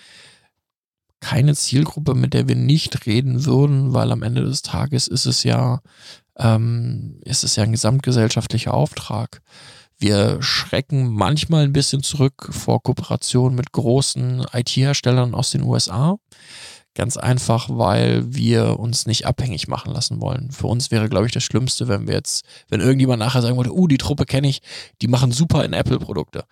keine 1.20 1.54
Zielgruppe, 1.54 2.14
mit 2.14 2.34
der 2.34 2.48
wir 2.48 2.56
nicht 2.56 3.06
reden 3.06 3.44
würden, 3.44 3.94
weil 3.94 4.12
am 4.12 4.22
Ende 4.22 4.42
des 4.44 4.62
Tages 4.62 5.08
ist 5.08 5.26
es 5.26 5.42
ja, 5.42 5.80
ähm, 6.38 7.20
ist 7.24 7.44
es 7.44 7.56
ja 7.56 7.64
ein 7.64 7.72
gesamtgesellschaftlicher 7.72 8.74
Auftrag. 8.74 9.40
Wir 9.98 10.42
schrecken 10.42 11.08
manchmal 11.12 11.64
ein 11.64 11.72
bisschen 11.72 12.02
zurück 12.02 12.48
vor 12.50 12.82
Kooperationen 12.82 13.56
mit 13.56 13.72
großen 13.72 14.46
IT-Herstellern 14.52 15.34
aus 15.34 15.50
den 15.50 15.62
USA. 15.62 16.16
Ganz 16.94 17.16
einfach, 17.16 17.68
weil 17.70 18.34
wir 18.34 18.78
uns 18.78 19.06
nicht 19.06 19.26
abhängig 19.26 19.68
machen 19.68 19.92
lassen 19.92 20.20
wollen. 20.20 20.50
Für 20.50 20.66
uns 20.66 20.90
wäre, 20.90 21.08
glaube 21.08 21.26
ich, 21.26 21.32
das 21.32 21.44
Schlimmste, 21.44 21.88
wenn 21.88 22.06
wir 22.06 22.14
jetzt, 22.14 22.44
wenn 22.68 22.80
irgendjemand 22.80 23.20
nachher 23.20 23.42
sagen 23.42 23.56
würde, 23.56 23.74
uh, 23.74 23.86
die 23.86 23.98
Truppe 23.98 24.26
kenne 24.26 24.48
ich, 24.48 24.60
die 25.02 25.08
machen 25.08 25.32
super 25.32 25.64
in 25.64 25.72
Apple-Produkte 25.72 26.44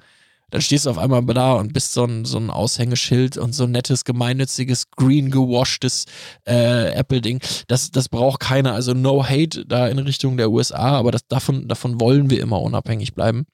dann 0.55 0.63
stehst 0.63 0.87
du 0.87 0.91
auf 0.91 0.99
einmal 0.99 1.21
da 1.25 1.55
und 1.55 1.73
bist 1.73 1.95
so 1.95 2.05
ein, 2.05 2.25
so 2.25 2.39
ein 2.39 2.49
Aushängeschild 2.49 3.39
und 3.39 3.57
so 3.57 3.65
ein 3.65 3.73
nettes, 3.73 4.05
gemeinnütziges, 4.05 4.89
green 4.93 5.33
gewashtes 5.33 6.05
äh, 6.47 6.93
Apple-Ding. 6.93 7.41
Das, 7.67 7.91
das 7.91 8.09
braucht 8.09 8.39
keiner. 8.39 8.73
Also 8.73 8.95
no 8.95 9.25
hate 9.25 9.67
da 9.67 9.89
in 9.89 9.99
Richtung 9.99 10.37
der 10.37 10.53
USA, 10.53 10.97
aber 10.97 11.11
das, 11.11 11.27
davon, 11.27 11.67
davon 11.67 12.01
wollen 12.01 12.31
wir 12.31 12.41
immer 12.41 12.63
unabhängig 12.63 13.15
bleiben. 13.15 13.47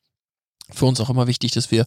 Für 0.75 0.85
uns 0.85 1.01
auch 1.01 1.09
immer 1.09 1.27
wichtig, 1.27 1.53
dass 1.53 1.71
wir 1.71 1.87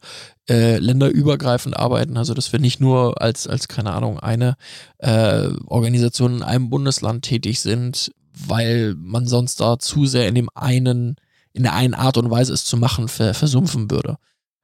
äh, 0.50 0.80
länderübergreifend 0.80 1.78
arbeiten, 1.78 2.18
also 2.18 2.34
dass 2.34 2.52
wir 2.52 2.60
nicht 2.60 2.80
nur 2.80 3.22
als, 3.22 3.46
als 3.46 3.68
keine 3.68 3.94
Ahnung, 3.94 4.20
eine 4.20 4.56
äh, 4.98 5.48
Organisation 5.68 6.38
in 6.38 6.42
einem 6.42 6.72
Bundesland 6.72 7.24
tätig 7.24 7.62
sind, 7.62 8.12
weil 8.34 8.96
man 8.98 9.28
sonst 9.28 9.60
da 9.60 9.78
zu 9.78 10.08
sehr 10.08 10.28
in 10.28 10.34
dem 10.34 10.50
einen, 10.56 11.18
in 11.54 11.62
der 11.62 11.76
einen 11.76 11.94
Art 11.94 12.18
und 12.18 12.32
Weise 12.32 12.52
es 12.52 12.66
zu 12.66 12.78
machen, 12.78 13.10
versumpfen 13.10 13.92
würde. 13.92 14.18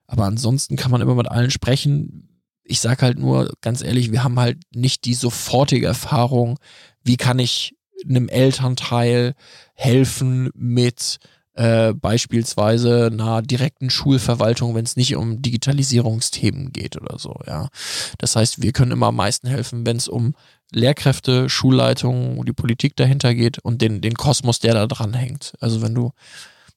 Aber 0.09 0.25
ansonsten 0.25 0.75
kann 0.75 0.91
man 0.91 1.01
immer 1.01 1.15
mit 1.15 1.29
allen 1.29 1.51
sprechen. 1.51 2.43
Ich 2.63 2.79
sage 2.79 3.03
halt 3.03 3.19
nur 3.19 3.53
ganz 3.61 3.83
ehrlich, 3.83 4.11
wir 4.11 4.23
haben 4.23 4.39
halt 4.39 4.57
nicht 4.73 5.05
die 5.05 5.13
sofortige 5.13 5.85
Erfahrung, 5.85 6.57
wie 7.03 7.15
kann 7.15 7.39
ich 7.39 7.75
einem 8.07 8.27
Elternteil 8.27 9.35
helfen 9.75 10.49
mit 10.55 11.19
äh, 11.53 11.93
beispielsweise 11.93 13.09
einer 13.11 13.41
direkten 13.41 13.89
Schulverwaltung, 13.89 14.75
wenn 14.75 14.85
es 14.85 14.95
nicht 14.95 15.15
um 15.15 15.41
Digitalisierungsthemen 15.41 16.71
geht 16.71 16.99
oder 16.99 17.19
so, 17.19 17.35
ja. 17.45 17.67
Das 18.17 18.35
heißt, 18.35 18.61
wir 18.61 18.71
können 18.71 18.91
immer 18.91 19.07
am 19.07 19.17
meisten 19.17 19.47
helfen, 19.47 19.85
wenn 19.85 19.97
es 19.97 20.07
um 20.07 20.35
Lehrkräfte, 20.71 21.49
Schulleitungen, 21.49 22.45
die 22.45 22.53
Politik 22.53 22.95
dahinter 22.95 23.35
geht 23.35 23.59
und 23.59 23.81
den, 23.81 24.01
den 24.01 24.13
Kosmos, 24.13 24.59
der 24.59 24.73
da 24.73 24.87
dran 24.87 25.13
hängt. 25.13 25.53
Also 25.59 25.81
wenn 25.81 25.93
du, 25.93 26.11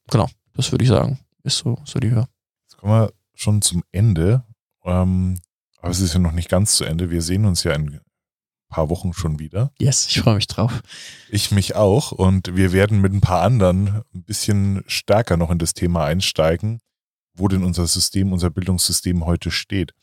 genau, 0.09 0.27
das 0.55 0.71
würde 0.71 0.83
ich 0.83 0.89
sagen, 0.89 1.19
ist 1.43 1.59
so, 1.59 1.79
so 1.85 1.99
die 1.99 2.09
Höhe. 2.11 2.27
Jetzt 2.67 2.77
kommen 2.77 2.93
wir 2.93 3.13
schon 3.35 3.61
zum 3.61 3.83
Ende. 3.91 4.43
Ähm, 4.83 5.39
aber 5.77 5.91
es 5.91 5.99
ist 5.99 6.13
ja 6.13 6.19
noch 6.19 6.31
nicht 6.31 6.49
ganz 6.49 6.75
zu 6.75 6.85
Ende. 6.85 7.11
Wir 7.11 7.21
sehen 7.21 7.45
uns 7.45 7.63
ja 7.63 7.73
in 7.73 7.89
ein 7.89 8.01
paar 8.69 8.89
Wochen 8.89 9.13
schon 9.13 9.39
wieder. 9.39 9.71
Yes, 9.77 10.07
ich 10.07 10.21
freue 10.21 10.35
mich 10.35 10.47
drauf. 10.47 10.81
Ich 11.29 11.51
mich 11.51 11.75
auch. 11.75 12.11
Und 12.11 12.55
wir 12.55 12.71
werden 12.71 13.01
mit 13.01 13.13
ein 13.13 13.21
paar 13.21 13.41
anderen 13.41 14.01
ein 14.13 14.23
bisschen 14.23 14.83
stärker 14.87 15.37
noch 15.37 15.51
in 15.51 15.59
das 15.59 15.73
Thema 15.73 16.05
einsteigen, 16.05 16.79
wo 17.33 17.47
denn 17.47 17.63
unser 17.63 17.87
System, 17.87 18.31
unser 18.31 18.49
Bildungssystem 18.49 19.25
heute 19.25 19.51
steht. 19.51 19.93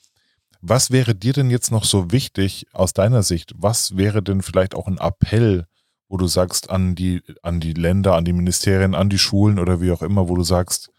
Was 0.61 0.91
wäre 0.91 1.15
dir 1.15 1.33
denn 1.33 1.49
jetzt 1.51 1.71
noch 1.71 1.85
so 1.85 2.13
wichtig 2.13 2.67
aus 2.73 2.93
deiner 2.93 3.23
Sicht? 3.23 3.55
Was 3.57 3.97
wäre 3.97 4.23
denn 4.23 4.43
vielleicht 4.43 4.75
auch 4.75 4.87
ein 4.87 4.99
Appell, 4.99 5.67
wo 6.09 6.19
du 6.19 6.27
sagst 6.27 6.69
an 6.69 6.95
die, 6.95 7.23
an 7.43 7.61
die 7.61 7.73
Länder, 7.73 8.15
an 8.17 8.27
die 8.27 8.35
Ministerien, 8.35 8.95
an 8.95 9.09
die 9.09 9.19
Schulen 9.19 9.59
oder 9.59 9.81
wie 9.81 9.93
auch 9.93 10.03
immer, 10.03 10.29
wo 10.29 10.37
du 10.37 10.43
sagst, 10.43 10.91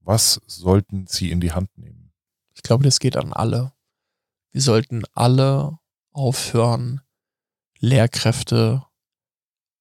was 0.00 0.40
sollten 0.46 1.06
sie 1.06 1.30
in 1.30 1.40
die 1.40 1.52
Hand 1.52 1.76
nehmen? 1.76 2.12
Ich 2.54 2.62
glaube, 2.62 2.84
das 2.84 2.98
geht 2.98 3.16
an 3.16 3.32
alle. 3.32 3.72
Wir 4.52 4.62
sollten 4.62 5.04
alle 5.14 5.78
aufhören, 6.12 7.00
Lehrkräfte 7.78 8.84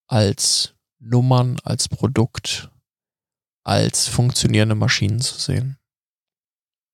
als 0.07 0.76
Nummern, 0.99 1.57
als 1.63 1.89
Produkt, 1.89 2.70
als 3.63 4.07
funktionierende 4.07 4.76
Maschinen 4.76 5.20
zu 5.22 5.39
sehen. 5.39 5.78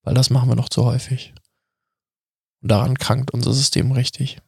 Weil 0.04 0.14
das 0.14 0.30
machen 0.30 0.50
wir 0.50 0.56
noch 0.56 0.70
zu 0.70 0.86
häufig. 0.86 1.34
Und 2.62 2.72
daran 2.72 2.98
krankt 2.98 3.32
unser 3.32 3.54
System 3.54 3.92
richtig. 3.92 4.40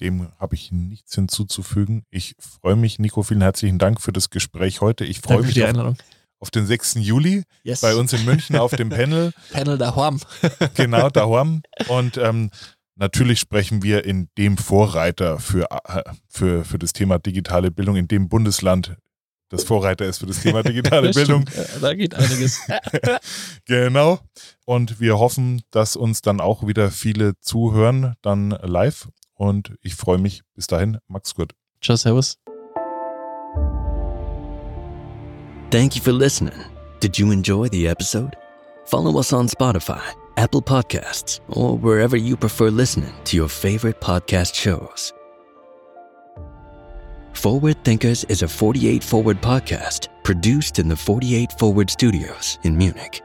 Dem 0.00 0.32
habe 0.38 0.54
ich 0.54 0.72
nichts 0.72 1.14
hinzuzufügen. 1.14 2.04
Ich 2.10 2.34
freue 2.38 2.76
mich, 2.76 2.98
Nico, 2.98 3.22
vielen 3.22 3.42
herzlichen 3.42 3.78
Dank 3.78 4.00
für 4.00 4.12
das 4.12 4.30
Gespräch 4.30 4.80
heute. 4.80 5.04
Ich 5.04 5.20
freue 5.20 5.42
mich 5.42 5.62
auf, 5.64 5.96
auf, 6.40 6.50
den 6.50 6.66
6. 6.66 6.94
Juli 6.94 7.44
yes. 7.62 7.80
bei 7.80 7.94
uns 7.94 8.12
in 8.12 8.24
München 8.24 8.56
auf 8.56 8.74
dem 8.74 8.88
Panel. 8.88 9.32
Panel 9.52 9.78
daheim. 9.78 10.20
genau, 10.74 11.08
daheim. 11.10 11.62
Und 11.88 12.16
ähm, 12.16 12.50
natürlich 12.96 13.38
sprechen 13.38 13.82
wir 13.82 14.04
in 14.04 14.28
dem 14.36 14.56
Vorreiter 14.56 15.38
für, 15.38 15.68
äh, 15.70 16.02
für, 16.28 16.64
für 16.64 16.78
das 16.78 16.92
Thema 16.92 17.18
digitale 17.18 17.70
Bildung, 17.70 17.96
in 17.96 18.08
dem 18.08 18.28
Bundesland, 18.28 18.96
das 19.50 19.64
Vorreiter 19.64 20.06
ist 20.06 20.18
für 20.18 20.26
das 20.26 20.42
Thema 20.42 20.62
digitale 20.62 21.08
das 21.08 21.16
Bildung. 21.16 21.44
Da 21.80 21.92
geht 21.94 22.14
einiges. 22.14 22.60
genau. 23.66 24.20
Und 24.64 25.00
wir 25.00 25.18
hoffen, 25.18 25.62
dass 25.72 25.96
uns 25.96 26.22
dann 26.22 26.40
auch 26.40 26.66
wieder 26.66 26.90
viele 26.90 27.32
zuhören, 27.40 28.14
dann 28.22 28.50
live. 28.50 29.08
Und 29.34 29.74
ich 29.82 29.96
freue 29.96 30.18
mich. 30.18 30.42
Bis 30.54 30.68
dahin, 30.68 30.98
Max 31.08 31.34
gut. 31.34 31.52
Ciao, 31.82 31.96
Servus. 31.96 32.39
Thank 35.70 35.94
you 35.94 36.02
for 36.02 36.10
listening. 36.10 36.64
Did 36.98 37.16
you 37.16 37.30
enjoy 37.30 37.68
the 37.68 37.86
episode? 37.86 38.34
Follow 38.86 39.20
us 39.20 39.32
on 39.32 39.46
Spotify, 39.46 40.02
Apple 40.36 40.62
Podcasts, 40.62 41.38
or 41.48 41.78
wherever 41.78 42.16
you 42.16 42.36
prefer 42.36 42.70
listening 42.70 43.12
to 43.26 43.36
your 43.36 43.48
favorite 43.48 44.00
podcast 44.00 44.52
shows. 44.52 45.12
Forward 47.34 47.84
Thinkers 47.84 48.24
is 48.24 48.42
a 48.42 48.48
48 48.48 49.04
Forward 49.04 49.40
podcast 49.40 50.08
produced 50.24 50.80
in 50.80 50.88
the 50.88 50.96
48 50.96 51.52
Forward 51.52 51.88
studios 51.88 52.58
in 52.64 52.76
Munich. 52.76 53.22